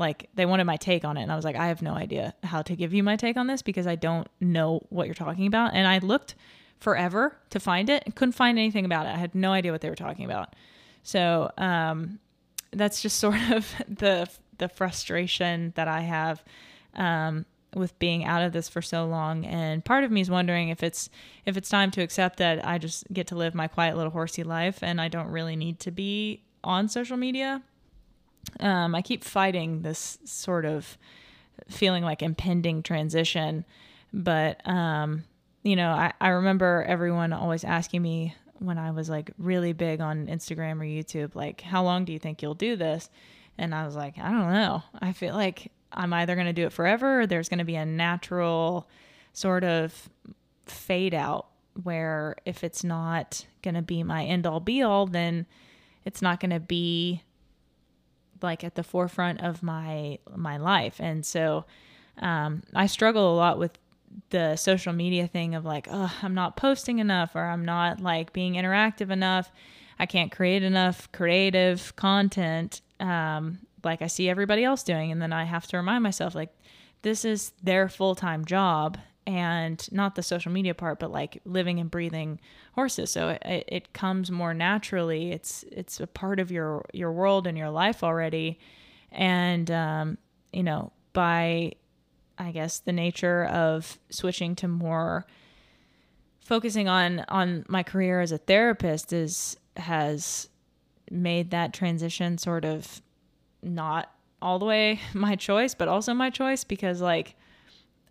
like 0.00 0.28
they 0.34 0.46
wanted 0.46 0.64
my 0.64 0.76
take 0.76 1.04
on 1.04 1.16
it 1.16 1.22
and 1.22 1.30
I 1.30 1.36
was 1.36 1.44
like 1.44 1.56
I 1.56 1.68
have 1.68 1.82
no 1.82 1.94
idea 1.94 2.34
how 2.42 2.62
to 2.62 2.74
give 2.74 2.92
you 2.92 3.02
my 3.02 3.14
take 3.16 3.36
on 3.36 3.46
this 3.46 3.62
because 3.62 3.86
I 3.86 3.94
don't 3.94 4.26
know 4.40 4.80
what 4.88 5.06
you're 5.06 5.14
talking 5.14 5.46
about 5.46 5.74
and 5.74 5.86
I 5.86 5.98
looked 5.98 6.34
forever 6.80 7.36
to 7.50 7.60
find 7.60 7.88
it 7.88 8.02
and 8.06 8.16
couldn't 8.16 8.32
find 8.32 8.58
anything 8.58 8.84
about 8.84 9.06
it. 9.06 9.10
I 9.10 9.18
had 9.18 9.34
no 9.34 9.52
idea 9.52 9.70
what 9.70 9.82
they 9.82 9.90
were 9.90 9.94
talking 9.94 10.24
about. 10.24 10.56
So, 11.02 11.50
um, 11.58 12.18
that's 12.72 13.02
just 13.02 13.18
sort 13.20 13.40
of 13.50 13.72
the 13.88 14.28
the 14.58 14.68
frustration 14.68 15.72
that 15.76 15.88
I 15.88 16.00
have 16.00 16.44
um, 16.94 17.46
with 17.74 17.98
being 17.98 18.24
out 18.24 18.42
of 18.42 18.52
this 18.52 18.68
for 18.68 18.82
so 18.82 19.06
long. 19.06 19.46
And 19.46 19.84
part 19.84 20.04
of 20.04 20.10
me 20.10 20.20
is 20.20 20.30
wondering 20.30 20.68
if 20.68 20.82
it's 20.82 21.08
if 21.46 21.56
it's 21.56 21.68
time 21.68 21.90
to 21.92 22.02
accept 22.02 22.38
that 22.38 22.66
I 22.66 22.78
just 22.78 23.10
get 23.12 23.26
to 23.28 23.36
live 23.36 23.54
my 23.54 23.68
quiet 23.68 23.96
little 23.96 24.12
horsey 24.12 24.42
life 24.42 24.82
and 24.82 25.00
I 25.00 25.08
don't 25.08 25.28
really 25.28 25.56
need 25.56 25.80
to 25.80 25.90
be 25.90 26.42
on 26.62 26.88
social 26.88 27.16
media 27.16 27.62
um, 28.60 28.94
I 28.94 29.02
keep 29.02 29.24
fighting 29.24 29.82
this 29.82 30.18
sort 30.24 30.64
of 30.64 30.98
feeling 31.68 32.02
like 32.02 32.22
impending 32.22 32.82
transition. 32.82 33.64
But, 34.12 34.66
um, 34.68 35.24
you 35.62 35.76
know, 35.76 35.90
I, 35.90 36.12
I 36.20 36.28
remember 36.28 36.84
everyone 36.88 37.32
always 37.32 37.64
asking 37.64 38.02
me 38.02 38.34
when 38.58 38.78
I 38.78 38.90
was 38.90 39.08
like 39.08 39.30
really 39.38 39.72
big 39.72 40.00
on 40.00 40.26
Instagram 40.26 40.80
or 40.80 40.84
YouTube, 40.84 41.34
like, 41.34 41.60
how 41.60 41.82
long 41.82 42.04
do 42.04 42.12
you 42.12 42.18
think 42.18 42.42
you'll 42.42 42.54
do 42.54 42.76
this? 42.76 43.08
And 43.56 43.74
I 43.74 43.84
was 43.86 43.94
like, 43.94 44.18
I 44.18 44.30
don't 44.30 44.52
know. 44.52 44.82
I 45.00 45.12
feel 45.12 45.34
like 45.34 45.70
I'm 45.92 46.12
either 46.12 46.34
going 46.34 46.46
to 46.46 46.52
do 46.52 46.66
it 46.66 46.72
forever 46.72 47.20
or 47.22 47.26
there's 47.26 47.48
going 47.48 47.58
to 47.58 47.64
be 47.64 47.76
a 47.76 47.86
natural 47.86 48.88
sort 49.32 49.64
of 49.64 50.10
fade 50.66 51.14
out 51.14 51.46
where 51.82 52.36
if 52.44 52.64
it's 52.64 52.84
not 52.84 53.46
going 53.62 53.74
to 53.74 53.82
be 53.82 54.02
my 54.02 54.24
end 54.24 54.46
all 54.46 54.60
be 54.60 54.82
all, 54.82 55.06
then 55.06 55.46
it's 56.04 56.22
not 56.22 56.40
going 56.40 56.50
to 56.50 56.60
be 56.60 57.22
like 58.42 58.64
at 58.64 58.74
the 58.74 58.82
forefront 58.82 59.40
of 59.42 59.62
my 59.62 60.18
my 60.34 60.56
life. 60.56 60.96
And 61.00 61.24
so 61.24 61.64
um, 62.18 62.62
i 62.74 62.86
struggle 62.86 63.32
a 63.32 63.36
lot 63.36 63.58
with 63.58 63.78
the 64.30 64.56
social 64.56 64.92
media 64.92 65.26
thing 65.26 65.54
of 65.54 65.64
like 65.64 65.86
oh 65.90 66.12
i'm 66.22 66.34
not 66.34 66.56
posting 66.56 66.98
enough 66.98 67.36
or 67.36 67.44
i'm 67.44 67.64
not 67.64 68.00
like 68.00 68.32
being 68.32 68.54
interactive 68.54 69.10
enough. 69.10 69.50
I 69.98 70.06
can't 70.06 70.32
create 70.32 70.62
enough 70.62 71.10
creative 71.12 71.94
content 71.96 72.80
um, 72.98 73.60
like 73.84 74.02
i 74.02 74.06
see 74.06 74.28
everybody 74.28 74.64
else 74.64 74.82
doing. 74.82 75.12
And 75.12 75.20
then 75.22 75.32
i 75.32 75.44
have 75.44 75.66
to 75.68 75.76
remind 75.76 76.02
myself 76.02 76.34
like 76.34 76.50
this 77.02 77.24
is 77.24 77.52
their 77.62 77.88
full-time 77.88 78.44
job 78.44 78.98
and 79.30 79.90
not 79.92 80.14
the 80.14 80.22
social 80.22 80.50
media 80.52 80.74
part 80.74 80.98
but 80.98 81.10
like 81.10 81.40
living 81.44 81.78
and 81.78 81.90
breathing 81.90 82.40
horses. 82.74 83.10
So 83.10 83.38
it, 83.42 83.64
it 83.68 83.92
comes 83.92 84.30
more 84.30 84.52
naturally. 84.52 85.32
It's 85.32 85.64
it's 85.70 86.00
a 86.00 86.06
part 86.06 86.40
of 86.40 86.50
your 86.50 86.84
your 86.92 87.12
world 87.12 87.46
and 87.46 87.56
your 87.56 87.70
life 87.70 88.02
already. 88.02 88.58
And 89.12 89.70
um, 89.70 90.18
you 90.52 90.62
know 90.62 90.92
by 91.12 91.72
i 92.38 92.50
guess 92.50 92.78
the 92.80 92.92
nature 92.92 93.44
of 93.46 93.98
switching 94.10 94.54
to 94.56 94.68
more 94.68 95.26
focusing 96.44 96.88
on 96.88 97.24
on 97.28 97.64
my 97.68 97.82
career 97.82 98.20
as 98.20 98.32
a 98.32 98.38
therapist 98.38 99.12
is 99.12 99.56
has 99.76 100.48
made 101.10 101.50
that 101.50 101.72
transition 101.72 102.38
sort 102.38 102.64
of 102.64 103.02
not 103.62 104.12
all 104.40 104.58
the 104.58 104.64
way 104.64 105.00
my 105.14 105.36
choice 105.36 105.74
but 105.74 105.88
also 105.88 106.14
my 106.14 106.30
choice 106.30 106.64
because 106.64 107.00
like 107.00 107.34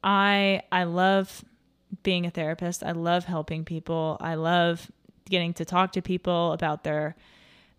I 0.04 0.62
I 0.72 0.84
love 0.84 1.44
being 2.04 2.26
a 2.26 2.32
therapist. 2.32 2.84
I 2.84 2.92
love 2.92 3.26
helping 3.26 3.66
people. 3.66 4.18
I 4.20 4.36
love 4.36 4.92
getting 5.30 5.54
to 5.54 5.66
talk 5.66 5.94
to 5.94 6.02
people 6.02 6.54
about 6.54 6.84
their 6.84 7.16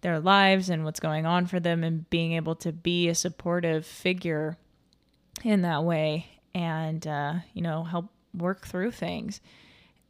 their 0.00 0.20
lives 0.20 0.70
and 0.70 0.84
what's 0.84 1.00
going 1.00 1.26
on 1.26 1.46
for 1.46 1.60
them 1.60 1.84
and 1.84 2.08
being 2.10 2.32
able 2.32 2.54
to 2.54 2.72
be 2.72 3.08
a 3.08 3.14
supportive 3.14 3.84
figure 3.84 4.56
in 5.44 5.62
that 5.62 5.84
way 5.84 6.26
and 6.54 7.06
uh, 7.06 7.34
you 7.52 7.62
know 7.62 7.84
help 7.84 8.06
work 8.34 8.66
through 8.66 8.90
things 8.90 9.40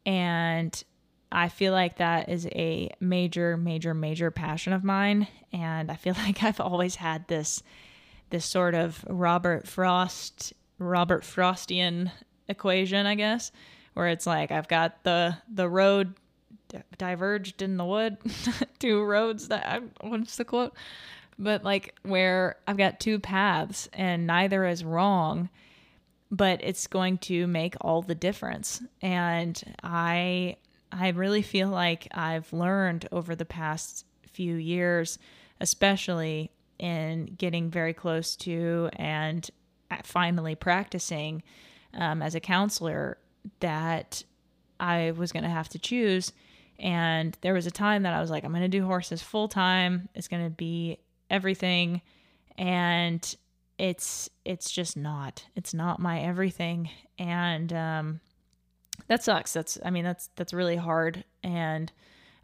and 0.05 0.83
i 1.31 1.49
feel 1.49 1.73
like 1.73 1.97
that 1.97 2.29
is 2.29 2.45
a 2.47 2.89
major 2.99 3.57
major 3.57 3.93
major 3.93 4.29
passion 4.29 4.73
of 4.73 4.83
mine 4.83 5.27
and 5.51 5.89
i 5.91 5.95
feel 5.95 6.13
like 6.25 6.43
i've 6.43 6.59
always 6.59 6.95
had 6.95 7.27
this 7.27 7.63
this 8.29 8.45
sort 8.45 8.75
of 8.75 9.03
robert 9.09 9.67
frost 9.67 10.53
Robert 10.81 11.23
Frostian 11.23 12.11
equation, 12.47 13.05
I 13.05 13.15
guess, 13.15 13.51
where 13.93 14.07
it's 14.07 14.25
like 14.25 14.51
I've 14.51 14.67
got 14.67 15.03
the 15.03 15.37
the 15.51 15.69
road 15.69 16.15
diverged 16.97 17.61
in 17.61 17.77
the 17.77 17.85
wood, 17.85 18.17
two 18.79 19.03
roads 19.03 19.49
that 19.49 19.65
I, 19.65 20.07
what's 20.07 20.37
the 20.37 20.45
quote? 20.45 20.73
But 21.37 21.63
like 21.63 21.95
where 22.03 22.57
I've 22.67 22.77
got 22.77 22.99
two 22.99 23.19
paths 23.19 23.89
and 23.93 24.25
neither 24.27 24.65
is 24.65 24.83
wrong, 24.83 25.49
but 26.29 26.61
it's 26.63 26.87
going 26.87 27.19
to 27.19 27.47
make 27.47 27.75
all 27.81 28.01
the 28.01 28.15
difference. 28.15 28.81
And 29.01 29.61
I 29.83 30.57
I 30.91 31.09
really 31.09 31.41
feel 31.41 31.69
like 31.69 32.07
I've 32.11 32.51
learned 32.51 33.07
over 33.11 33.35
the 33.35 33.45
past 33.45 34.05
few 34.31 34.55
years, 34.55 35.19
especially 35.59 36.51
in 36.79 37.25
getting 37.37 37.69
very 37.69 37.93
close 37.93 38.35
to 38.35 38.89
and 38.95 39.49
finally 40.03 40.55
practicing 40.55 41.43
um, 41.93 42.21
as 42.21 42.35
a 42.35 42.39
counselor 42.39 43.17
that 43.59 44.23
I 44.79 45.11
was 45.11 45.31
going 45.31 45.43
to 45.43 45.49
have 45.49 45.69
to 45.69 45.79
choose. 45.79 46.31
And 46.79 47.37
there 47.41 47.53
was 47.53 47.67
a 47.67 47.71
time 47.71 48.03
that 48.03 48.13
I 48.13 48.21
was 48.21 48.31
like, 48.31 48.43
I'm 48.43 48.51
going 48.51 48.63
to 48.63 48.67
do 48.67 48.85
horses 48.85 49.21
full 49.21 49.47
time. 49.47 50.09
It's 50.15 50.27
going 50.27 50.43
to 50.43 50.49
be 50.49 50.97
everything. 51.29 52.01
And 52.57 53.35
it's 53.81 54.29
it's 54.45 54.69
just 54.69 54.95
not 54.95 55.43
it's 55.55 55.73
not 55.73 55.99
my 55.99 56.21
everything 56.21 56.87
and 57.17 57.73
um 57.73 58.19
that 59.07 59.23
sucks 59.23 59.53
that's 59.53 59.79
i 59.83 59.89
mean 59.89 60.03
that's 60.03 60.29
that's 60.35 60.53
really 60.53 60.75
hard 60.75 61.25
and 61.41 61.91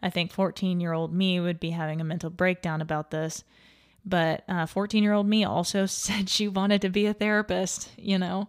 i 0.02 0.10
think 0.10 0.32
14 0.32 0.80
year 0.80 0.94
old 0.94 1.14
me 1.14 1.40
would 1.40 1.60
be 1.60 1.70
having 1.70 2.02
a 2.02 2.04
mental 2.04 2.32
breakdown 2.32 2.82
about 2.82 3.12
this 3.12 3.44
but 4.08 4.44
14 4.70 5.02
uh, 5.02 5.04
year 5.04 5.14
old 5.14 5.28
me 5.28 5.44
also 5.44 5.86
said 5.86 6.30
she 6.30 6.48
wanted 6.48 6.82
to 6.82 6.90
be 6.90 7.06
a 7.06 7.14
therapist, 7.14 7.92
you 7.98 8.18
know? 8.18 8.48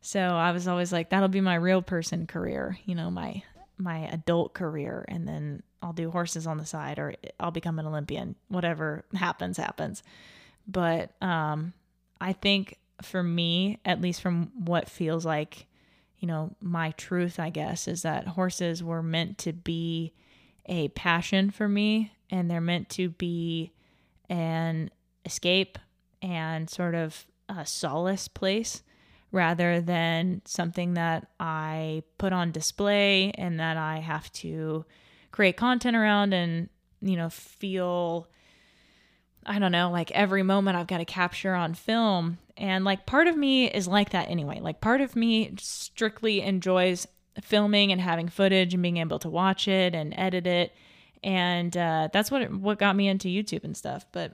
So 0.00 0.20
I 0.20 0.52
was 0.52 0.68
always 0.68 0.92
like, 0.92 1.10
that'll 1.10 1.28
be 1.28 1.40
my 1.40 1.54
real 1.54 1.82
person 1.82 2.26
career, 2.26 2.78
you 2.84 2.94
know, 2.94 3.10
my 3.10 3.42
my 3.78 4.08
adult 4.08 4.54
career 4.54 5.04
and 5.06 5.28
then 5.28 5.62
I'll 5.82 5.92
do 5.92 6.10
horses 6.10 6.46
on 6.46 6.56
the 6.56 6.64
side 6.64 6.98
or 6.98 7.14
I'll 7.38 7.50
become 7.50 7.78
an 7.78 7.86
Olympian. 7.86 8.34
Whatever 8.48 9.04
happens, 9.14 9.58
happens. 9.58 10.02
But 10.66 11.10
um 11.22 11.72
I 12.20 12.32
think 12.32 12.78
for 13.02 13.22
me, 13.22 13.78
at 13.84 14.00
least 14.00 14.22
from 14.22 14.50
what 14.54 14.88
feels 14.88 15.26
like, 15.26 15.66
you 16.18 16.26
know, 16.26 16.54
my 16.62 16.92
truth, 16.92 17.38
I 17.38 17.50
guess, 17.50 17.86
is 17.86 18.02
that 18.02 18.26
horses 18.26 18.82
were 18.82 19.02
meant 19.02 19.36
to 19.38 19.52
be 19.52 20.14
a 20.64 20.88
passion 20.88 21.50
for 21.50 21.68
me 21.68 22.12
and 22.30 22.50
they're 22.50 22.60
meant 22.60 22.88
to 22.90 23.10
be 23.10 23.72
an 24.28 24.90
escape 25.24 25.78
and 26.22 26.68
sort 26.68 26.94
of 26.94 27.26
a 27.48 27.66
solace 27.66 28.28
place 28.28 28.82
rather 29.32 29.80
than 29.80 30.40
something 30.44 30.94
that 30.94 31.28
I 31.38 32.02
put 32.18 32.32
on 32.32 32.52
display 32.52 33.32
and 33.32 33.60
that 33.60 33.76
I 33.76 33.98
have 33.98 34.32
to 34.32 34.84
create 35.30 35.56
content 35.56 35.96
around 35.96 36.32
and, 36.32 36.68
you 37.02 37.16
know, 37.16 37.28
feel, 37.28 38.28
I 39.44 39.58
don't 39.58 39.72
know, 39.72 39.90
like 39.90 40.10
every 40.12 40.42
moment 40.42 40.76
I've 40.76 40.86
got 40.86 40.98
to 40.98 41.04
capture 41.04 41.54
on 41.54 41.74
film. 41.74 42.38
And 42.56 42.84
like 42.84 43.04
part 43.04 43.26
of 43.26 43.36
me 43.36 43.70
is 43.70 43.86
like 43.86 44.10
that 44.10 44.30
anyway. 44.30 44.60
Like 44.60 44.80
part 44.80 45.00
of 45.00 45.14
me 45.14 45.54
strictly 45.58 46.40
enjoys 46.40 47.06
filming 47.42 47.92
and 47.92 48.00
having 48.00 48.28
footage 48.28 48.72
and 48.72 48.82
being 48.82 48.96
able 48.96 49.18
to 49.18 49.28
watch 49.28 49.68
it 49.68 49.94
and 49.94 50.14
edit 50.16 50.46
it. 50.46 50.72
And 51.26 51.76
uh, 51.76 52.08
that's 52.12 52.30
what, 52.30 52.52
what 52.52 52.78
got 52.78 52.94
me 52.94 53.08
into 53.08 53.26
YouTube 53.26 53.64
and 53.64 53.76
stuff. 53.76 54.06
But 54.12 54.32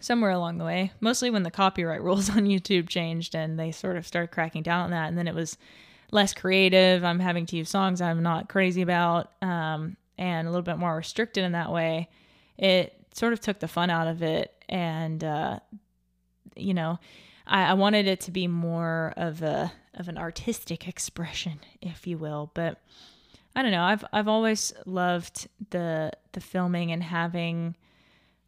somewhere 0.00 0.30
along 0.30 0.58
the 0.58 0.64
way, 0.64 0.92
mostly 1.00 1.30
when 1.30 1.42
the 1.42 1.50
copyright 1.50 2.00
rules 2.02 2.30
on 2.30 2.46
YouTube 2.46 2.88
changed 2.88 3.34
and 3.34 3.58
they 3.58 3.72
sort 3.72 3.96
of 3.96 4.06
started 4.06 4.30
cracking 4.30 4.62
down 4.62 4.84
on 4.84 4.90
that. 4.92 5.08
And 5.08 5.18
then 5.18 5.26
it 5.26 5.34
was 5.34 5.58
less 6.12 6.32
creative. 6.32 7.02
I'm 7.02 7.18
having 7.18 7.44
to 7.46 7.56
use 7.56 7.68
songs 7.68 8.00
I'm 8.00 8.22
not 8.22 8.48
crazy 8.48 8.82
about 8.82 9.32
um, 9.42 9.96
and 10.16 10.46
a 10.46 10.50
little 10.50 10.62
bit 10.62 10.78
more 10.78 10.94
restricted 10.94 11.42
in 11.42 11.52
that 11.52 11.72
way. 11.72 12.08
It 12.56 12.94
sort 13.12 13.32
of 13.32 13.40
took 13.40 13.58
the 13.58 13.66
fun 13.66 13.90
out 13.90 14.06
of 14.06 14.22
it. 14.22 14.54
And, 14.68 15.24
uh, 15.24 15.58
you 16.54 16.72
know, 16.72 17.00
I, 17.48 17.64
I 17.64 17.72
wanted 17.74 18.06
it 18.06 18.20
to 18.22 18.30
be 18.30 18.46
more 18.46 19.12
of 19.16 19.42
a 19.42 19.72
of 19.94 20.08
an 20.08 20.18
artistic 20.18 20.86
expression, 20.86 21.58
if 21.80 22.06
you 22.06 22.16
will. 22.16 22.52
But 22.54 22.78
I 23.56 23.62
don't 23.62 23.72
know. 23.72 23.82
I've 23.82 24.04
I've 24.12 24.28
always 24.28 24.72
loved 24.84 25.48
the 25.70 26.12
the 26.32 26.40
filming 26.40 26.92
and 26.92 27.02
having 27.02 27.74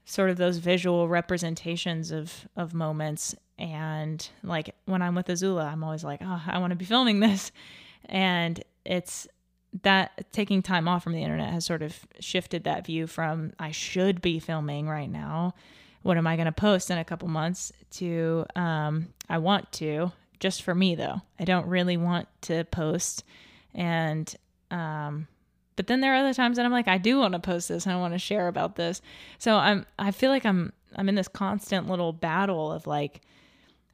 sort 0.05 0.31
of 0.31 0.37
those 0.37 0.59
visual 0.59 1.09
representations 1.09 2.11
of 2.11 2.47
of 2.57 2.75
moments 2.75 3.35
and 3.59 4.29
like 4.45 4.75
when 4.85 5.03
I'm 5.03 5.15
with 5.15 5.27
Azula, 5.27 5.73
I'm 5.73 5.83
always 5.83 6.05
like, 6.05 6.21
"Oh, 6.23 6.43
I 6.47 6.59
want 6.59 6.73
to 6.73 6.77
be 6.77 6.85
filming 6.85 7.21
this." 7.21 7.51
And 8.05 8.63
it's 8.85 9.27
that 9.83 10.31
taking 10.33 10.63
time 10.63 10.89
off 10.89 11.05
from 11.05 11.13
the 11.13 11.23
internet 11.23 11.53
has 11.53 11.65
sort 11.65 11.83
of 11.83 11.99
shifted 12.21 12.65
that 12.65 12.87
view 12.87 13.07
from 13.07 13.53
I 13.59 13.71
should 13.71 14.21
be 14.21 14.39
filming 14.39 14.89
right 14.89 15.11
now. 15.11 15.55
What 16.03 16.17
am 16.17 16.27
I 16.27 16.37
going 16.37 16.47
to 16.47 16.53
post 16.53 16.91
in 16.91 16.99
a 16.99 17.05
couple 17.05 17.29
months 17.29 17.73
to 17.93 18.45
um 18.57 19.09
I 19.29 19.39
want 19.39 19.73
to 19.73 20.13
just 20.39 20.63
for 20.63 20.75
me 20.75 20.95
though. 20.95 21.23
I 21.41 21.45
don't 21.45 21.67
really 21.67 21.97
want 21.97 22.29
to 22.43 22.65
post 22.65 23.25
and 23.75 24.35
um 24.71 25.27
but 25.77 25.87
then 25.87 26.01
there 26.01 26.13
are 26.13 26.17
other 26.17 26.35
times 26.35 26.57
that 26.57 26.67
I'm 26.67 26.73
like 26.73 26.89
I 26.89 26.99
do 26.99 27.19
want 27.19 27.35
to 27.35 27.39
post 27.39 27.69
this 27.69 27.87
and 27.87 27.95
I 27.95 27.99
want 27.99 28.15
to 28.15 28.19
share 28.19 28.49
about 28.49 28.77
this. 28.77 29.01
So 29.39 29.57
I'm 29.57 29.87
I 29.99 30.11
feel 30.11 30.31
like 30.31 30.45
I'm 30.45 30.73
I'm 30.97 31.09
in 31.09 31.15
this 31.15 31.29
constant 31.29 31.89
little 31.89 32.13
battle 32.13 32.73
of 32.73 32.87
like 32.87 33.23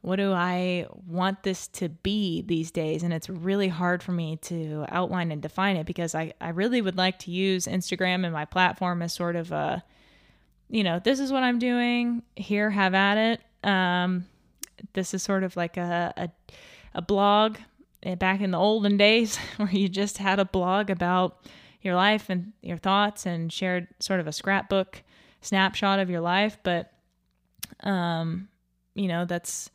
what 0.05 0.17
do 0.17 0.33
I 0.33 0.87
want 1.07 1.45
this 1.45 1.67
to 1.69 1.89
be 1.89 2.43
these 2.43 2.71
days? 2.71 3.03
And 3.03 3.11
it's 3.11 3.31
really 3.31 3.69
hard 3.69 4.03
for 4.03 4.13
me 4.13 4.37
to 4.43 4.85
outline 4.91 5.33
and 5.33 5.41
define 5.41 5.77
it 5.77 5.87
because 5.87 6.15
I, 6.15 6.35
I 6.43 6.51
really 6.51 6.83
would 6.83 6.99
like 6.99 7.21
to 7.21 7.31
use 7.31 7.65
Instagram 7.65 8.25
and 8.25 8.31
my 8.31 8.45
platform 8.45 9.01
as 9.01 9.15
sort 9.15 9.35
of 9.35 9.51
a, 9.51 9.83
you 10.69 10.85
know, 10.85 10.99
this 10.99 11.21
is 11.21 11.33
what 11.33 11.43
I'm 11.43 11.59
doing. 11.59 12.23
Here, 12.37 12.69
have 12.69 12.93
at 12.93 13.17
it. 13.17 13.67
Um, 13.67 14.27
this 14.93 15.15
is 15.15 15.23
sort 15.23 15.43
of 15.43 15.57
like 15.57 15.79
a, 15.79 16.13
a, 16.19 16.29
a 16.95 17.01
blog 17.01 17.57
back 18.19 18.41
in 18.41 18.51
the 18.51 18.59
olden 18.59 18.97
days 18.97 19.37
where 19.57 19.71
you 19.71 19.89
just 19.89 20.19
had 20.19 20.39
a 20.39 20.45
blog 20.45 20.91
about 20.91 21.39
your 21.83 21.95
life 21.95 22.31
and 22.31 22.53
your 22.63 22.79
thoughts 22.79 23.27
and 23.27 23.53
shared 23.53 23.89
sort 24.01 24.21
of 24.21 24.27
a 24.27 24.33
scrapbook 24.33 25.03
snapshot 25.41 25.99
of 25.99 26.11
your 26.11 26.21
life. 26.21 26.59
But, 26.63 26.93
um, 27.81 28.49
you 28.95 29.09
know, 29.09 29.25
that's, 29.25 29.71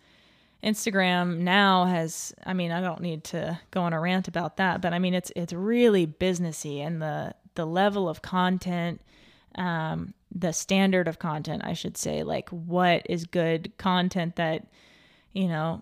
Instagram 0.64 1.38
now 1.40 1.86
has 1.86 2.34
I 2.46 2.54
mean, 2.54 2.72
I 2.72 2.82
don't 2.82 3.02
need 3.02 3.24
to 3.26 3.60
go 3.72 3.82
on 3.82 3.94
a 3.94 4.00
rant 4.00 4.28
about 4.28 4.58
that, 4.58 4.82
but 4.82 4.94
I 4.94 5.00
mean 5.00 5.14
it's 5.14 5.32
it's 5.36 5.54
really 5.54 6.06
businessy 6.06 6.80
and 6.80 7.02
the 7.02 7.34
the 7.56 7.66
level 7.66 8.10
of 8.10 8.22
content 8.22 9.02
um 9.56 10.14
the 10.32 10.52
standard 10.52 11.08
of 11.08 11.18
content, 11.18 11.64
I 11.66 11.74
should 11.74 11.98
say, 11.98 12.24
like 12.24 12.50
what 12.50 13.04
is 13.10 13.26
good 13.26 13.72
content 13.78 14.36
that 14.36 14.68
you 15.34 15.48
know 15.48 15.82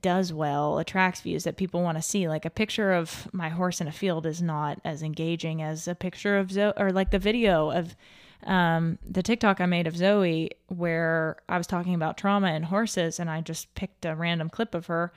does 0.00 0.32
well, 0.32 0.78
attracts 0.78 1.20
views 1.20 1.44
that 1.44 1.56
people 1.56 1.82
want 1.82 1.98
to 1.98 2.02
see. 2.02 2.28
Like 2.28 2.44
a 2.44 2.50
picture 2.50 2.92
of 2.92 3.28
my 3.32 3.48
horse 3.48 3.80
in 3.80 3.88
a 3.88 3.92
field 3.92 4.26
is 4.26 4.40
not 4.40 4.80
as 4.84 5.02
engaging 5.02 5.60
as 5.62 5.88
a 5.88 5.94
picture 5.94 6.38
of 6.38 6.52
zoe 6.52 6.72
or 6.76 6.92
like 6.92 7.10
the 7.10 7.18
video 7.18 7.70
of 7.70 7.96
um, 8.44 8.98
the 9.08 9.22
TikTok 9.22 9.60
I 9.60 9.66
made 9.66 9.86
of 9.86 9.96
Zoe 9.96 10.50
where 10.68 11.36
I 11.48 11.58
was 11.58 11.66
talking 11.66 11.94
about 11.94 12.16
trauma 12.16 12.48
and 12.48 12.64
horses, 12.64 13.20
and 13.20 13.30
I 13.30 13.40
just 13.40 13.74
picked 13.74 14.04
a 14.04 14.14
random 14.14 14.50
clip 14.50 14.74
of 14.74 14.86
her. 14.86 15.12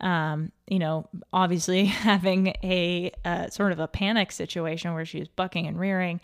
Um, 0.00 0.52
you 0.66 0.78
know, 0.78 1.08
obviously 1.32 1.84
having 1.86 2.48
a 2.62 3.12
uh, 3.24 3.48
sort 3.48 3.72
of 3.72 3.78
a 3.78 3.88
panic 3.88 4.30
situation 4.30 4.92
where 4.92 5.06
she 5.06 5.20
was 5.20 5.28
bucking 5.28 5.66
and 5.66 5.78
rearing. 5.80 6.20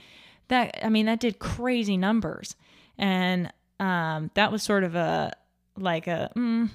That 0.48 0.78
I 0.84 0.90
mean, 0.90 1.06
that 1.06 1.20
did 1.20 1.38
crazy 1.38 1.96
numbers, 1.96 2.56
and 2.98 3.50
um, 3.80 4.30
that 4.34 4.52
was 4.52 4.62
sort 4.62 4.84
of 4.84 4.94
a 4.94 5.32
like 5.78 6.06
a 6.06 6.30
mm, 6.36 6.68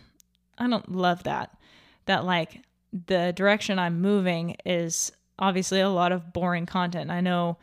I 0.57 0.67
don't 0.67 0.91
love 0.93 1.23
that. 1.23 1.57
That 2.05 2.25
like 2.25 2.61
the 3.05 3.33
direction 3.35 3.79
I'm 3.79 4.01
moving 4.01 4.55
is 4.65 5.11
obviously 5.39 5.81
a 5.81 5.89
lot 5.89 6.11
of 6.11 6.33
boring 6.33 6.65
content. 6.65 7.11
I 7.11 7.21
know 7.21 7.57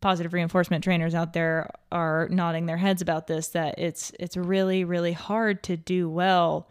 positive 0.00 0.32
reinforcement 0.34 0.84
trainers 0.84 1.14
out 1.14 1.32
there 1.32 1.70
are 1.90 2.28
nodding 2.30 2.66
their 2.66 2.76
heads 2.76 3.00
about 3.00 3.26
this 3.26 3.48
that 3.48 3.78
it's 3.78 4.12
it's 4.20 4.36
really 4.36 4.84
really 4.84 5.12
hard 5.12 5.62
to 5.62 5.78
do 5.78 6.10
well 6.10 6.68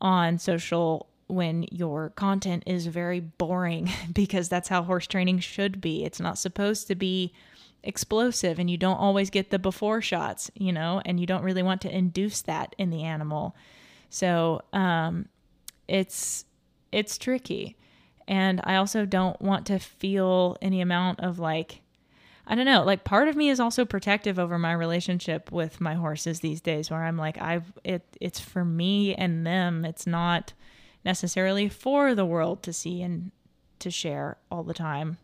on 0.00 0.38
social 0.38 1.08
when 1.26 1.64
your 1.70 2.10
content 2.10 2.62
is 2.66 2.86
very 2.86 3.20
boring 3.20 3.90
because 4.12 4.48
that's 4.48 4.68
how 4.68 4.82
horse 4.82 5.06
training 5.06 5.40
should 5.40 5.80
be. 5.80 6.04
It's 6.04 6.20
not 6.20 6.38
supposed 6.38 6.86
to 6.88 6.94
be 6.94 7.32
explosive 7.82 8.58
and 8.58 8.70
you 8.70 8.76
don't 8.76 8.96
always 8.96 9.30
get 9.30 9.50
the 9.50 9.58
before 9.58 10.02
shots, 10.02 10.50
you 10.54 10.72
know, 10.72 11.00
and 11.04 11.20
you 11.20 11.26
don't 11.26 11.42
really 11.42 11.62
want 11.62 11.80
to 11.82 11.94
induce 11.94 12.42
that 12.42 12.74
in 12.78 12.90
the 12.90 13.04
animal. 13.04 13.54
So, 14.10 14.62
um 14.72 15.28
it's 15.86 16.44
it's 16.92 17.18
tricky. 17.18 17.76
And 18.26 18.60
I 18.64 18.76
also 18.76 19.06
don't 19.06 19.40
want 19.40 19.66
to 19.66 19.78
feel 19.78 20.56
any 20.60 20.80
amount 20.80 21.20
of 21.20 21.38
like 21.38 21.82
I 22.46 22.54
don't 22.54 22.64
know, 22.64 22.82
like 22.82 23.04
part 23.04 23.28
of 23.28 23.36
me 23.36 23.50
is 23.50 23.60
also 23.60 23.84
protective 23.84 24.38
over 24.38 24.58
my 24.58 24.72
relationship 24.72 25.52
with 25.52 25.82
my 25.82 25.94
horses 25.94 26.40
these 26.40 26.62
days 26.62 26.90
where 26.90 27.04
I'm 27.04 27.18
like 27.18 27.40
I've 27.40 27.72
it 27.84 28.02
it's 28.20 28.40
for 28.40 28.64
me 28.64 29.14
and 29.14 29.46
them. 29.46 29.84
It's 29.84 30.06
not 30.06 30.52
necessarily 31.04 31.68
for 31.68 32.14
the 32.14 32.24
world 32.24 32.62
to 32.62 32.72
see 32.72 33.02
and 33.02 33.32
to 33.80 33.90
share 33.90 34.38
all 34.50 34.62
the 34.62 34.74
time. 34.74 35.18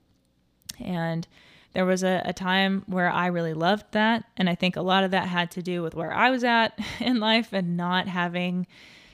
And 0.78 1.26
there 1.74 1.84
was 1.84 2.02
a, 2.02 2.22
a 2.24 2.32
time 2.32 2.84
where 2.86 3.10
I 3.10 3.26
really 3.26 3.54
loved 3.54 3.86
that. 3.92 4.24
And 4.36 4.48
I 4.48 4.54
think 4.54 4.76
a 4.76 4.82
lot 4.82 5.04
of 5.04 5.10
that 5.10 5.28
had 5.28 5.50
to 5.52 5.62
do 5.62 5.82
with 5.82 5.94
where 5.94 6.12
I 6.12 6.30
was 6.30 6.44
at 6.44 6.78
in 7.00 7.20
life 7.20 7.52
and 7.52 7.76
not 7.76 8.08
having 8.08 8.66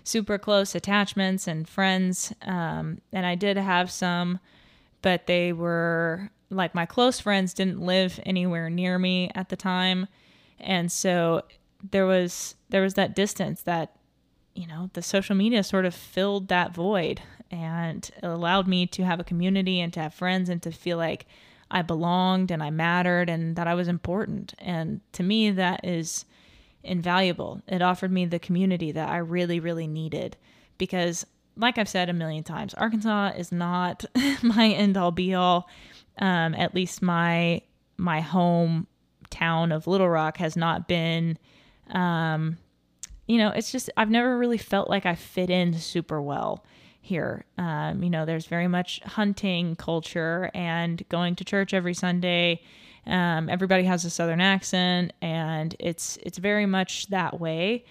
super 0.04 0.38
close 0.38 0.74
attachments 0.74 1.46
and 1.46 1.68
friends. 1.68 2.32
Um, 2.42 3.00
and 3.12 3.26
I 3.26 3.34
did 3.34 3.56
have 3.56 3.90
some, 3.90 4.40
but 5.02 5.26
they 5.26 5.52
were 5.52 6.30
like 6.50 6.74
my 6.74 6.84
close 6.84 7.20
friends 7.20 7.54
didn't 7.54 7.80
live 7.80 8.20
anywhere 8.26 8.68
near 8.68 8.98
me 8.98 9.30
at 9.34 9.48
the 9.48 9.56
time 9.56 10.08
and 10.58 10.90
so 10.92 11.42
there 11.90 12.06
was 12.06 12.54
there 12.68 12.82
was 12.82 12.94
that 12.94 13.14
distance 13.14 13.62
that 13.62 13.96
you 14.54 14.66
know 14.66 14.90
the 14.92 15.02
social 15.02 15.34
media 15.34 15.62
sort 15.62 15.86
of 15.86 15.94
filled 15.94 16.48
that 16.48 16.74
void 16.74 17.22
and 17.50 18.10
allowed 18.22 18.68
me 18.68 18.86
to 18.86 19.04
have 19.04 19.18
a 19.18 19.24
community 19.24 19.80
and 19.80 19.92
to 19.92 20.00
have 20.00 20.14
friends 20.14 20.48
and 20.48 20.62
to 20.62 20.70
feel 20.70 20.98
like 20.98 21.26
I 21.70 21.82
belonged 21.82 22.50
and 22.50 22.62
I 22.62 22.70
mattered 22.70 23.28
and 23.28 23.56
that 23.56 23.66
I 23.66 23.74
was 23.74 23.88
important. 23.88 24.54
And 24.58 25.00
to 25.12 25.22
me 25.22 25.50
that 25.52 25.84
is 25.84 26.24
invaluable. 26.82 27.60
It 27.66 27.82
offered 27.82 28.10
me 28.10 28.24
the 28.26 28.38
community 28.38 28.92
that 28.92 29.08
I 29.08 29.18
really 29.18 29.60
really 29.60 29.86
needed 29.86 30.36
because 30.78 31.26
like 31.56 31.78
I've 31.78 31.88
said 31.88 32.08
a 32.08 32.14
million 32.14 32.42
times 32.42 32.74
Arkansas 32.74 33.32
is 33.36 33.52
not 33.52 34.04
my 34.42 34.68
end 34.68 34.96
all 34.96 35.10
be 35.10 35.34
all. 35.34 35.68
Um, 36.18 36.54
at 36.54 36.74
least 36.74 37.02
my 37.02 37.62
my 37.96 38.20
home 38.20 38.86
town 39.30 39.72
of 39.72 39.86
Little 39.86 40.08
Rock 40.08 40.38
has 40.38 40.56
not 40.56 40.88
been 40.88 41.38
um, 41.90 42.56
you 43.26 43.38
know, 43.38 43.50
it's 43.50 43.70
just 43.70 43.90
I've 43.96 44.10
never 44.10 44.36
really 44.36 44.58
felt 44.58 44.90
like 44.90 45.06
I 45.06 45.14
fit 45.14 45.50
in 45.50 45.74
super 45.74 46.20
well 46.20 46.64
here. 47.10 47.44
Um, 47.58 48.02
you 48.02 48.08
know, 48.08 48.24
there's 48.24 48.46
very 48.46 48.68
much 48.68 49.00
hunting 49.00 49.74
culture 49.74 50.50
and 50.54 51.06
going 51.08 51.34
to 51.36 51.44
church 51.44 51.74
every 51.74 51.92
Sunday. 51.92 52.62
Um, 53.06 53.48
everybody 53.48 53.82
has 53.84 54.04
a 54.04 54.10
southern 54.10 54.40
accent, 54.40 55.12
and 55.20 55.74
it's 55.78 56.18
it's 56.22 56.38
very 56.38 56.66
much 56.66 57.08
that 57.08 57.40
way. 57.40 57.84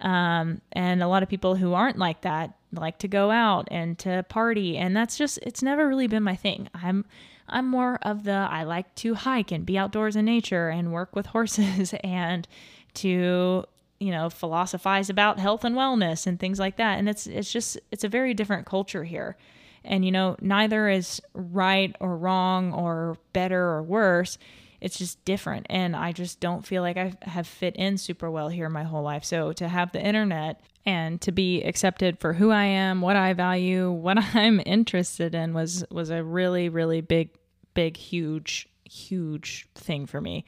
Um, 0.00 0.60
and 0.72 1.02
a 1.02 1.08
lot 1.08 1.22
of 1.22 1.28
people 1.28 1.56
who 1.56 1.74
aren't 1.74 1.98
like 1.98 2.22
that 2.22 2.54
like 2.72 2.98
to 3.00 3.08
go 3.08 3.30
out 3.30 3.66
and 3.70 3.98
to 3.98 4.24
party, 4.28 4.78
and 4.78 4.96
that's 4.96 5.18
just 5.18 5.38
it's 5.42 5.62
never 5.62 5.88
really 5.88 6.06
been 6.06 6.22
my 6.22 6.36
thing. 6.36 6.68
I'm 6.72 7.04
I'm 7.48 7.66
more 7.66 7.98
of 8.02 8.22
the 8.22 8.46
I 8.50 8.62
like 8.62 8.94
to 8.96 9.14
hike 9.14 9.50
and 9.50 9.66
be 9.66 9.76
outdoors 9.76 10.14
in 10.14 10.24
nature 10.24 10.68
and 10.68 10.92
work 10.92 11.16
with 11.16 11.26
horses 11.26 11.92
and 12.04 12.46
to 12.94 13.64
you 14.00 14.10
know 14.10 14.30
philosophize 14.30 15.10
about 15.10 15.38
health 15.38 15.64
and 15.64 15.76
wellness 15.76 16.26
and 16.26 16.38
things 16.38 16.58
like 16.58 16.76
that. 16.76 16.98
And 16.98 17.08
it's 17.08 17.26
it's 17.26 17.52
just 17.52 17.78
it's 17.90 18.04
a 18.04 18.08
very 18.08 18.34
different 18.34 18.66
culture 18.66 19.04
here. 19.04 19.36
And 19.84 20.04
you 20.04 20.10
know 20.10 20.36
neither 20.40 20.88
is 20.88 21.20
right 21.34 21.94
or 22.00 22.16
wrong 22.16 22.72
or 22.72 23.16
better 23.32 23.60
or 23.60 23.82
worse. 23.82 24.38
It's 24.80 24.98
just 24.98 25.24
different. 25.24 25.66
And 25.68 25.94
i 25.94 26.12
just 26.12 26.40
don't 26.40 26.66
feel 26.66 26.82
like 26.82 26.96
i 26.96 27.12
have 27.22 27.46
fit 27.46 27.76
in 27.76 27.98
super 27.98 28.30
well 28.30 28.48
here 28.48 28.68
my 28.68 28.84
whole 28.84 29.02
life. 29.02 29.24
So 29.24 29.52
to 29.52 29.68
have 29.68 29.92
the 29.92 30.04
internet 30.04 30.60
and 30.86 31.20
to 31.20 31.30
be 31.30 31.62
accepted 31.62 32.18
for 32.18 32.32
who 32.32 32.50
i 32.50 32.64
am 32.64 33.02
what 33.02 33.14
i 33.14 33.34
value 33.34 33.90
what 34.06 34.16
i'm 34.34 34.62
interested 34.64 35.34
in 35.34 35.52
was 35.52 35.84
was 35.90 36.08
a 36.08 36.24
really 36.24 36.70
really 36.70 37.02
big 37.02 37.36
big, 37.74 37.96
huge, 37.96 38.68
huge 38.84 39.66
thing 39.74 40.06
for 40.06 40.20
me. 40.20 40.44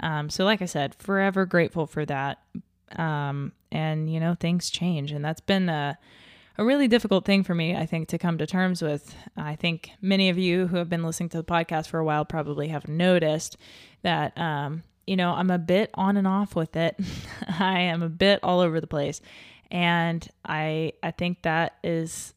Um, 0.00 0.30
so, 0.30 0.44
like 0.44 0.62
I 0.62 0.66
said, 0.66 0.94
forever 0.94 1.44
grateful 1.44 1.86
for 1.86 2.04
that. 2.06 2.38
Um, 2.96 3.52
and, 3.70 4.12
you 4.12 4.20
know, 4.20 4.34
things 4.34 4.70
change. 4.70 5.12
And 5.12 5.24
that's 5.24 5.40
been 5.40 5.68
a, 5.68 5.98
a 6.58 6.64
really 6.64 6.88
difficult 6.88 7.24
thing 7.24 7.42
for 7.42 7.54
me, 7.54 7.74
I 7.76 7.86
think, 7.86 8.08
to 8.08 8.18
come 8.18 8.38
to 8.38 8.46
terms 8.46 8.82
with. 8.82 9.14
I 9.36 9.56
think 9.56 9.92
many 10.00 10.28
of 10.28 10.38
you 10.38 10.66
who 10.66 10.76
have 10.76 10.88
been 10.88 11.02
listening 11.02 11.28
to 11.30 11.38
the 11.38 11.44
podcast 11.44 11.88
for 11.88 11.98
a 11.98 12.04
while 12.04 12.24
probably 12.24 12.68
have 12.68 12.88
noticed 12.88 13.56
that, 14.02 14.36
um, 14.38 14.82
you 15.06 15.16
know, 15.16 15.32
I'm 15.32 15.50
a 15.50 15.58
bit 15.58 15.90
on 15.94 16.16
and 16.16 16.26
off 16.26 16.54
with 16.54 16.76
it. 16.76 16.98
I 17.58 17.80
am 17.80 18.02
a 18.02 18.08
bit 18.08 18.40
all 18.42 18.60
over 18.60 18.80
the 18.80 18.86
place. 18.86 19.20
And 19.70 20.26
I 20.44 20.94
I 21.02 21.12
think 21.12 21.42
that 21.42 21.76
is 21.84 22.34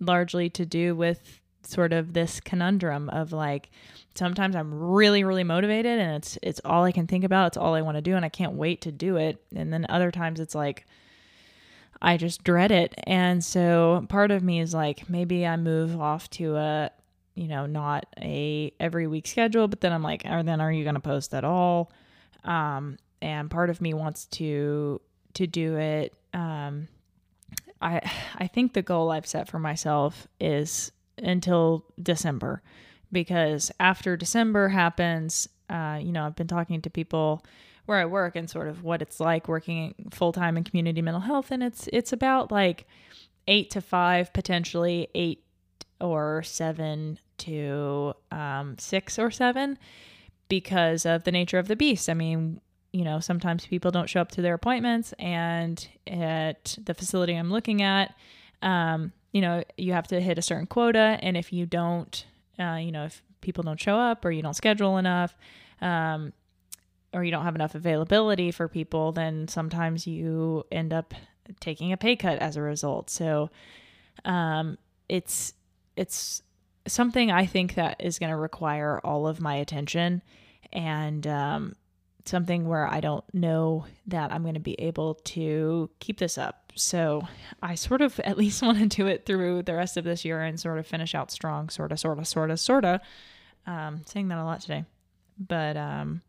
largely 0.00 0.48
to 0.50 0.64
do 0.64 0.94
with 0.94 1.39
sort 1.62 1.92
of 1.92 2.12
this 2.12 2.40
conundrum 2.40 3.08
of 3.10 3.32
like 3.32 3.70
sometimes 4.14 4.56
I'm 4.56 4.72
really 4.72 5.24
really 5.24 5.44
motivated 5.44 5.98
and 5.98 6.16
it's 6.16 6.38
it's 6.42 6.60
all 6.64 6.84
I 6.84 6.92
can 6.92 7.06
think 7.06 7.24
about, 7.24 7.48
it's 7.48 7.56
all 7.56 7.74
I 7.74 7.82
want 7.82 7.96
to 7.96 8.02
do 8.02 8.16
and 8.16 8.24
I 8.24 8.28
can't 8.28 8.54
wait 8.54 8.80
to 8.82 8.92
do 8.92 9.16
it. 9.16 9.42
And 9.54 9.72
then 9.72 9.86
other 9.88 10.10
times 10.10 10.40
it's 10.40 10.54
like 10.54 10.86
I 12.02 12.16
just 12.16 12.44
dread 12.44 12.70
it. 12.70 12.94
And 13.04 13.44
so 13.44 14.06
part 14.08 14.30
of 14.30 14.42
me 14.42 14.60
is 14.60 14.74
like 14.74 15.08
maybe 15.08 15.46
I 15.46 15.56
move 15.56 16.00
off 16.00 16.28
to 16.30 16.56
a 16.56 16.90
you 17.34 17.46
know, 17.46 17.64
not 17.64 18.06
a 18.20 18.72
every 18.80 19.06
week 19.06 19.26
schedule, 19.26 19.68
but 19.68 19.80
then 19.80 19.92
I'm 19.92 20.02
like, 20.02 20.24
or 20.28 20.42
then 20.42 20.60
are 20.60 20.72
you 20.72 20.82
going 20.82 20.94
to 20.94 21.00
post 21.00 21.32
at 21.34 21.44
all? 21.44 21.92
Um 22.44 22.98
and 23.22 23.50
part 23.50 23.70
of 23.70 23.80
me 23.80 23.94
wants 23.94 24.26
to 24.26 25.00
to 25.34 25.46
do 25.46 25.76
it 25.76 26.14
um 26.32 26.88
I 27.80 28.00
I 28.36 28.46
think 28.46 28.72
the 28.72 28.82
goal 28.82 29.10
I've 29.10 29.26
set 29.26 29.48
for 29.48 29.58
myself 29.58 30.26
is 30.40 30.92
until 31.20 31.84
December 32.02 32.62
because 33.12 33.70
after 33.80 34.16
December 34.16 34.68
happens, 34.68 35.48
uh, 35.68 35.98
you 36.00 36.12
know, 36.12 36.26
I've 36.26 36.36
been 36.36 36.46
talking 36.46 36.80
to 36.82 36.90
people 36.90 37.44
where 37.86 37.98
I 37.98 38.04
work 38.04 38.36
and 38.36 38.48
sort 38.48 38.68
of 38.68 38.82
what 38.82 39.02
it's 39.02 39.20
like 39.20 39.48
working 39.48 39.94
full 40.10 40.32
time 40.32 40.56
in 40.56 40.64
community 40.64 41.02
mental 41.02 41.20
health, 41.20 41.50
and 41.50 41.62
it's 41.62 41.88
it's 41.92 42.12
about 42.12 42.52
like 42.52 42.86
eight 43.48 43.70
to 43.70 43.80
five, 43.80 44.32
potentially 44.32 45.08
eight 45.14 45.44
or 46.00 46.42
seven 46.42 47.18
to 47.38 48.14
um, 48.30 48.76
six 48.78 49.18
or 49.18 49.30
seven, 49.30 49.78
because 50.48 51.04
of 51.04 51.24
the 51.24 51.32
nature 51.32 51.58
of 51.58 51.68
the 51.68 51.76
beast. 51.76 52.08
I 52.08 52.14
mean, 52.14 52.60
you 52.92 53.04
know, 53.04 53.20
sometimes 53.20 53.66
people 53.66 53.90
don't 53.90 54.08
show 54.08 54.20
up 54.20 54.30
to 54.32 54.42
their 54.42 54.54
appointments, 54.54 55.12
and 55.18 55.86
at 56.06 56.78
the 56.84 56.94
facility 56.94 57.34
I'm 57.34 57.50
looking 57.50 57.82
at, 57.82 58.14
um, 58.62 59.12
you 59.32 59.40
know, 59.40 59.62
you 59.76 59.92
have 59.92 60.08
to 60.08 60.20
hit 60.20 60.38
a 60.38 60.42
certain 60.42 60.66
quota, 60.66 61.18
and 61.22 61.36
if 61.36 61.52
you 61.52 61.66
don't, 61.66 62.24
uh, 62.58 62.78
you 62.80 62.92
know, 62.92 63.04
if 63.04 63.22
people 63.40 63.62
don't 63.62 63.80
show 63.80 63.96
up 63.96 64.24
or 64.24 64.30
you 64.30 64.42
don't 64.42 64.54
schedule 64.54 64.98
enough, 64.98 65.36
um, 65.80 66.32
or 67.12 67.24
you 67.24 67.30
don't 67.30 67.44
have 67.44 67.54
enough 67.54 67.74
availability 67.74 68.50
for 68.50 68.68
people, 68.68 69.12
then 69.12 69.48
sometimes 69.48 70.06
you 70.06 70.64
end 70.70 70.92
up 70.92 71.14
taking 71.58 71.92
a 71.92 71.96
pay 71.96 72.16
cut 72.16 72.38
as 72.38 72.56
a 72.56 72.62
result. 72.62 73.10
So, 73.10 73.50
um, 74.24 74.78
it's 75.08 75.54
it's 75.96 76.42
something 76.86 77.30
I 77.30 77.46
think 77.46 77.74
that 77.74 77.96
is 78.00 78.18
going 78.18 78.30
to 78.30 78.36
require 78.36 79.00
all 79.04 79.26
of 79.26 79.40
my 79.40 79.56
attention, 79.56 80.22
and 80.72 81.26
um, 81.26 81.76
something 82.30 82.66
where 82.68 82.86
I 82.86 83.00
don't 83.00 83.24
know 83.34 83.84
that 84.06 84.32
I'm 84.32 84.42
going 84.42 84.54
to 84.54 84.60
be 84.60 84.80
able 84.80 85.14
to 85.14 85.90
keep 85.98 86.18
this 86.18 86.38
up. 86.38 86.72
So 86.76 87.22
I 87.62 87.74
sort 87.74 88.00
of 88.00 88.18
at 88.24 88.38
least 88.38 88.62
want 88.62 88.78
to 88.78 88.86
do 88.86 89.06
it 89.06 89.26
through 89.26 89.64
the 89.64 89.74
rest 89.74 89.96
of 89.96 90.04
this 90.04 90.24
year 90.24 90.40
and 90.40 90.58
sort 90.58 90.78
of 90.78 90.86
finish 90.86 91.14
out 91.14 91.30
strong, 91.30 91.68
sort 91.68 91.92
of, 91.92 92.00
sort 92.00 92.18
of, 92.18 92.26
sort 92.26 92.50
of, 92.50 92.60
sort 92.60 92.84
of. 92.84 93.00
Um, 93.66 94.02
saying 94.06 94.28
that 94.28 94.38
a 94.38 94.44
lot 94.44 94.60
today. 94.62 94.84
But 95.38 95.76
um, 95.76 96.22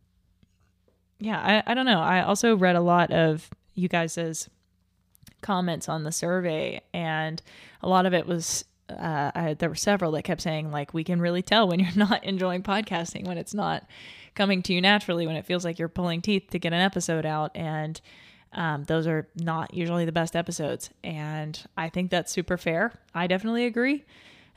yeah, 1.19 1.39
I, 1.39 1.71
I 1.71 1.73
don't 1.73 1.85
know. 1.85 2.01
I 2.01 2.23
also 2.23 2.57
read 2.57 2.75
a 2.75 2.81
lot 2.81 3.11
of 3.11 3.49
you 3.73 3.87
guys' 3.87 4.49
comments 5.41 5.87
on 5.87 6.03
the 6.03 6.11
survey, 6.11 6.81
and 6.93 7.41
a 7.81 7.87
lot 7.87 8.05
of 8.05 8.13
it 8.13 8.25
was 8.25 8.65
uh, 8.99 9.31
I, 9.33 9.53
there 9.53 9.69
were 9.69 9.75
several 9.75 10.11
that 10.13 10.23
kept 10.23 10.41
saying 10.41 10.71
like 10.71 10.93
we 10.93 11.03
can 11.03 11.21
really 11.21 11.41
tell 11.41 11.67
when 11.67 11.79
you're 11.79 11.89
not 11.95 12.23
enjoying 12.23 12.63
podcasting 12.63 13.27
when 13.27 13.37
it's 13.37 13.53
not 13.53 13.85
coming 14.35 14.61
to 14.63 14.73
you 14.73 14.81
naturally 14.81 15.27
when 15.27 15.35
it 15.35 15.45
feels 15.45 15.65
like 15.65 15.77
you're 15.77 15.89
pulling 15.89 16.21
teeth 16.21 16.49
to 16.51 16.59
get 16.59 16.73
an 16.73 16.81
episode 16.81 17.25
out. 17.25 17.51
And 17.55 17.99
um, 18.53 18.83
those 18.85 19.07
are 19.07 19.27
not 19.35 19.73
usually 19.73 20.05
the 20.05 20.11
best 20.11 20.35
episodes. 20.35 20.89
And 21.03 21.61
i 21.77 21.89
think 21.89 22.11
that's 22.11 22.31
super 22.31 22.57
fair. 22.57 22.93
I 23.13 23.27
definitely 23.27 23.65
agree. 23.65 24.05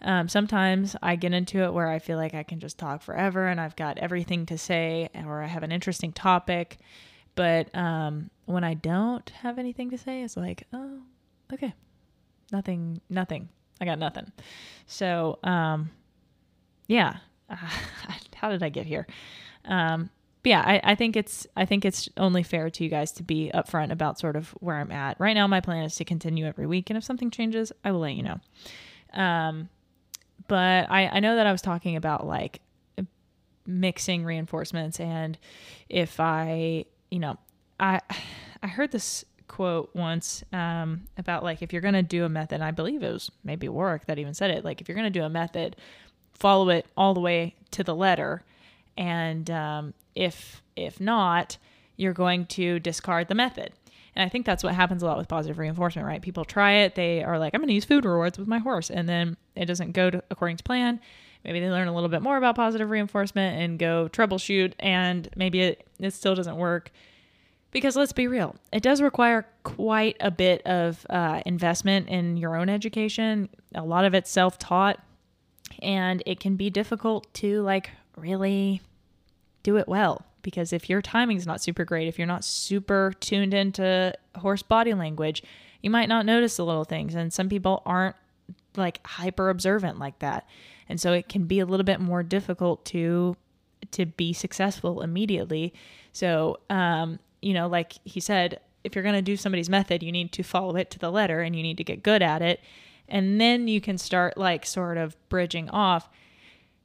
Um, 0.03 0.28
sometimes 0.28 0.97
i 1.03 1.16
get 1.16 1.32
into 1.32 1.62
it 1.62 1.72
where 1.72 1.89
i 1.89 1.99
feel 1.99 2.18
like 2.18 2.35
i 2.35 2.43
can 2.43 2.61
just 2.61 2.76
talk 2.76 3.01
forever 3.01 3.47
and 3.47 3.59
i've 3.59 3.76
got 3.76 3.97
everything 3.97 4.45
to 4.47 4.59
say 4.59 5.09
or 5.24 5.43
i 5.43 5.47
have 5.47 5.62
an 5.62 5.72
interesting 5.72 6.12
topic. 6.12 6.78
But 7.37 7.74
um, 7.74 8.30
when 8.47 8.64
i 8.64 8.74
don't 8.74 9.28
have 9.43 9.59
anything 9.59 9.91
to 9.91 9.99
say 9.99 10.22
it's 10.22 10.37
like 10.37 10.66
oh 10.72 11.01
okay. 11.53 11.74
Nothing 12.53 13.01
nothing 13.09 13.49
i 13.81 13.85
got 13.85 13.99
nothing 13.99 14.31
so 14.87 15.39
um, 15.43 15.91
yeah 16.87 17.16
how 18.37 18.51
did 18.51 18.62
i 18.62 18.68
get 18.68 18.87
here 18.87 19.07
um, 19.66 20.11
yeah, 20.45 20.61
I, 20.61 20.93
I 20.93 20.95
think 20.95 21.16
it's 21.16 21.47
I 21.57 21.64
think 21.64 21.85
it's 21.85 22.09
only 22.18 22.43
fair 22.43 22.68
to 22.68 22.85
you 22.85 22.91
guys 22.91 23.12
to 23.12 23.22
be 23.22 23.51
upfront 23.55 23.91
about 23.91 24.18
sort 24.18 24.37
of 24.37 24.51
where 24.61 24.77
I'm 24.77 24.93
at. 24.93 25.18
Right 25.18 25.33
now 25.33 25.47
my 25.47 25.61
plan 25.61 25.85
is 25.85 25.97
to 25.97 26.05
continue 26.05 26.45
every 26.45 26.66
week 26.66 26.91
and 26.91 26.99
if 26.99 27.05
something 27.05 27.31
changes, 27.31 27.72
I 27.83 27.93
will 27.93 28.01
let 28.01 28.14
you 28.14 28.22
know. 28.22 28.41
Um, 29.14 29.70
but 30.47 30.91
I, 30.91 31.09
I 31.09 31.20
know 31.20 31.37
that 31.37 31.47
I 31.47 31.53
was 31.53 31.62
talking 31.62 31.97
about 31.97 32.27
like 32.27 32.61
mixing 33.66 34.25
reinforcements 34.25 35.01
and 35.01 35.39
if 35.89 36.20
I 36.20 36.85
you 37.11 37.18
know, 37.18 37.39
I 37.81 38.01
I 38.62 38.66
heard 38.66 38.93
this 38.93 39.25
quote 39.49 39.90
once 39.95 40.42
um, 40.53 41.03
about 41.18 41.42
like 41.42 41.62
if 41.62 41.72
you're 41.72 41.82
gonna 41.82 42.03
do 42.03 42.24
a 42.24 42.28
method, 42.28 42.61
I 42.61 42.70
believe 42.70 43.03
it 43.03 43.12
was 43.12 43.30
maybe 43.45 43.68
Warwick 43.68 44.07
that 44.07 44.18
even 44.18 44.34
said 44.34 44.51
it, 44.51 44.64
like 44.64 44.80
if 44.80 44.88
you're 44.88 44.97
gonna 44.97 45.11
do 45.11 45.22
a 45.22 45.28
method, 45.28 45.76
follow 46.32 46.68
it 46.70 46.86
all 46.97 47.14
the 47.14 47.20
way 47.20 47.55
to 47.72 47.84
the 47.84 47.95
letter 47.95 48.42
and 48.97 49.51
um, 49.51 49.95
if 50.14 50.62
if 50.76 51.01
not, 51.01 51.59
you're 51.97 52.12
going 52.12 52.47
to 52.47 52.80
discard 52.80 53.28
the 53.28 53.34
method. 53.34 53.72
And 54.16 54.24
I 54.24 54.28
think 54.28 54.47
that's 54.47 54.62
what 54.62 54.74
happens 54.74 55.03
a 55.03 55.07
lot 55.07 55.18
with 55.18 55.28
positive 55.28 55.59
reinforcement, 55.59 56.07
right? 56.07 56.22
People 56.22 56.45
try 56.45 56.72
it, 56.72 56.95
they 56.95 57.22
are 57.22 57.38
like, 57.38 57.55
I'm 57.55 57.61
going 57.61 57.68
to 57.68 57.74
use 57.74 57.84
food 57.84 58.05
rewards 58.05 58.38
with 58.38 58.47
my 58.47 58.59
horse, 58.59 58.90
and 58.90 59.09
then 59.09 59.36
it 59.57 59.66
doesn't 59.66 59.92
go 59.92 60.11
to, 60.11 60.22
according 60.30 60.57
to 60.59 60.64
plan. 60.64 61.01
Maybe 61.45 61.61
they 61.61 61.68
learn 61.68 61.88
a 61.88 61.95
little 61.95 62.09
bit 62.09 62.22
more 62.22 62.36
about 62.36 62.55
positive 62.55 62.90
reinforcement 62.90 63.61
and 63.61 63.78
go 63.78 64.09
troubleshoot, 64.09 64.72
and 64.78 65.28
maybe 65.36 65.61
it, 65.61 65.86
it 65.99 66.12
still 66.12 66.34
doesn't 66.34 66.57
work. 66.57 66.92
Because 67.75 67.97
let's 67.97 68.12
be 68.12 68.29
real, 68.29 68.55
it 68.72 68.85
does 68.85 69.03
require 69.03 69.49
quite 69.64 70.16
a 70.20 70.31
bit 70.31 70.62
of 70.64 71.05
uh, 71.11 71.43
investment 71.45 72.09
in 72.09 72.37
your 72.37 72.55
own 72.55 72.68
education. 72.68 73.49
A 73.75 73.83
lot 73.83 74.05
of 74.05 74.14
it's 74.14 74.31
self 74.31 74.59
taught, 74.59 75.01
and 75.83 76.22
it 76.25 76.39
can 76.39 76.55
be 76.55 76.70
difficult 76.70 77.27
to 77.35 77.62
like 77.62 77.91
really 78.16 78.81
do 79.64 79.77
it 79.77 79.89
well 79.89 80.25
because 80.43 80.72
if 80.72 80.89
your 80.89 81.03
timing's 81.03 81.49
not 81.49 81.61
super 81.61 81.85
great, 81.85 82.07
if 82.07 82.16
you're 82.16 82.29
not 82.29 82.45
super 82.45 83.12
tuned 83.18 83.53
into 83.53 84.14
horse 84.37 84.62
body 84.62 84.95
language, 84.95 85.43
you 85.83 85.91
might 85.91 86.09
not 86.09 86.25
notice 86.25 86.57
the 86.57 86.64
little 86.64 86.85
things. 86.85 87.16
And 87.16 87.33
some 87.33 87.49
people 87.49 87.83
aren't 87.85 88.14
like 88.77 89.05
hyper 89.05 89.51
observant 89.51 89.99
like 89.99 90.20
that. 90.20 90.47
And 90.89 91.01
so 91.01 91.12
it 91.12 91.29
can 91.29 91.47
be 91.47 91.59
a 91.59 91.66
little 91.66 91.83
bit 91.83 91.99
more 91.99 92.22
difficult 92.22 92.85
to 92.87 93.37
to 93.91 94.07
be 94.07 94.33
successful 94.33 95.03
immediately. 95.03 95.75
So 96.12 96.59
um, 96.70 97.18
you 97.45 97.55
know, 97.55 97.68
like 97.68 97.95
he 98.05 98.20
said, 98.20 98.61
if 98.82 98.95
you're 98.95 99.05
going 99.05 99.14
to 99.14 99.22
do 99.22 99.36
somebody's 99.36 99.70
method, 99.70 100.03
you 100.03 100.12
need 100.12 100.32
to 100.32 100.42
follow 100.42 100.76
it 100.76 100.90
to 100.90 100.99
the 100.99 101.11
letter 101.11 101.40
and 101.40 101.55
you 101.57 101.62
need 101.62 101.78
to 101.78 101.84
get 101.84 102.03
good 102.03 102.22
at 102.22 102.42
it. 102.42 102.61
And 103.09 103.40
then 103.40 103.68
you 103.68 103.80
can 103.80 103.99
start 103.99 104.36
like 104.36 104.64
sort 104.66 104.97
of 104.97 105.16
bridging 105.28 105.70
off 105.70 106.09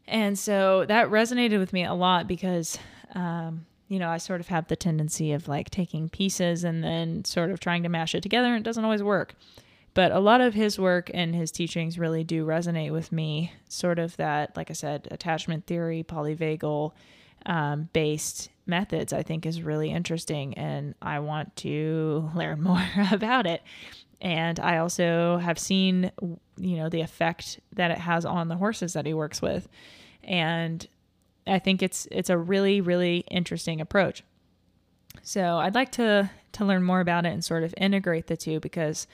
and 0.09 0.37
so 0.37 0.85
that 0.87 1.07
resonated 1.09 1.59
with 1.59 1.71
me 1.71 1.85
a 1.85 1.93
lot 1.93 2.27
because, 2.27 2.79
um, 3.13 3.65
you 3.87 3.99
know, 3.99 4.09
I 4.09 4.17
sort 4.17 4.41
of 4.41 4.47
have 4.47 4.67
the 4.67 4.75
tendency 4.75 5.31
of 5.33 5.47
like 5.47 5.69
taking 5.69 6.09
pieces 6.09 6.63
and 6.63 6.83
then 6.83 7.23
sort 7.25 7.51
of 7.51 7.59
trying 7.59 7.83
to 7.83 7.89
mash 7.89 8.15
it 8.15 8.21
together, 8.21 8.47
and 8.47 8.57
it 8.57 8.63
doesn't 8.63 8.83
always 8.83 9.03
work. 9.03 9.35
But 9.93 10.11
a 10.11 10.19
lot 10.19 10.41
of 10.41 10.53
his 10.53 10.79
work 10.79 11.11
and 11.13 11.35
his 11.35 11.51
teachings 11.51 11.99
really 11.99 12.23
do 12.23 12.45
resonate 12.45 12.91
with 12.91 13.11
me. 13.11 13.53
Sort 13.67 13.99
of 13.99 14.17
that, 14.17 14.57
like 14.57 14.69
I 14.69 14.73
said, 14.73 15.07
attachment 15.11 15.67
theory, 15.67 16.03
polyvagal 16.03 16.91
um, 17.45 17.89
based 17.93 18.49
methods, 18.65 19.13
I 19.13 19.23
think 19.23 19.45
is 19.45 19.61
really 19.61 19.89
interesting, 19.89 20.53
and 20.55 20.95
I 21.01 21.19
want 21.19 21.55
to 21.57 22.29
learn 22.35 22.61
more 22.61 22.85
about 23.11 23.45
it. 23.47 23.61
And 24.21 24.59
I 24.59 24.77
also 24.77 25.37
have 25.37 25.57
seen, 25.57 26.11
you 26.57 26.75
know, 26.77 26.89
the 26.89 27.01
effect 27.01 27.61
that 27.75 27.89
it 27.89 27.99
has 27.99 28.25
on 28.25 28.49
the 28.49 28.57
horses 28.57 28.93
that 28.93 29.05
he 29.05 29.13
works 29.13 29.41
with 29.41 29.69
and 30.23 30.87
I 31.47 31.59
think 31.59 31.81
it's 31.81 32.07
it's 32.11 32.29
a 32.29 32.37
really 32.37 32.81
really 32.81 33.25
interesting 33.31 33.81
approach. 33.81 34.23
So 35.23 35.57
I'd 35.57 35.75
like 35.75 35.91
to 35.93 36.29
to 36.53 36.65
learn 36.65 36.83
more 36.83 37.01
about 37.01 37.25
it 37.25 37.29
and 37.29 37.43
sort 37.43 37.63
of 37.63 37.73
integrate 37.77 38.27
the 38.27 38.37
two 38.37 38.59
because 38.59 39.07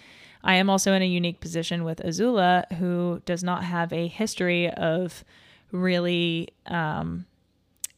I 0.44 0.56
am 0.56 0.70
also 0.70 0.94
in 0.94 1.02
a 1.02 1.08
unique 1.08 1.40
position 1.40 1.84
with 1.84 2.00
Azula, 2.00 2.72
who 2.74 3.22
does 3.26 3.44
not 3.44 3.64
have 3.64 3.92
a 3.92 4.08
history 4.08 4.70
of 4.70 5.24
really, 5.72 6.50
um, 6.68 7.26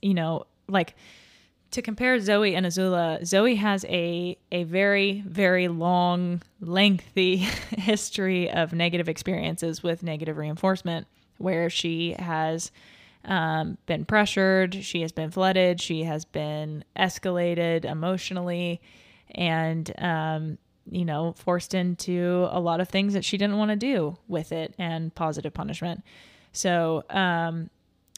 you 0.02 0.14
know, 0.14 0.46
like 0.68 0.96
to 1.72 1.82
compare 1.82 2.20
Zoe 2.20 2.56
and 2.56 2.66
Azula, 2.66 3.26
Zoe 3.26 3.56
has 3.56 3.86
a 3.86 4.38
a 4.52 4.64
very 4.64 5.24
very 5.26 5.68
long, 5.68 6.42
lengthy 6.62 7.38
history 7.78 8.50
of 8.50 8.74
negative 8.74 9.10
experiences 9.10 9.84
with 9.84 10.04
negative 10.04 10.38
reinforcement, 10.38 11.08
where 11.38 11.70
she 11.70 12.16
has 12.20 12.72
um, 13.26 13.78
been 13.86 14.06
pressured, 14.06 14.84
she 14.84 15.02
has 15.02 15.12
been 15.12 15.32
flooded, 15.32 15.82
she 15.82 16.04
has 16.04 16.26
been 16.26 16.84
escalated 16.96 17.84
emotionally, 17.86 18.82
and, 19.32 19.92
um, 19.98 20.58
you 20.90 21.04
know, 21.04 21.34
forced 21.34 21.74
into 21.74 22.48
a 22.50 22.60
lot 22.60 22.80
of 22.80 22.88
things 22.88 23.14
that 23.14 23.26
she 23.26 23.38
didn't 23.38 23.58
want 23.58 23.70
to 23.72 23.76
do 23.76 24.18
with 24.30 24.54
it 24.54 24.74
and 24.78 25.14
positive 25.14 25.54
punishment. 25.54 26.04
So, 26.54 27.04
um, 27.10 27.70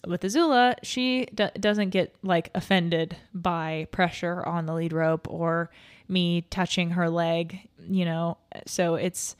with 0.07 0.21
Azula, 0.21 0.75
she 0.83 1.25
d- 1.33 1.49
doesn't 1.59 1.89
get 1.89 2.15
like 2.23 2.51
offended 2.55 3.17
by 3.33 3.87
pressure 3.91 4.45
on 4.45 4.65
the 4.65 4.73
lead 4.73 4.93
rope 4.93 5.27
or 5.29 5.69
me 6.07 6.41
touching 6.49 6.91
her 6.91 7.09
leg, 7.09 7.67
you 7.87 8.05
know. 8.05 8.37
So 8.65 8.95
it's 8.95 9.35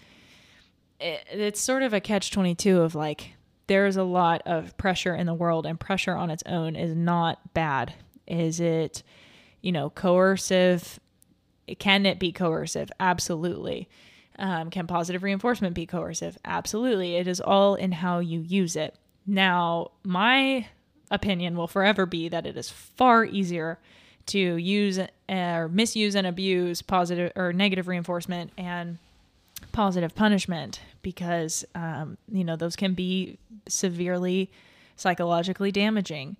it, 0.99 1.25
it's 1.31 1.61
sort 1.61 1.83
of 1.83 1.93
a 1.93 1.99
catch 1.99 2.31
22 2.31 2.81
of 2.81 2.95
like 2.95 3.33
there's 3.67 3.97
a 3.97 4.03
lot 4.03 4.41
of 4.45 4.75
pressure 4.77 5.13
in 5.13 5.27
the 5.27 5.33
world 5.33 5.65
and 5.65 5.79
pressure 5.79 6.15
on 6.15 6.29
its 6.29 6.43
own 6.45 6.75
is 6.75 6.95
not 6.95 7.53
bad. 7.53 7.93
Is 8.27 8.59
it, 8.59 9.03
you 9.61 9.71
know, 9.71 9.89
coercive? 9.89 10.99
Can 11.77 12.05
it 12.05 12.19
be 12.19 12.31
coercive? 12.31 12.91
Absolutely. 12.99 13.87
Um, 14.39 14.69
can 14.71 14.87
positive 14.87 15.21
reinforcement 15.21 15.75
be 15.75 15.85
coercive? 15.85 16.37
Absolutely. 16.43 17.17
It 17.17 17.27
is 17.27 17.39
all 17.39 17.75
in 17.75 17.91
how 17.91 18.19
you 18.19 18.39
use 18.39 18.75
it. 18.75 18.95
Now, 19.29 19.91
my 20.03 20.65
opinion 21.11 21.55
will 21.55 21.67
forever 21.67 22.07
be 22.07 22.29
that 22.29 22.47
it 22.47 22.57
is 22.57 22.71
far 22.71 23.23
easier 23.23 23.77
to 24.25 24.39
use 24.39 24.99
or 25.29 25.69
misuse 25.71 26.15
and 26.15 26.25
abuse 26.25 26.81
positive 26.81 27.31
or 27.35 27.53
negative 27.53 27.87
reinforcement 27.87 28.51
and 28.57 28.97
positive 29.71 30.15
punishment 30.15 30.81
because 31.03 31.63
um, 31.75 32.17
you 32.31 32.43
know 32.43 32.55
those 32.55 32.75
can 32.75 32.95
be 32.95 33.37
severely 33.67 34.49
psychologically 34.95 35.71
damaging. 35.71 36.35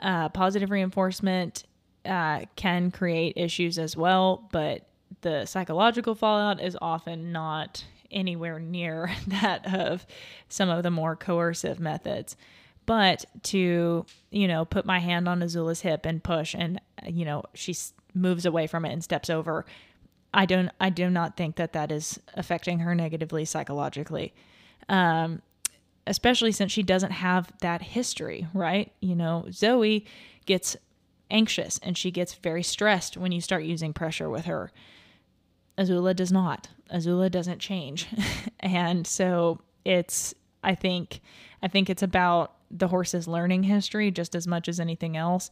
Uh, 0.00 0.30
positive 0.30 0.70
reinforcement 0.70 1.64
uh, 2.06 2.40
can 2.56 2.90
create 2.90 3.34
issues 3.36 3.78
as 3.78 3.94
well, 3.94 4.48
but 4.52 4.86
the 5.20 5.44
psychological 5.44 6.14
fallout 6.14 6.62
is 6.62 6.78
often 6.80 7.30
not 7.30 7.84
anywhere 8.12 8.58
near 8.58 9.10
that 9.26 9.74
of 9.74 10.06
some 10.48 10.68
of 10.68 10.82
the 10.82 10.90
more 10.90 11.16
coercive 11.16 11.80
methods. 11.80 12.36
But 12.84 13.24
to, 13.44 14.04
you 14.30 14.48
know, 14.48 14.64
put 14.64 14.84
my 14.84 14.98
hand 14.98 15.28
on 15.28 15.40
Azula's 15.40 15.82
hip 15.82 16.04
and 16.04 16.22
push 16.22 16.54
and, 16.54 16.80
you 17.06 17.24
know, 17.24 17.44
she 17.54 17.76
moves 18.14 18.44
away 18.44 18.66
from 18.66 18.84
it 18.84 18.92
and 18.92 19.04
steps 19.04 19.30
over, 19.30 19.64
I 20.34 20.46
don't, 20.46 20.70
I 20.80 20.90
do 20.90 21.08
not 21.08 21.36
think 21.36 21.56
that 21.56 21.74
that 21.74 21.92
is 21.92 22.18
affecting 22.34 22.80
her 22.80 22.94
negatively 22.94 23.44
psychologically. 23.44 24.34
Um, 24.88 25.42
especially 26.06 26.52
since 26.52 26.72
she 26.72 26.82
doesn't 26.82 27.12
have 27.12 27.52
that 27.60 27.82
history, 27.82 28.46
right? 28.52 28.92
You 29.00 29.14
know, 29.14 29.46
Zoe 29.52 30.04
gets 30.46 30.76
anxious 31.30 31.78
and 31.82 31.96
she 31.96 32.10
gets 32.10 32.34
very 32.34 32.62
stressed 32.62 33.16
when 33.16 33.32
you 33.32 33.40
start 33.40 33.64
using 33.64 33.92
pressure 33.92 34.28
with 34.28 34.46
her. 34.46 34.72
Azula 35.78 36.14
does 36.14 36.32
not. 36.32 36.68
Azula 36.92 37.30
doesn't 37.30 37.58
change. 37.58 38.06
and 38.60 39.06
so 39.06 39.60
it's 39.84 40.34
I 40.62 40.74
think 40.74 41.20
I 41.62 41.68
think 41.68 41.90
it's 41.90 42.02
about 42.02 42.54
the 42.70 42.88
horse's 42.88 43.28
learning 43.28 43.64
history 43.64 44.10
just 44.10 44.34
as 44.34 44.46
much 44.46 44.68
as 44.68 44.80
anything 44.80 45.16
else. 45.16 45.50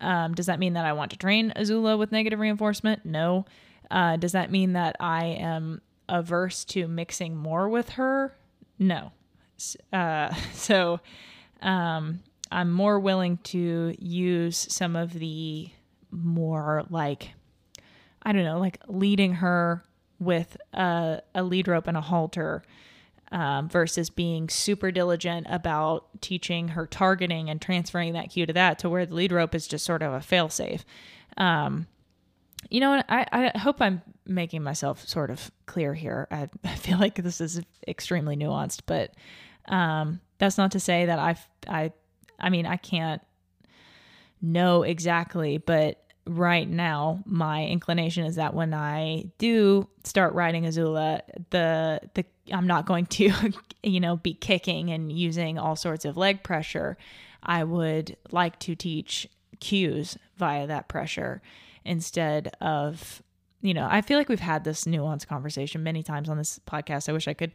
Um, 0.00 0.34
does 0.34 0.46
that 0.46 0.58
mean 0.58 0.72
that 0.72 0.84
I 0.84 0.92
want 0.92 1.10
to 1.12 1.16
train 1.16 1.52
Azula 1.54 1.98
with 1.98 2.12
negative 2.12 2.40
reinforcement? 2.40 3.04
No. 3.04 3.44
Uh, 3.90 4.16
does 4.16 4.32
that 4.32 4.50
mean 4.50 4.72
that 4.72 4.96
I 4.98 5.26
am 5.26 5.80
averse 6.08 6.64
to 6.66 6.88
mixing 6.88 7.36
more 7.36 7.68
with 7.68 7.90
her? 7.90 8.34
No. 8.78 9.12
Uh, 9.92 10.34
so 10.54 11.00
um, 11.60 12.20
I'm 12.50 12.70
more 12.70 12.98
willing 12.98 13.38
to 13.44 13.94
use 13.98 14.66
some 14.70 14.96
of 14.96 15.12
the 15.12 15.68
more 16.10 16.84
like 16.90 17.30
I 18.22 18.32
don't 18.32 18.44
know, 18.44 18.58
like 18.58 18.78
leading 18.86 19.34
her 19.34 19.84
with 20.18 20.56
a, 20.72 21.20
a 21.34 21.42
lead 21.42 21.68
rope 21.68 21.86
and 21.86 21.96
a 21.96 22.00
halter 22.00 22.62
um, 23.32 23.68
versus 23.68 24.10
being 24.10 24.48
super 24.48 24.90
diligent 24.90 25.46
about 25.48 26.06
teaching 26.20 26.68
her 26.68 26.86
targeting 26.86 27.48
and 27.48 27.60
transferring 27.60 28.12
that 28.12 28.30
cue 28.30 28.46
to 28.46 28.52
that 28.52 28.78
to 28.80 28.90
where 28.90 29.06
the 29.06 29.14
lead 29.14 29.32
rope 29.32 29.54
is 29.54 29.66
just 29.66 29.84
sort 29.84 30.02
of 30.02 30.12
a 30.12 30.18
failsafe. 30.18 30.84
Um, 31.36 31.86
you 32.68 32.80
know, 32.80 33.02
I, 33.08 33.26
I 33.54 33.58
hope 33.58 33.80
I'm 33.80 34.02
making 34.26 34.62
myself 34.62 35.06
sort 35.08 35.30
of 35.30 35.50
clear 35.66 35.94
here. 35.94 36.28
I, 36.30 36.48
I 36.64 36.74
feel 36.74 36.98
like 36.98 37.16
this 37.16 37.40
is 37.40 37.60
extremely 37.88 38.36
nuanced, 38.36 38.82
but 38.86 39.14
um, 39.66 40.20
that's 40.38 40.58
not 40.58 40.72
to 40.72 40.80
say 40.80 41.06
that 41.06 41.18
I, 41.18 41.36
I, 41.66 41.92
I 42.38 42.50
mean, 42.50 42.66
I 42.66 42.76
can't 42.76 43.22
know 44.42 44.82
exactly, 44.82 45.56
but 45.56 46.01
right 46.26 46.68
now 46.68 47.22
my 47.26 47.66
inclination 47.66 48.24
is 48.24 48.36
that 48.36 48.54
when 48.54 48.72
I 48.72 49.24
do 49.38 49.88
start 50.04 50.34
riding 50.34 50.64
Azula, 50.64 51.20
the 51.50 52.00
the 52.14 52.24
I'm 52.52 52.66
not 52.66 52.86
going 52.86 53.06
to 53.06 53.32
you 53.82 54.00
know 54.00 54.16
be 54.16 54.34
kicking 54.34 54.90
and 54.90 55.12
using 55.12 55.58
all 55.58 55.76
sorts 55.76 56.04
of 56.04 56.16
leg 56.16 56.42
pressure. 56.42 56.96
I 57.42 57.64
would 57.64 58.16
like 58.30 58.58
to 58.60 58.76
teach 58.76 59.28
cues 59.58 60.16
via 60.36 60.66
that 60.68 60.88
pressure 60.88 61.42
instead 61.84 62.54
of 62.60 63.22
you 63.62 63.74
know, 63.74 63.86
I 63.88 64.00
feel 64.02 64.18
like 64.18 64.28
we've 64.28 64.40
had 64.40 64.64
this 64.64 64.84
nuanced 64.84 65.28
conversation 65.28 65.84
many 65.84 66.02
times 66.02 66.28
on 66.28 66.36
this 66.36 66.58
podcast. 66.66 67.08
I 67.08 67.12
wish 67.12 67.28
I 67.28 67.34
could 67.34 67.52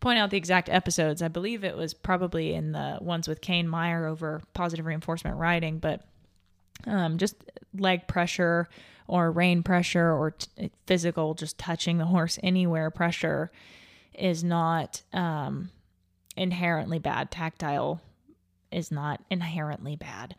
point 0.00 0.18
out 0.18 0.30
the 0.30 0.38
exact 0.38 0.70
episodes. 0.70 1.20
I 1.20 1.28
believe 1.28 1.62
it 1.64 1.76
was 1.76 1.92
probably 1.92 2.54
in 2.54 2.72
the 2.72 2.96
ones 3.02 3.28
with 3.28 3.42
Kane 3.42 3.68
Meyer 3.68 4.06
over 4.06 4.40
positive 4.54 4.86
reinforcement 4.86 5.36
riding, 5.36 5.78
but 5.78 6.02
um, 6.86 7.18
just 7.18 7.36
leg 7.74 8.06
pressure 8.06 8.68
or 9.06 9.30
rein 9.30 9.62
pressure 9.62 10.12
or 10.12 10.32
t- 10.32 10.70
physical, 10.86 11.34
just 11.34 11.58
touching 11.58 11.98
the 11.98 12.06
horse 12.06 12.38
anywhere 12.42 12.90
pressure 12.90 13.50
is 14.14 14.44
not 14.44 15.02
um, 15.12 15.70
inherently 16.36 16.98
bad. 16.98 17.30
Tactile 17.30 18.00
is 18.70 18.90
not 18.90 19.20
inherently 19.30 19.96
bad. 19.96 20.36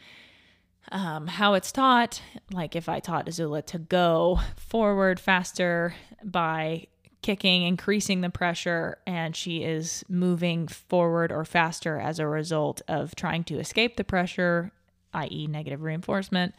Um, 0.91 1.27
how 1.27 1.53
it's 1.53 1.71
taught, 1.71 2.21
like 2.51 2.75
if 2.75 2.89
I 2.89 2.99
taught 2.99 3.27
Azula 3.27 3.65
to 3.67 3.77
go 3.77 4.39
forward 4.55 5.19
faster 5.19 5.93
by 6.23 6.87
kicking, 7.21 7.63
increasing 7.63 8.21
the 8.21 8.29
pressure, 8.29 8.97
and 9.05 9.35
she 9.35 9.63
is 9.63 10.03
moving 10.09 10.67
forward 10.67 11.31
or 11.31 11.45
faster 11.45 11.99
as 11.99 12.19
a 12.19 12.27
result 12.27 12.81
of 12.87 13.15
trying 13.15 13.43
to 13.45 13.59
escape 13.59 13.97
the 13.97 14.03
pressure 14.03 14.71
i.e., 15.13 15.47
negative 15.47 15.81
reinforcement, 15.81 16.55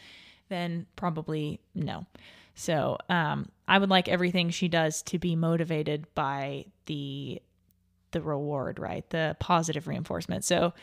then 0.49 0.87
probably 0.97 1.61
no. 1.75 2.07
So 2.55 2.99
um, 3.09 3.49
I 3.67 3.79
would 3.79 3.91
like 3.91 4.09
everything 4.09 4.51
she 4.51 4.69
does 4.69 5.03
to 5.05 5.19
be 5.19 5.37
motivated 5.37 6.07
by 6.15 6.67
the 6.87 7.41
the 8.11 8.21
reward, 8.21 8.79
right? 8.79 9.09
The 9.09 9.37
positive 9.41 9.89
reinforcement. 9.89 10.45
So 10.45 10.75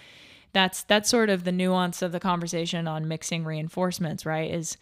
that's 0.52 0.84
that's 0.84 1.10
sort 1.10 1.30
of 1.30 1.44
the 1.44 1.52
nuance 1.52 2.02
of 2.02 2.12
the 2.12 2.20
conversation 2.20 2.88
on 2.88 3.08
mixing 3.08 3.46
reinforcements, 3.46 4.26
right? 4.26 4.52
Is 4.52 4.78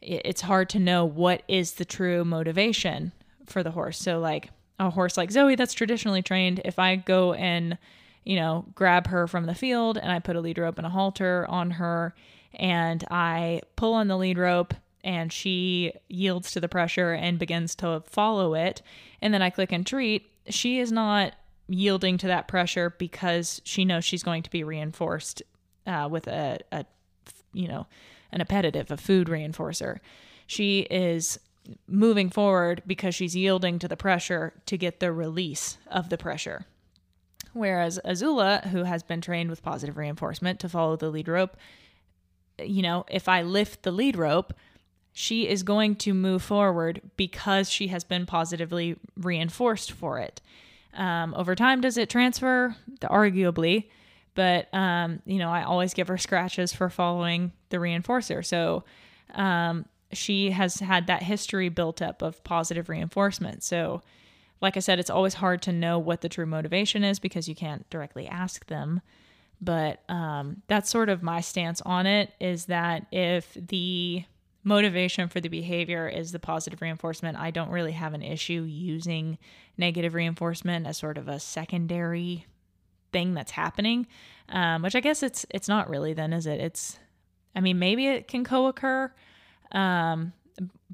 it's 0.00 0.42
hard 0.42 0.68
to 0.70 0.78
know 0.78 1.04
what 1.04 1.42
is 1.48 1.74
the 1.74 1.84
true 1.84 2.24
motivation 2.24 3.10
for 3.46 3.64
the 3.64 3.72
horse. 3.72 3.98
So 3.98 4.20
like 4.20 4.50
a 4.78 4.90
horse 4.90 5.16
like 5.16 5.32
Zoe 5.32 5.56
that's 5.56 5.74
traditionally 5.74 6.22
trained, 6.22 6.60
if 6.64 6.78
I 6.78 6.96
go 6.96 7.32
and 7.32 7.78
you 8.28 8.36
know, 8.36 8.66
grab 8.74 9.06
her 9.06 9.26
from 9.26 9.46
the 9.46 9.54
field 9.54 9.96
and 9.96 10.12
I 10.12 10.18
put 10.18 10.36
a 10.36 10.40
lead 10.42 10.58
rope 10.58 10.76
and 10.76 10.86
a 10.86 10.90
halter 10.90 11.46
on 11.48 11.70
her 11.70 12.14
and 12.52 13.02
I 13.10 13.62
pull 13.74 13.94
on 13.94 14.08
the 14.08 14.18
lead 14.18 14.36
rope 14.36 14.74
and 15.02 15.32
she 15.32 15.94
yields 16.10 16.50
to 16.52 16.60
the 16.60 16.68
pressure 16.68 17.14
and 17.14 17.38
begins 17.38 17.74
to 17.76 18.02
follow 18.04 18.52
it. 18.52 18.82
And 19.22 19.32
then 19.32 19.40
I 19.40 19.48
click 19.48 19.72
and 19.72 19.86
treat. 19.86 20.30
She 20.50 20.78
is 20.78 20.92
not 20.92 21.36
yielding 21.68 22.18
to 22.18 22.26
that 22.26 22.48
pressure 22.48 22.94
because 22.98 23.62
she 23.64 23.86
knows 23.86 24.04
she's 24.04 24.22
going 24.22 24.42
to 24.42 24.50
be 24.50 24.62
reinforced 24.62 25.42
uh, 25.86 26.06
with 26.10 26.26
a, 26.26 26.58
a, 26.70 26.84
you 27.54 27.66
know, 27.66 27.86
an 28.30 28.42
appetitive, 28.42 28.90
a 28.90 28.98
food 28.98 29.28
reinforcer. 29.28 30.00
She 30.46 30.80
is 30.80 31.40
moving 31.86 32.28
forward 32.28 32.82
because 32.86 33.14
she's 33.14 33.34
yielding 33.34 33.78
to 33.78 33.88
the 33.88 33.96
pressure 33.96 34.52
to 34.66 34.76
get 34.76 35.00
the 35.00 35.14
release 35.14 35.78
of 35.86 36.10
the 36.10 36.18
pressure. 36.18 36.66
Whereas 37.58 37.98
Azula, 38.04 38.64
who 38.68 38.84
has 38.84 39.02
been 39.02 39.20
trained 39.20 39.50
with 39.50 39.62
positive 39.62 39.96
reinforcement 39.96 40.60
to 40.60 40.68
follow 40.68 40.96
the 40.96 41.10
lead 41.10 41.28
rope, 41.28 41.56
you 42.62 42.82
know, 42.82 43.04
if 43.10 43.28
I 43.28 43.42
lift 43.42 43.82
the 43.82 43.92
lead 43.92 44.16
rope, 44.16 44.54
she 45.12 45.48
is 45.48 45.62
going 45.62 45.96
to 45.96 46.14
move 46.14 46.42
forward 46.42 47.00
because 47.16 47.68
she 47.68 47.88
has 47.88 48.04
been 48.04 48.26
positively 48.26 48.96
reinforced 49.16 49.90
for 49.90 50.18
it. 50.18 50.40
Um, 50.94 51.34
over 51.34 51.54
time, 51.54 51.80
does 51.80 51.98
it 51.98 52.08
transfer? 52.08 52.76
Arguably, 53.00 53.88
but 54.34 54.72
um, 54.72 55.20
you 55.26 55.38
know, 55.38 55.50
I 55.50 55.64
always 55.64 55.94
give 55.94 56.08
her 56.08 56.18
scratches 56.18 56.72
for 56.72 56.88
following 56.88 57.52
the 57.70 57.78
reinforcer. 57.78 58.44
So 58.44 58.84
um, 59.34 59.86
she 60.12 60.50
has 60.50 60.76
had 60.76 61.08
that 61.08 61.22
history 61.22 61.68
built 61.68 62.00
up 62.00 62.22
of 62.22 62.42
positive 62.44 62.88
reinforcement. 62.88 63.62
So 63.62 64.02
like 64.60 64.76
I 64.76 64.80
said, 64.80 64.98
it's 64.98 65.10
always 65.10 65.34
hard 65.34 65.62
to 65.62 65.72
know 65.72 65.98
what 65.98 66.20
the 66.20 66.28
true 66.28 66.46
motivation 66.46 67.04
is 67.04 67.18
because 67.18 67.48
you 67.48 67.54
can't 67.54 67.88
directly 67.90 68.26
ask 68.26 68.66
them. 68.66 69.00
But 69.60 70.02
um, 70.08 70.62
that's 70.68 70.90
sort 70.90 71.08
of 71.08 71.22
my 71.22 71.40
stance 71.40 71.80
on 71.82 72.06
it 72.06 72.32
is 72.40 72.66
that 72.66 73.06
if 73.10 73.54
the 73.54 74.24
motivation 74.64 75.28
for 75.28 75.40
the 75.40 75.48
behavior 75.48 76.08
is 76.08 76.32
the 76.32 76.38
positive 76.38 76.80
reinforcement, 76.80 77.38
I 77.38 77.50
don't 77.50 77.70
really 77.70 77.92
have 77.92 78.14
an 78.14 78.22
issue 78.22 78.62
using 78.62 79.38
negative 79.76 80.14
reinforcement 80.14 80.86
as 80.86 80.98
sort 80.98 81.18
of 81.18 81.28
a 81.28 81.40
secondary 81.40 82.46
thing 83.12 83.34
that's 83.34 83.52
happening, 83.52 84.06
um, 84.48 84.82
which 84.82 84.94
I 84.94 85.00
guess 85.00 85.22
it's 85.22 85.46
it's 85.50 85.68
not 85.68 85.88
really 85.88 86.12
then, 86.12 86.32
is 86.32 86.46
it? 86.46 86.60
It's, 86.60 86.98
I 87.54 87.60
mean, 87.60 87.78
maybe 87.78 88.06
it 88.06 88.28
can 88.28 88.44
co-occur, 88.44 89.12
um, 89.72 90.32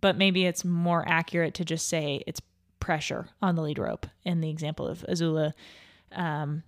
but 0.00 0.16
maybe 0.16 0.46
it's 0.46 0.64
more 0.64 1.04
accurate 1.06 1.54
to 1.54 1.64
just 1.64 1.88
say 1.88 2.22
it's 2.26 2.40
pressure 2.84 3.26
on 3.40 3.54
the 3.56 3.62
lead 3.62 3.78
rope 3.78 4.06
in 4.24 4.42
the 4.42 4.50
example 4.50 4.86
of 4.86 5.06
Azula. 5.08 5.54
Um, 6.12 6.62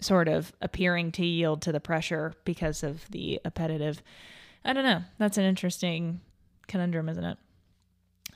sort 0.00 0.26
of 0.26 0.52
appearing 0.60 1.12
to 1.12 1.24
yield 1.24 1.62
to 1.62 1.70
the 1.70 1.78
pressure 1.78 2.34
because 2.44 2.82
of 2.82 3.08
the 3.10 3.40
appetitive. 3.44 4.02
I 4.64 4.72
don't 4.72 4.82
know. 4.82 5.02
That's 5.18 5.38
an 5.38 5.44
interesting 5.44 6.22
conundrum, 6.66 7.08
isn't 7.08 7.24
it? 7.24 7.38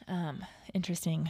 Um, 0.06 0.44
interesting 0.74 1.28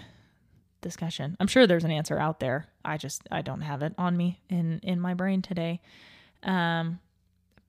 discussion. 0.82 1.38
I'm 1.40 1.46
sure 1.46 1.66
there's 1.66 1.84
an 1.84 1.90
answer 1.90 2.18
out 2.18 2.38
there. 2.38 2.66
I 2.84 2.98
just 2.98 3.22
I 3.30 3.40
don't 3.40 3.62
have 3.62 3.80
it 3.82 3.94
on 3.96 4.14
me 4.14 4.42
in 4.50 4.80
in 4.82 5.00
my 5.00 5.14
brain 5.14 5.40
today. 5.40 5.80
Um, 6.42 7.00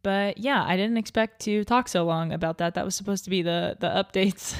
but 0.03 0.39
yeah, 0.39 0.61
I 0.61 0.75
didn't 0.75 0.97
expect 0.97 1.39
to 1.43 1.63
talk 1.63 1.88
so 1.88 2.03
long 2.03 2.33
about 2.33 2.57
that. 2.57 2.73
That 2.73 2.83
was 2.83 2.95
supposed 2.95 3.23
to 3.23 3.29
be 3.29 3.43
the 3.43 3.77
the 3.79 3.88
updates. 3.88 4.55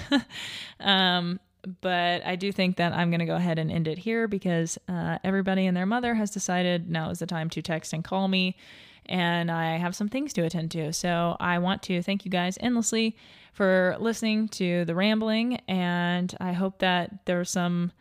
um, 0.80 1.42
but 1.82 2.26
I 2.26 2.36
do 2.36 2.52
think 2.52 2.78
that 2.78 2.94
I'm 2.94 3.10
going 3.10 3.20
to 3.20 3.26
go 3.26 3.36
ahead 3.36 3.60
and 3.60 3.72
end 3.72 3.88
it 3.88 3.98
here 3.98 4.28
because 4.28 4.78
uh, 4.88 5.18
everybody 5.24 5.66
and 5.66 5.76
their 5.76 5.86
mother 5.86 6.14
has 6.16 6.32
decided 6.32 6.90
now 6.90 7.10
is 7.10 7.20
the 7.20 7.26
time 7.26 7.50
to 7.52 7.62
text 7.62 7.94
and 7.94 8.04
call 8.04 8.28
me, 8.28 8.58
and 9.06 9.52
I 9.52 9.78
have 9.78 9.96
some 9.96 10.10
things 10.10 10.34
to 10.34 10.44
attend 10.44 10.72
to. 10.72 10.94
So 10.94 11.38
I 11.40 11.60
want 11.60 11.84
to 11.84 12.02
thank 12.02 12.26
you 12.26 12.32
guys 12.32 12.58
endlessly 12.62 13.16
for 13.54 13.96
listening 14.00 14.48
to 14.50 14.86
the 14.86 14.96
rambling, 14.96 15.58
and 15.68 16.36
I 16.40 16.54
hope 16.54 16.80
that 16.80 17.26
there's 17.26 17.50
some 17.50 17.92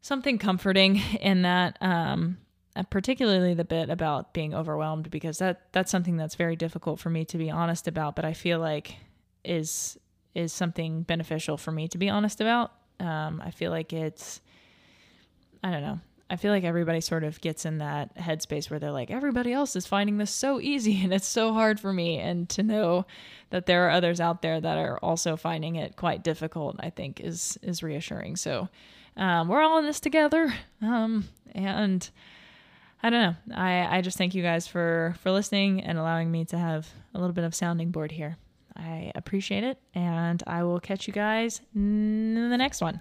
something 0.00 0.38
comforting 0.38 0.96
in 1.20 1.42
that. 1.42 1.78
Um, 1.80 2.38
uh, 2.74 2.82
particularly 2.84 3.52
the 3.52 3.66
bit 3.66 3.90
about 3.90 4.32
being 4.32 4.54
overwhelmed 4.54 5.10
because 5.10 5.36
that 5.36 5.66
that's 5.72 5.90
something 5.90 6.16
that's 6.16 6.36
very 6.36 6.56
difficult 6.56 6.98
for 6.98 7.10
me 7.10 7.22
to 7.22 7.36
be 7.36 7.50
honest 7.50 7.86
about 7.86 8.16
but 8.16 8.24
i 8.24 8.32
feel 8.32 8.58
like 8.58 8.96
is 9.44 9.98
is 10.34 10.52
something 10.52 11.02
beneficial 11.02 11.56
for 11.56 11.72
me 11.72 11.88
to 11.88 11.98
be 11.98 12.08
honest 12.08 12.40
about. 12.40 12.72
Um, 13.00 13.42
i 13.44 13.50
feel 13.50 13.70
like 13.70 13.92
it's 13.92 14.40
i 15.64 15.70
don't 15.70 15.82
know. 15.82 15.98
I 16.30 16.36
feel 16.36 16.50
like 16.50 16.64
everybody 16.64 17.02
sort 17.02 17.24
of 17.24 17.42
gets 17.42 17.66
in 17.66 17.78
that 17.78 18.16
headspace 18.16 18.70
where 18.70 18.78
they're 18.80 18.90
like 18.90 19.10
everybody 19.10 19.52
else 19.52 19.76
is 19.76 19.86
finding 19.86 20.16
this 20.16 20.30
so 20.30 20.60
easy 20.60 21.00
and 21.04 21.12
it's 21.12 21.26
so 21.26 21.52
hard 21.52 21.78
for 21.78 21.92
me. 21.92 22.18
And 22.18 22.48
to 22.50 22.62
know 22.62 23.06
that 23.50 23.66
there 23.66 23.86
are 23.86 23.90
others 23.90 24.18
out 24.20 24.40
there 24.40 24.58
that 24.60 24.78
are 24.78 24.98
also 24.98 25.36
finding 25.36 25.76
it 25.76 25.96
quite 25.96 26.24
difficult 26.24 26.76
i 26.80 26.90
think 26.90 27.20
is 27.20 27.58
is 27.62 27.82
reassuring. 27.82 28.36
So 28.36 28.68
um, 29.16 29.48
we're 29.48 29.60
all 29.60 29.78
in 29.78 29.84
this 29.84 30.00
together. 30.00 30.54
Um, 30.80 31.28
and 31.54 32.08
I 33.02 33.10
don't 33.10 33.22
know. 33.22 33.56
I, 33.56 33.98
I 33.98 34.00
just 34.00 34.16
thank 34.16 34.34
you 34.34 34.42
guys 34.42 34.66
for 34.66 35.14
for 35.20 35.30
listening 35.30 35.82
and 35.82 35.98
allowing 35.98 36.30
me 36.30 36.44
to 36.46 36.58
have 36.58 36.88
a 37.14 37.18
little 37.18 37.34
bit 37.34 37.44
of 37.44 37.54
sounding 37.54 37.90
board 37.90 38.12
here. 38.12 38.38
I 38.76 39.12
appreciate 39.14 39.64
it, 39.64 39.78
and 39.94 40.42
I 40.46 40.62
will 40.62 40.80
catch 40.80 41.06
you 41.06 41.12
guys 41.12 41.60
in 41.74 42.50
the 42.50 42.56
next 42.56 42.80
one. 42.80 43.00